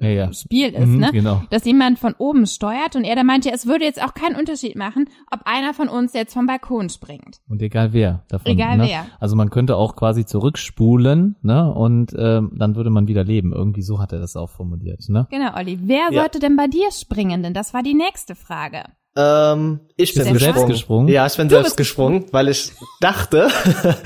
[0.00, 0.32] Ja, ja.
[0.32, 1.10] Spiel ist, Mhm, ne?
[1.12, 1.42] genau.
[1.50, 4.76] Dass jemand von oben steuert und er da meinte, es würde jetzt auch keinen Unterschied
[4.76, 7.40] machen, ob einer von uns jetzt vom Balkon springt.
[7.48, 8.52] Und egal wer davon.
[8.52, 8.86] Egal ne?
[8.88, 9.06] wer.
[9.20, 11.72] Also man könnte auch quasi zurückspulen, ne?
[11.72, 13.52] Und ähm, dann würde man wieder leben.
[13.52, 15.26] Irgendwie so hat er das auch formuliert, ne?
[15.30, 15.78] Genau, Olli.
[15.82, 16.20] Wer Ja.
[16.22, 17.42] sollte denn bei dir springen?
[17.42, 18.84] Denn das war die nächste Frage.
[19.16, 20.54] Ähm, ich bin du gesprungen.
[20.54, 21.08] selbst gesprungen?
[21.08, 23.48] Ja, ich bin Du selbst gesprungen, weil ich dachte,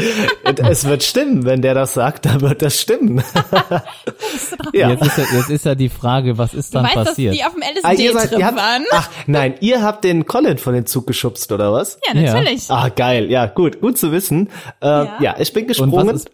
[0.69, 3.23] es wird stimmen, wenn der das sagt, dann wird das stimmen.
[4.75, 4.91] ja.
[4.91, 7.33] Jetzt, ist ja, jetzt ist ja die Frage, was ist Du dann weißt, passiert?
[7.33, 8.85] dass die auf dem Ah, ihr seid, ihr habt, waren?
[8.93, 11.99] ach, nein, ihr habt den Colin von den Zug geschubst, oder was?
[12.07, 12.35] Ja, Ja.
[12.35, 12.71] natürlich.
[12.71, 14.51] Ah, geil, ja, gut, gut zu wissen.
[14.83, 15.17] Äh, ja.
[15.21, 15.35] Ja.
[15.39, 16.31] ich bin Und gesprungen was ist,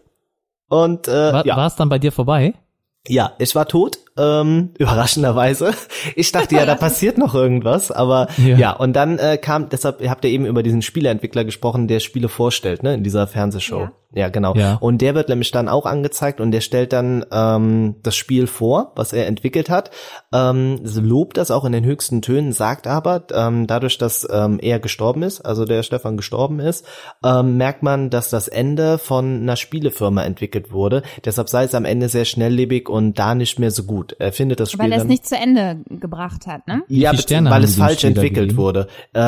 [0.67, 2.53] und, äh, war, ja, war es dann bei dir vorbei?
[3.07, 5.73] ja, ich war tot ähm, überraschenderweise.
[6.15, 8.57] Ich dachte ja, da passiert noch irgendwas, aber Ja.
[8.57, 12.29] ja, und dann äh, kam, deshalb habt ihr eben über diesen Spieleentwickler gesprochen, der Spiele
[12.29, 13.81] vorstellt, ne, in dieser Fernsehshow.
[13.81, 13.91] Ja.
[14.15, 14.55] Ja, genau.
[14.55, 14.75] Ja.
[14.75, 18.93] Und der wird nämlich dann auch angezeigt und der stellt dann ähm, das Spiel vor,
[18.95, 19.91] was er entwickelt hat,
[20.33, 24.79] ähm, lobt das auch in den höchsten Tönen, sagt aber, ähm, dadurch, dass ähm, er
[24.79, 26.85] gestorben ist, also der Stefan gestorben ist,
[27.25, 31.03] ähm, merkt man, dass das Ende von einer Spielefirma entwickelt wurde.
[31.25, 34.04] Deshalb sei es am Ende sehr schnelllebig und da nicht mehr so gut.
[34.13, 36.83] Er findet das Spiel Weil er es nicht zu Ende gebracht hat, ne?
[36.87, 38.57] ja, weil es falsch Spieler entwickelt gegeben?
[38.57, 38.87] wurde.
[39.13, 39.21] Äh,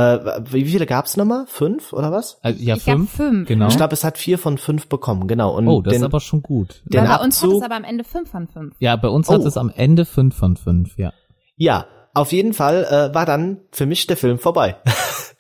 [0.52, 1.46] wie viele gab's nochmal?
[1.48, 2.38] Fünf oder was?
[2.42, 3.12] Also, ja, Ich fünf.
[3.12, 3.66] fünf, Genau.
[3.66, 3.72] ne?
[3.72, 5.56] Ich glaube, es hat vier von fünf bekommen, genau.
[5.56, 6.82] Und oh, das den, ist aber schon gut.
[6.86, 8.76] den bei uns hat Abzug- es aber am Ende fünf von fünf.
[8.80, 9.48] Ja, bei uns hat Oh.
[9.48, 11.14] es am Ende fünf von fünf, ja.
[11.56, 14.76] Ja, auf jeden Fall äh, war dann für mich der Film vorbei.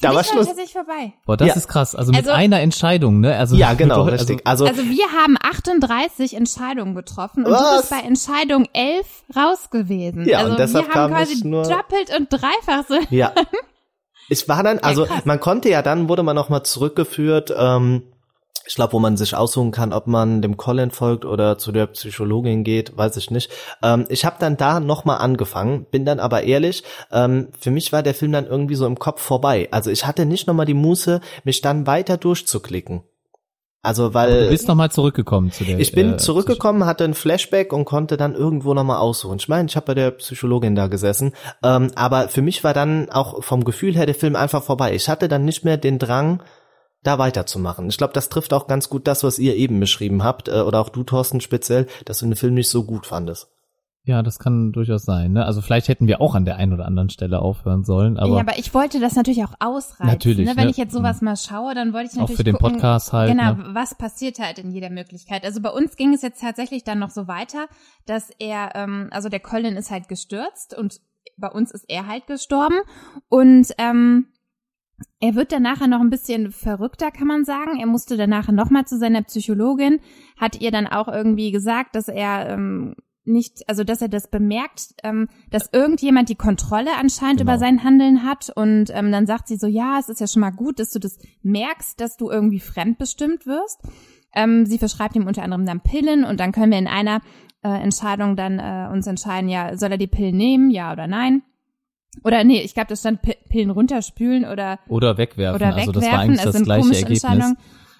[0.00, 0.46] Da war Schluss.
[0.46, 1.12] tatsächlich vorbei.
[1.26, 1.54] Boah, das Ja.
[1.54, 1.94] ist krass.
[1.94, 3.36] Also mit Also- einer Entscheidung, ne?
[3.36, 4.42] Also ja, genau, bedeutet- richtig.
[4.46, 10.26] Also, Also wir haben 38 Entscheidungen getroffen und du bist bei Entscheidung 11 raus gewesen.
[10.28, 12.96] Ja, also und deshalb wir haben kam quasi nur- doppelt und dreifach so.
[13.10, 13.32] ja.
[14.30, 15.26] Es war dann, also krass.
[15.26, 18.04] man konnte ja dann, wurde man nochmal zurückgeführt, ähm,
[18.66, 21.86] ich glaube, wo man sich aussuchen kann, ob man dem Colin folgt oder zu der
[21.86, 23.50] Psychologin geht, weiß ich nicht.
[23.82, 28.02] Ähm, ich habe dann da nochmal angefangen, bin dann aber ehrlich, ähm, für mich war
[28.02, 29.68] der Film dann irgendwie so im Kopf vorbei.
[29.70, 33.02] Also ich hatte nicht nochmal die Muße, mich dann weiter durchzuklicken.
[33.82, 35.78] Also weil Du bist nochmal zurückgekommen zu der.
[35.78, 39.36] Ich bin äh, zurückgekommen, hatte ein Flashback und konnte dann irgendwo nochmal aussuchen.
[39.36, 43.10] Ich meine, ich habe bei der Psychologin da gesessen, ähm, aber für mich war dann
[43.10, 44.94] auch vom Gefühl her der Film einfach vorbei.
[44.94, 46.42] Ich hatte dann nicht mehr den Drang,
[47.04, 47.88] da weiterzumachen.
[47.88, 50.80] Ich glaube, das trifft auch ganz gut das, was ihr eben beschrieben habt, äh, oder
[50.80, 53.48] auch du, Thorsten, speziell, dass du den Film nicht so gut fandest.
[54.06, 55.32] Ja, das kann durchaus sein.
[55.32, 55.46] Ne?
[55.46, 58.40] Also vielleicht hätten wir auch an der einen oder anderen Stelle aufhören sollen, aber, ja,
[58.40, 60.06] aber ich wollte das natürlich auch ausreizen.
[60.06, 60.56] Natürlich, ne?
[60.56, 60.70] Wenn ne?
[60.70, 63.30] ich jetzt sowas mal schaue, dann wollte ich auch natürlich für den gucken, Podcast halt.
[63.30, 63.64] Genau, Ne?
[63.72, 65.46] was passiert halt in jeder Möglichkeit.
[65.46, 67.66] Also bei uns ging es jetzt tatsächlich dann noch so weiter,
[68.04, 71.00] dass er, ähm, also der Colin ist halt gestürzt und
[71.38, 72.76] bei uns ist er halt gestorben
[73.30, 74.26] und ähm,
[75.20, 77.78] er wird dann nachher noch ein bisschen verrückter, kann man sagen.
[77.78, 80.00] Er musste dann nachher nochmal zu seiner Psychologin,
[80.36, 82.94] hat ihr dann auch irgendwie gesagt, dass er ähm,
[83.24, 87.52] nicht, also dass er das bemerkt, ähm, dass irgendjemand die Kontrolle anscheinend Genau.
[87.52, 90.40] über sein Handeln hat und ähm, dann sagt sie so, ja, es ist ja schon
[90.40, 93.80] mal gut, dass du das merkst, dass du irgendwie fremdbestimmt wirst.
[94.34, 97.20] Ähm, sie verschreibt ihm unter anderem dann Pillen und dann können wir in einer
[97.62, 101.42] äh, Entscheidung dann äh, uns entscheiden, ja, soll er die Pillen nehmen, ja oder nein?
[102.22, 105.56] Oder nee, ich glaube, da stand P Pillen runterspülen oder Oder wegwerfen.
[105.56, 106.00] oder also wegwerfen.
[106.00, 107.54] das war eigentlich es das gleiche Ergebnis.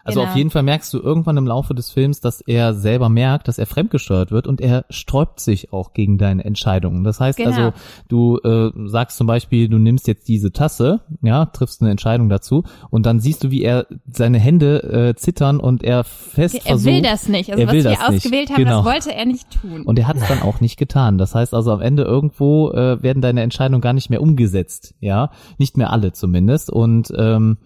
[0.04, 0.30] Also Genau.
[0.30, 3.58] auf jeden Fall merkst du irgendwann im Laufe des Films, dass er selber merkt, dass
[3.58, 7.04] er fremdgesteuert wird und er sträubt sich auch gegen deine Entscheidungen.
[7.04, 7.50] Das heißt Genau.
[7.50, 7.72] also,
[8.08, 12.64] du äh, sagst zum Beispiel, du nimmst jetzt diese Tasse, ja, triffst eine Entscheidung dazu
[12.90, 16.92] und dann siehst du, wie er seine Hände äh, zittern und er fest Er versucht.
[16.94, 17.50] will das nicht.
[17.50, 18.82] Also er was will wir ausgewählt haben, Genau.
[18.82, 19.82] das wollte er nicht tun.
[19.82, 21.16] Und er hat es dann auch nicht getan.
[21.18, 25.30] Das heißt also am Ende irgendwo äh, werden deine Entscheidungen gar nicht mehr umgesetzt, ja,
[25.58, 26.70] nicht mehr alle zumindest.
[26.70, 27.56] Und ähm,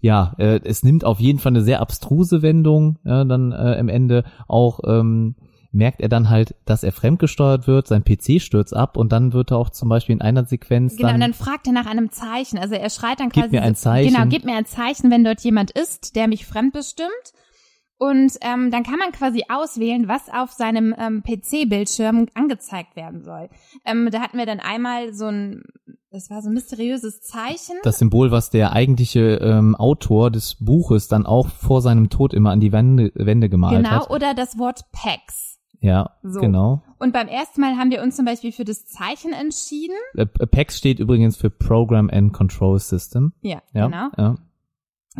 [0.00, 2.98] ja, äh, es nimmt auf jeden Fall eine sehr abstruse Wendung.
[3.04, 5.34] Ja, dann äh, im Ende auch ähm,
[5.70, 9.50] merkt er dann halt, dass er fremdgesteuert wird, sein PC stürzt ab und dann wird
[9.50, 12.10] er auch zum Beispiel in einer Sequenz Genau, und dann, dann fragt er nach einem
[12.10, 12.58] Zeichen.
[12.58, 13.56] Also er schreit dann Gib quasi.
[13.56, 14.14] mir ein so- Zeichen.
[14.14, 17.08] Genau, gib mir ein Zeichen, wenn dort jemand ist, der mich fremdbestimmt.
[17.98, 23.48] Und ähm, dann kann man quasi auswählen, was auf seinem ähm, PC-Bildschirm angezeigt werden soll.
[23.84, 25.64] Ähm, da hatten wir dann einmal so ein,
[26.12, 27.74] das war so ein mysteriöses Zeichen.
[27.82, 32.50] das Symbol, was der eigentliche ähm, Autor des Buches dann auch vor seinem Tod immer
[32.52, 34.10] an die Wände, Wände gemalt genau, hat.
[34.10, 35.58] oder das Wort PAX.
[35.80, 36.40] Ja, So.
[36.40, 36.82] genau.
[36.98, 39.94] Und beim ersten Mal haben wir uns zum Beispiel für das Zeichen entschieden.
[40.14, 43.32] Äh, PAX steht übrigens für Program and Control System.
[43.40, 44.08] Ja, Ja, genau.
[44.16, 44.34] ja.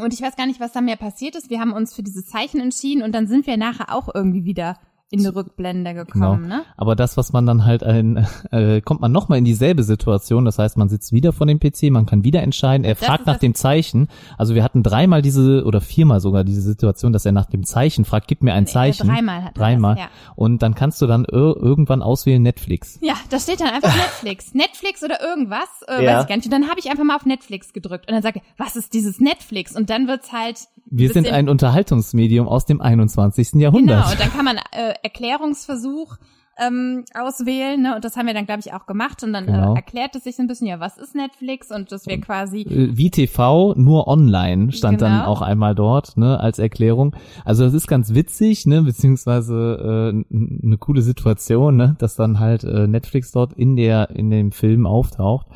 [0.00, 1.50] Und ich weiß gar nicht, was da mehr passiert ist.
[1.50, 4.78] Wir haben uns für dieses Zeichen entschieden und dann sind wir nachher auch irgendwie wieder
[5.10, 6.56] in eine Rückblende gekommen, Genau.
[6.56, 6.64] ne?
[6.76, 10.44] Aber das, was man dann halt ein, äh, kommt man nochmal in dieselbe Situation.
[10.44, 12.84] Das heißt, man sitzt wieder vor dem PC, man kann wieder entscheiden.
[12.84, 14.08] Er Das fragt nach dem Zeichen.
[14.36, 18.04] Also wir hatten dreimal diese oder viermal sogar diese Situation, dass er nach dem Zeichen
[18.04, 19.08] fragt, gib mir ein Nee, Zeichen.
[19.08, 19.94] Dreimal hat Dreimal.
[19.94, 20.10] Das, ja.
[20.36, 22.98] Und dann kannst du dann ir irgendwann auswählen Netflix.
[23.00, 24.52] ja, da steht dann einfach Netflix.
[24.54, 26.16] Netflix oder irgendwas, äh, Ja.
[26.16, 26.44] weiß ich gar nicht.
[26.46, 28.92] Und dann habe ich einfach mal auf Netflix gedrückt und dann sage ich, was ist
[28.92, 29.74] dieses Netflix?
[29.74, 30.58] Und dann wird's halt
[30.90, 33.54] Wir sind ein Unterhaltungsmedium aus dem 21.
[33.54, 33.98] Jahrhundert.
[34.04, 36.16] Genau, und dann kann man äh, Erklärungsversuch
[36.60, 37.94] ähm, auswählen, ne?
[37.94, 39.22] Und das haben wir dann, glaube ich, auch gemacht.
[39.22, 39.74] Und dann Genau.
[39.74, 41.70] äh, erklärt es sich ein bisschen, ja, was ist Netflix?
[41.70, 45.30] Und dass wir quasi Äh, wie TV, nur online stand dann Genau.
[45.30, 47.14] auch einmal dort, ne, als Erklärung.
[47.44, 50.34] Also das ist ganz witzig, ne, beziehungsweise äh,
[50.64, 54.84] eine coole Situation, ne, dass dann halt äh, Netflix dort in der in dem Film
[54.86, 55.46] auftaucht.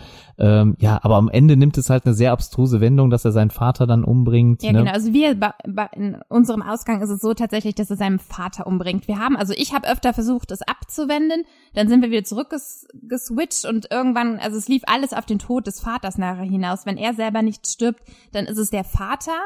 [0.43, 3.53] Ähm, ja, aber am Ende nimmt es halt eine sehr abstruse Wendung, dass er seinen
[3.53, 4.65] Vater dann umbringt.
[4.65, 4.81] Ja, ne?
[4.81, 4.91] genau.
[4.91, 5.37] Also wir
[5.93, 9.07] in unserem Ausgang ist es so tatsächlich, dass er seinen Vater umbringt.
[9.07, 11.45] Wir haben, also ich habe öfter versucht, es abzuwenden.
[11.75, 15.79] Dann sind wir wieder zurückgeswitcht und irgendwann, also es lief alles auf den Tod des
[15.79, 16.87] Vaters nachher hinaus.
[16.87, 19.39] Wenn er selber nicht stirbt, dann ist es der Vater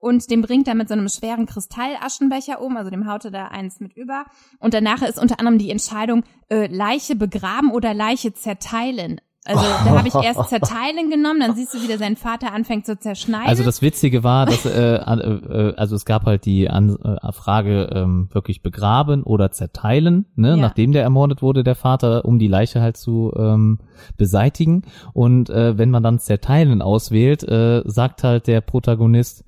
[0.00, 3.78] und dem bringt er mit so einem schweren Kristallaschenbecher um, also dem haute da eins
[3.78, 4.24] mit über.
[4.58, 9.20] Und danach ist unter anderem die Entscheidung, äh, Leiche begraben oder Leiche zerteilen.
[9.44, 12.86] Also da habe ich erst zerteilen genommen, dann siehst du, wie der sein Vater anfängt
[12.86, 13.48] zu zerschneiden.
[13.48, 17.32] Also das Witzige war, dass äh, an- äh, also es gab halt die An äh,
[17.32, 20.56] Frage ähm, wirklich begraben oder zerteilen, ne, Ja.
[20.56, 23.78] nachdem der ermordet wurde, der Vater, um die Leiche halt zu ähm,
[24.16, 24.82] beseitigen.
[25.12, 29.44] Und äh, wenn man dann zerteilen auswählt, äh, sagt halt der Protagonist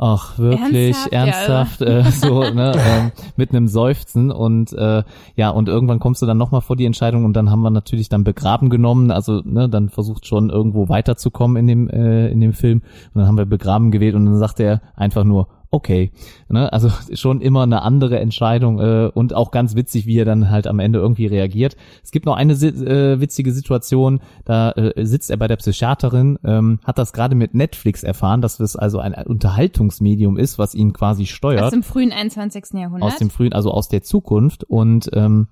[0.00, 1.80] Ach, wirklich, Ernsthaft?
[1.80, 1.86] ernsthaft, Ja.
[1.86, 5.02] äh, so, ne, ähm, mit einem Seufzen und äh,
[5.34, 8.08] ja, und irgendwann kommst du dann nochmal vor die Entscheidung und dann haben wir natürlich
[8.08, 12.52] dann begraben genommen, also ne, dann versucht schon irgendwo weiterzukommen in dem, äh, in dem
[12.52, 12.82] Film.
[13.12, 16.10] Und dann haben wir begraben gewählt und dann sagt er einfach nur, okay,
[16.48, 20.50] ne, also schon immer eine andere Entscheidung äh, und auch ganz witzig, wie er dann
[20.50, 21.76] halt am Ende irgendwie reagiert.
[22.02, 26.80] Es gibt noch eine äh, witzige Situation, da äh, sitzt er bei der Psychiaterin, ähm,
[26.84, 31.26] hat das gerade mit Netflix erfahren, dass es also ein Unterhaltungsmedium ist, was ihn quasi
[31.26, 32.74] steuert aus dem frühen 21.
[32.74, 33.02] Jahrhundert.
[33.02, 35.48] aus dem frühen, also aus der Zukunft und ähm,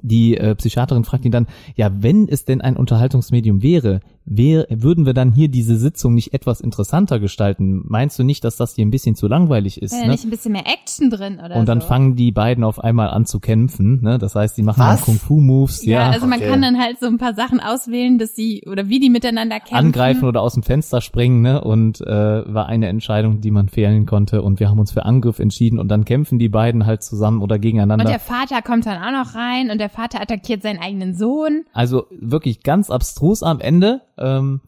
[0.00, 1.46] die äh, Psychiaterin fragt ihn dann,
[1.76, 6.32] ja, wenn es denn ein Unterhaltungsmedium wäre, wär, würden wir dann hier diese Sitzung nicht
[6.34, 7.82] etwas interessanter gestalten?
[7.86, 9.92] Meinst du nicht, dass das hier ein bisschen zu langweilig ist?
[9.92, 10.12] Wäre ja Ne?
[10.12, 11.86] nicht ein bisschen mehr Action drin oder Und dann so?
[11.86, 14.18] fangen die beiden auf einmal an zu kämpfen, ne?
[14.18, 14.96] Das heißt, die machen Was?
[14.96, 16.48] dann Kung-Fu-Moves, ja, ja, also man okay.
[16.50, 19.74] kann dann halt so ein paar Sachen auswählen, dass sie oder wie die miteinander kämpfen.
[19.76, 21.62] angreifen oder aus dem Fenster springen, ne?
[21.62, 24.42] Und äh, war eine Entscheidung, die man fehlen konnte.
[24.42, 27.58] Und wir haben uns für Angriff entschieden und dann kämpfen die beiden halt zusammen oder
[27.58, 28.04] gegeneinander.
[28.04, 31.64] Und der Vater kommt dann auch noch rein und der Vater attackiert seinen eigenen Sohn.
[31.72, 34.00] Also wirklich ganz abstrus am Ende.
[34.22, 34.60] Ähm,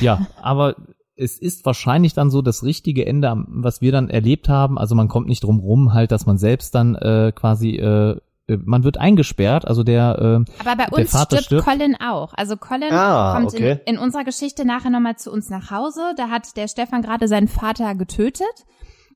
[0.00, 0.76] ja, aber
[1.16, 4.78] es ist wahrscheinlich dann so das richtige Ende, was wir dann erlebt haben.
[4.78, 8.16] Also man kommt nicht drum rum, halt, dass man selbst dann äh, quasi, äh,
[8.48, 9.68] äh, man wird eingesperrt.
[9.68, 11.64] Also der, äh, Aber bei uns Vater stirbt, stirbt.
[11.64, 12.32] Colin auch.
[12.34, 13.78] Also Colin Ah, kommt okay.
[13.84, 16.00] in, in unserer Geschichte nachher nochmal zu uns nach Hause.
[16.16, 18.46] Da hat der Stefan gerade seinen Vater getötet.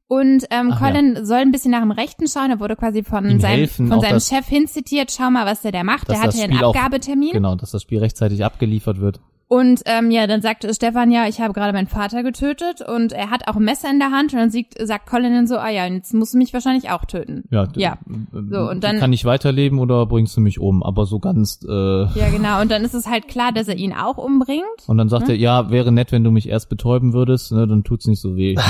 [0.09, 2.51] Und ähm, Ach Colin soll ein bisschen nach dem Rechten schauen.
[2.51, 5.10] Er wurde quasi von Ihm seinem, helfen, von seinem das- Chef hinzitiert.
[5.10, 6.09] Schau mal, was der da macht.
[6.09, 7.32] Der hatte ja einen Spiel auch- Abgabetermin.
[7.32, 9.20] genau, dass das Spiel rechtzeitig abgeliefert wird.
[9.48, 13.31] Und ähm, ja, dann sagt Stefan, ja, ich habe gerade meinen Vater getötet und er
[13.31, 15.68] hat auch ein Messer in der Hand und dann sieht, sagt Colin dann so, ah
[15.68, 17.44] ja, jetzt musst du mich wahrscheinlich auch töten.
[17.52, 17.93] Ja, Ja.
[17.93, 20.82] äh, So, und dann- kann ich weiterleben oder bringst du mich um?
[20.82, 22.60] Aber so ganz äh, Ja, genau.
[22.60, 24.64] Und dann ist es halt klar, dass er ihn auch umbringt.
[24.89, 25.35] und dann sagt Ne?
[25.35, 28.35] er, ja, wäre nett, wenn du mich erst betäuben würdest, ne, dann tut's nicht so
[28.35, 28.55] weh.
[28.55, 28.62] Ne?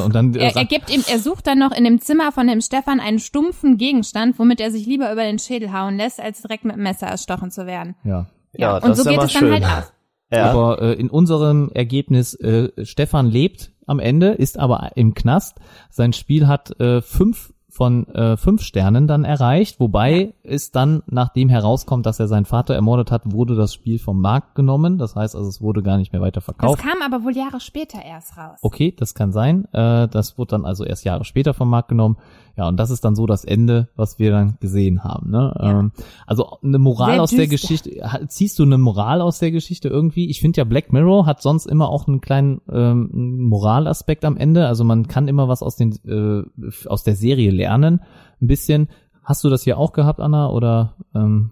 [0.00, 2.32] Äh, und dann äh, Er, er gibt ihm, er sucht dann noch in dem Zimmer
[2.32, 6.20] von dem Stefan einen stumpfen Gegenstand, womit er sich lieber über den Schädel hauen lässt,
[6.20, 7.94] als direkt mit dem Messer erstochen zu werden.
[8.02, 8.26] ja.
[8.56, 9.52] Ja, und das so ist ja geht es dann schön.
[9.52, 9.92] halt aus.
[10.30, 10.50] Ja.
[10.50, 15.58] Aber äh, in unserem Ergebnis, äh, Stefan lebt am Ende, ist aber im Knast.
[15.90, 21.48] Sein Spiel hat äh, fünf von äh, fünf Sternen dann erreicht, wobei es dann, nachdem
[21.48, 24.96] herauskommt, dass er seinen Vater ermordet hat, wurde das Spiel vom Markt genommen.
[24.96, 26.80] Das heißt also, es wurde gar nicht mehr weiter Das verkauft.
[26.80, 28.60] kam aber wohl Jahre später erst raus.
[28.62, 29.64] Okay, das kann sein.
[29.72, 32.16] Äh, das wurde dann also erst Jahre später vom Markt genommen.
[32.56, 35.30] Ja, und das ist dann so das Ende, was wir dann gesehen haben.
[35.30, 35.54] Ne?
[35.58, 35.80] Ja.
[35.80, 35.92] Ähm,
[36.26, 37.48] also eine Moral Sehr aus der.
[37.48, 37.90] Geschichte.
[38.28, 40.30] Ziehst du eine Moral aus der Geschichte irgendwie?
[40.30, 43.10] Ich finde ja Black Mirror hat sonst immer auch einen kleinen ähm,
[43.48, 44.66] Moralaspekt am Ende.
[44.66, 48.00] Also man kann immer was aus den äh, aus der Serie lernen.
[48.40, 48.88] Ein bisschen.
[49.22, 50.50] Hast du das hier auch gehabt, Anna?
[50.50, 51.50] Oder ähm,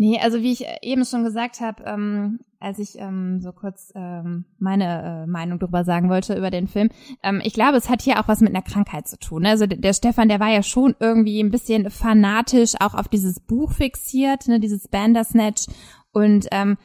[0.00, 4.46] Nee, also wie ich eben schon gesagt habe, ähm, als ich ähm, so kurz ähm,
[4.58, 6.88] meine äh, Meinung darüber sagen wollte über den Film,
[7.22, 9.42] ähm, ich glaube, es hat hier auch was mit einer Krankheit zu tun.
[9.42, 9.50] ne?
[9.50, 13.40] Also der, der Stefan, der war ja schon irgendwie ein bisschen fanatisch auch auf dieses
[13.40, 15.66] Buch fixiert, ne, dieses Bandersnatch
[16.12, 16.78] und ähm,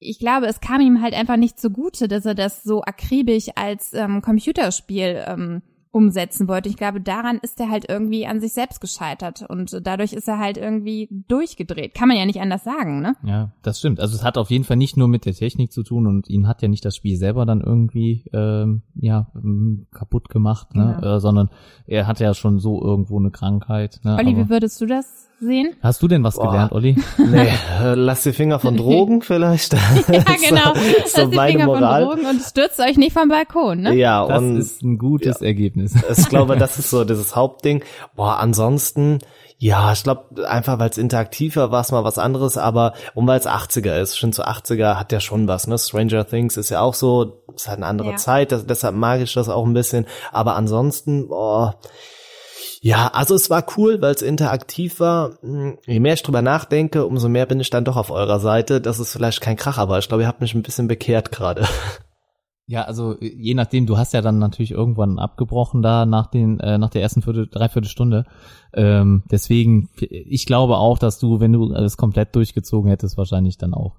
[0.00, 3.94] ich glaube, es kam ihm halt einfach nicht zugute, dass er das so akribisch als
[3.94, 5.62] ähm, Computerspiel ähm,
[5.94, 6.68] umsetzen wollte.
[6.68, 10.38] Ich glaube, daran ist er halt irgendwie an sich selbst gescheitert und dadurch ist er
[10.38, 11.94] halt irgendwie durchgedreht.
[11.94, 13.14] Kann man ja nicht anders sagen, ne?
[13.24, 14.00] Ja, das stimmt.
[14.00, 16.48] Also es hat auf jeden Fall nicht nur mit der Technik zu tun und ihn
[16.48, 19.28] hat ja nicht das Spiel selber dann irgendwie ähm, ja
[19.92, 20.96] kaputt gemacht, ne?
[21.00, 21.16] Genau.
[21.16, 21.50] Äh, sondern
[21.86, 24.00] er hat ja schon so irgendwo eine Krankheit.
[24.02, 24.16] Ne?
[24.16, 25.74] Olli, Aber- wie würdest du das sehen?
[25.82, 26.50] Hast du denn was Boah.
[26.50, 26.96] gelernt, Olli?
[27.18, 27.48] Nee,
[27.82, 29.72] äh, lass die Finger von Drogen vielleicht.
[29.74, 29.78] Ja,
[30.48, 30.74] genau.
[30.74, 32.04] so, Lasst so die Finger Moral.
[32.06, 33.94] von Drogen und stürzt euch nicht vom Balkon, ne?
[33.94, 35.83] Ja, Das und ist ein gutes Ergebnis.
[35.84, 37.82] Ich glaube, das ist so dieses Hauptding.
[38.14, 39.18] Boah, ansonsten,
[39.58, 43.38] ja, ich glaube, einfach weil es interaktiver war, es mal was anderes, aber und weil
[43.38, 45.78] es 80er ist, schon zu 80er hat ja schon was, ne?
[45.78, 48.16] Stranger Things ist ja auch so, ist halt eine andere Ja.
[48.16, 51.76] Zeit, das, deshalb mag ich das auch ein bisschen, aber ansonsten, boah,
[52.82, 55.38] Ja, also es war cool, weil es interaktiv war.
[55.40, 58.82] Hm, Je mehr ich drüber nachdenke, umso mehr bin ich dann doch auf eurer Seite.
[58.82, 61.66] Das ist vielleicht kein Kracher, aber ich glaube, ihr habt mich ein bisschen bekehrt gerade.
[62.66, 66.60] Ja, also äh, je nachdem, du hast ja dann natürlich irgendwann abgebrochen da nach den
[66.60, 68.24] äh, nach der ersten Viertel, Dreiviertelstunde.
[68.72, 73.74] Ähm, deswegen, ich glaube auch, dass du, wenn du alles komplett durchgezogen hättest, wahrscheinlich dann
[73.74, 73.96] auch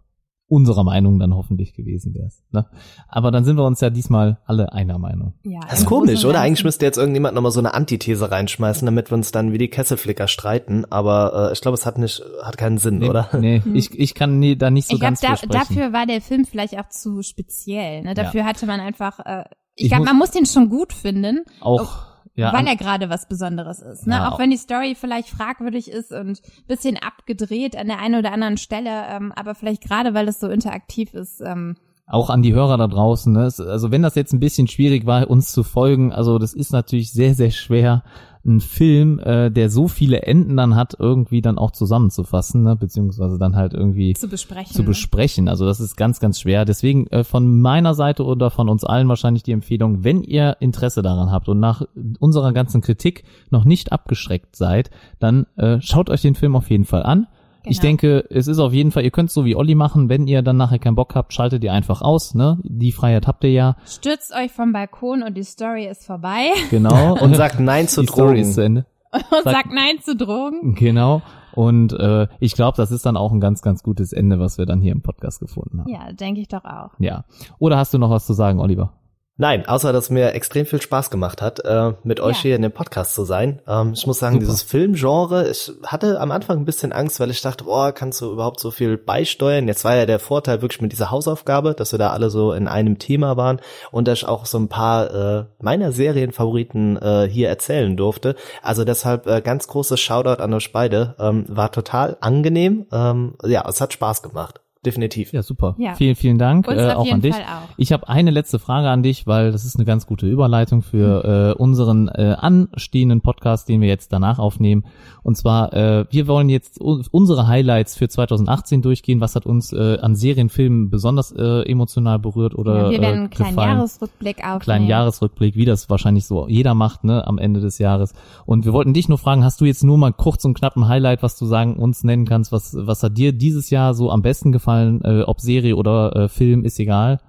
[0.47, 2.43] unserer Meinung dann hoffentlich gewesen wärst.
[2.53, 2.67] Ne?
[3.07, 5.34] Aber dann sind wir uns ja diesmal alle einer Meinung.
[5.43, 6.39] Ja, Das ist komisch, oder?
[6.41, 9.69] Eigentlich müsste jetzt irgendjemand nochmal so eine Antithese reinschmeißen, damit wir uns dann wie die
[9.69, 10.85] Kesselflicker streiten.
[10.91, 13.30] Aber äh, ich glaube, es hat nicht, hat keinen Sinn, Nee, oder?
[13.39, 15.51] nee ich, ich kann nie, da nicht so ich glaube, ganz da, für sprechen.
[15.51, 18.03] dafür war der Film vielleicht auch zu speziell.
[18.03, 18.13] Ne?
[18.13, 22.05] Dafür hatte man einfach, äh, ich, Ich glaube, man muss den schon gut finden, auch,
[22.35, 24.07] ja, weil er gerade was Besonderes ist.
[24.07, 24.15] Ne?
[24.15, 28.33] Ja, auch wenn die Story vielleicht fragwürdig ist und bisschen abgedreht an der einen oder
[28.33, 31.41] anderen Stelle, ähm, aber vielleicht gerade, weil es so interaktiv ist.
[31.41, 33.33] Ähm, auch an die Hörer da draußen.
[33.33, 33.43] Ne?
[33.43, 37.11] Also wenn das jetzt ein bisschen schwierig war, uns zu folgen, also das ist natürlich
[37.11, 38.03] sehr, sehr schwer,
[38.45, 42.76] einen Film, äh, der so viele Enden dann hat, irgendwie dann auch zusammenzufassen, ne?
[42.76, 44.73] beziehungsweise dann halt irgendwie zu besprechen.
[44.73, 45.49] zu besprechen.
[45.49, 46.65] Also das ist ganz, ganz schwer.
[46.65, 51.01] Deswegen äh, von meiner Seite oder von uns allen wahrscheinlich die Empfehlung, wenn ihr Interesse
[51.01, 51.84] daran habt und nach
[52.19, 56.85] unserer ganzen Kritik noch nicht abgeschreckt seid, dann äh, schaut euch den Film auf jeden
[56.85, 57.27] Fall an.
[57.65, 57.87] Ich Genau.
[57.89, 60.41] denke, es ist auf jeden Fall, ihr könnt es so wie Olli machen, wenn ihr
[60.41, 62.59] dann nachher keinen Bock habt, schaltet ihr einfach aus, ne?
[62.63, 67.17] Die Freiheit habt ihr ja, Stürzt euch vom Balkon und die Story ist vorbei genau.
[67.21, 68.65] Und sagt Nein zu die Story ist zu Drogen.
[68.77, 68.85] Ende.
[69.31, 70.75] und sagt Nein zu Drogen.
[70.75, 71.21] Genau.
[71.53, 74.65] Und äh, ich glaube, das ist dann auch ein ganz, ganz gutes Ende, was wir
[74.65, 75.89] dann hier im Podcast gefunden haben.
[75.89, 76.89] Ja, denke ich doch auch.
[76.99, 77.23] Ja.
[77.59, 78.91] Oder hast du noch was zu sagen, Oliver?
[79.37, 82.41] Nein, außer dass mir extrem viel Spaß gemacht hat, äh, mit euch Ja.
[82.43, 83.61] hier in dem Podcast zu sein.
[83.67, 84.45] Ähm, ich muss sagen, Super.
[84.45, 88.31] dieses Filmgenre, ich hatte am Anfang ein bisschen Angst, weil ich dachte, boah, kannst du
[88.31, 89.67] überhaupt so viel beisteuern?
[89.67, 92.69] Jetzt war ja der Vorteil wirklich mit dieser Hausaufgabe, dass wir da alle so in
[92.69, 93.59] einem Thema waren
[93.91, 98.35] und dass ich auch so ein paar äh, meiner Serienfavoriten äh, hier erzählen durfte.
[98.61, 101.15] Also deshalb äh, ganz großes Shoutout an euch beide.
[101.19, 102.85] Ähm, war total angenehm.
[102.93, 104.61] Ähm, ja, es hat Spaß gemacht.
[104.85, 105.33] Definitiv.
[105.33, 105.75] Ja, super.
[105.77, 105.95] Ja.
[105.95, 107.35] Vielen, vielen Dank äh, auch an dich.
[107.35, 107.69] Auch.
[107.77, 111.55] Ich habe eine letzte Frage an dich, weil das ist eine ganz gute Überleitung für
[111.57, 114.85] äh, unseren äh, anstehenden Podcast, den wir jetzt danach aufnehmen.
[115.23, 119.21] Und zwar, äh, wir wollen jetzt unsere Highlights für 2018 durchgehen.
[119.21, 123.19] Was hat uns äh, an Serienfilmen besonders äh, emotional berührt oder ja, wir werden äh,
[123.21, 123.77] einen kleinen gefallen?
[123.77, 124.59] Jahresrückblick aufnehmen.
[124.59, 128.13] kleinen Jahresrückblick, wie das wahrscheinlich so jeder macht, ne, am Ende des Jahres.
[128.45, 130.87] Und wir wollten dich nur fragen, hast du jetzt nur mal kurz und knapp ein
[130.87, 134.21] Highlight, was du sagen, uns nennen kannst, was, was hat dir dieses Jahr so am
[134.21, 137.19] besten gefallen, äh, ob Serie oder äh, Film, ist egal.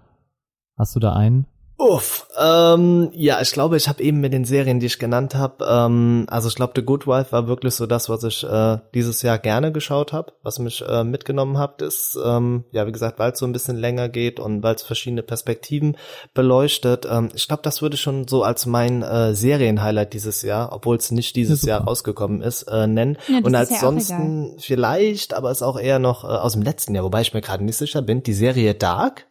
[0.76, 1.46] Hast du da einen?
[1.78, 5.66] Uff, ähm, ja, ich glaube, ich habe eben mit den Serien, die ich genannt habe,
[5.68, 9.20] ähm, also ich glaube, The Good Wife war wirklich so das, was ich äh, dieses
[9.20, 13.32] Jahr gerne geschaut habe, was mich äh, mitgenommen hat, ist, ähm, ja, wie gesagt, weil
[13.32, 15.98] es so ein bisschen länger geht und weil es verschiedene Perspektiven
[16.32, 17.06] beleuchtet.
[17.10, 20.96] Ähm, ich glaube, das würde ich schon so als mein äh, Serienhighlight dieses Jahr, obwohl
[20.96, 23.18] es nicht dieses Ja, Jahr rausgekommen ist, äh, nennen.
[23.28, 27.04] Ja, und ist ja vielleicht, aber ist auch eher noch äh, aus dem letzten Jahr,
[27.04, 29.26] wobei ich mir gerade nicht sicher bin, die Serie Dark.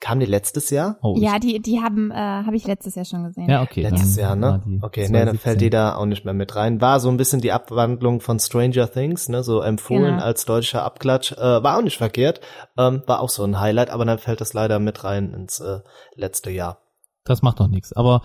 [0.00, 0.96] Kam die letztes Jahr?
[1.02, 3.50] Oh, Ja, die, die haben, äh, habe ich letztes Jahr schon gesehen.
[3.50, 3.82] ja, okay.
[3.82, 4.78] Letztes dann Jahr, ne?
[4.82, 5.38] Okay, ne, dann 2017.
[5.40, 6.80] fällt die da auch nicht mehr mit rein.
[6.80, 9.42] War so ein bisschen die Abwandlung von Stranger Things, ne?
[9.42, 10.22] So empfohlen Genau.
[10.22, 11.32] als deutscher Abklatsch.
[11.32, 12.40] Äh, war auch nicht verkehrt.
[12.76, 15.80] Ähm, war auch so ein Highlight, aber dann fällt das leider mit rein ins äh,
[16.14, 16.78] letzte Jahr.
[17.24, 17.92] Das macht doch nichts.
[17.92, 18.22] Aber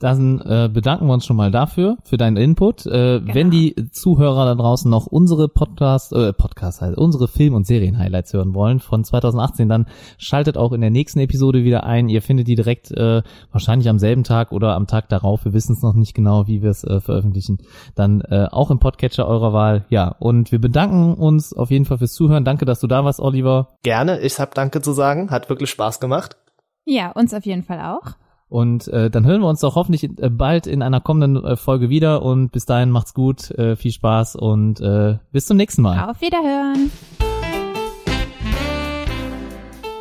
[0.00, 2.84] dann äh, bedanken wir uns schon mal dafür, für deinen Input.
[2.84, 7.66] Äh, Wenn die Zuhörer da draußen noch unsere Podcast, äh, Podcast heißt, unsere Film- und
[7.66, 9.86] Serien-Highlights hören wollen von 2018, dann
[10.18, 12.08] schaltet auch in der nächsten Episode wieder ein.
[12.08, 13.22] Ihr findet die direkt äh,
[13.52, 15.44] wahrscheinlich am selben Tag oder am Tag darauf.
[15.44, 17.58] Wir wissen es noch nicht genau, wie wir es äh, veröffentlichen.
[17.94, 19.84] Dann äh, auch im Podcatcher eurer Wahl.
[19.90, 22.44] Ja, und wir bedanken uns auf jeden Fall fürs Zuhören.
[22.44, 23.68] Danke, dass du da warst, Oliver.
[23.84, 25.30] Gerne, ich hab Danke zu sagen.
[25.30, 26.36] Hat wirklich Spaß gemacht.
[26.84, 28.16] Ja, uns auf jeden Fall auch.
[28.48, 31.88] Und äh, dann hören wir uns doch hoffentlich äh, bald in einer kommenden äh, Folge
[31.88, 32.22] wieder.
[32.22, 36.10] Und bis dahin macht's gut, äh, viel Spaß und äh, bis zum nächsten Mal.
[36.10, 36.90] Auf Wiederhören.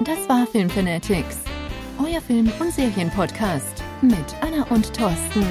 [0.05, 1.43] Das war Film Fanatics,
[1.97, 5.45] euer Film- und Serienpodcast mit Anna und Thorsten.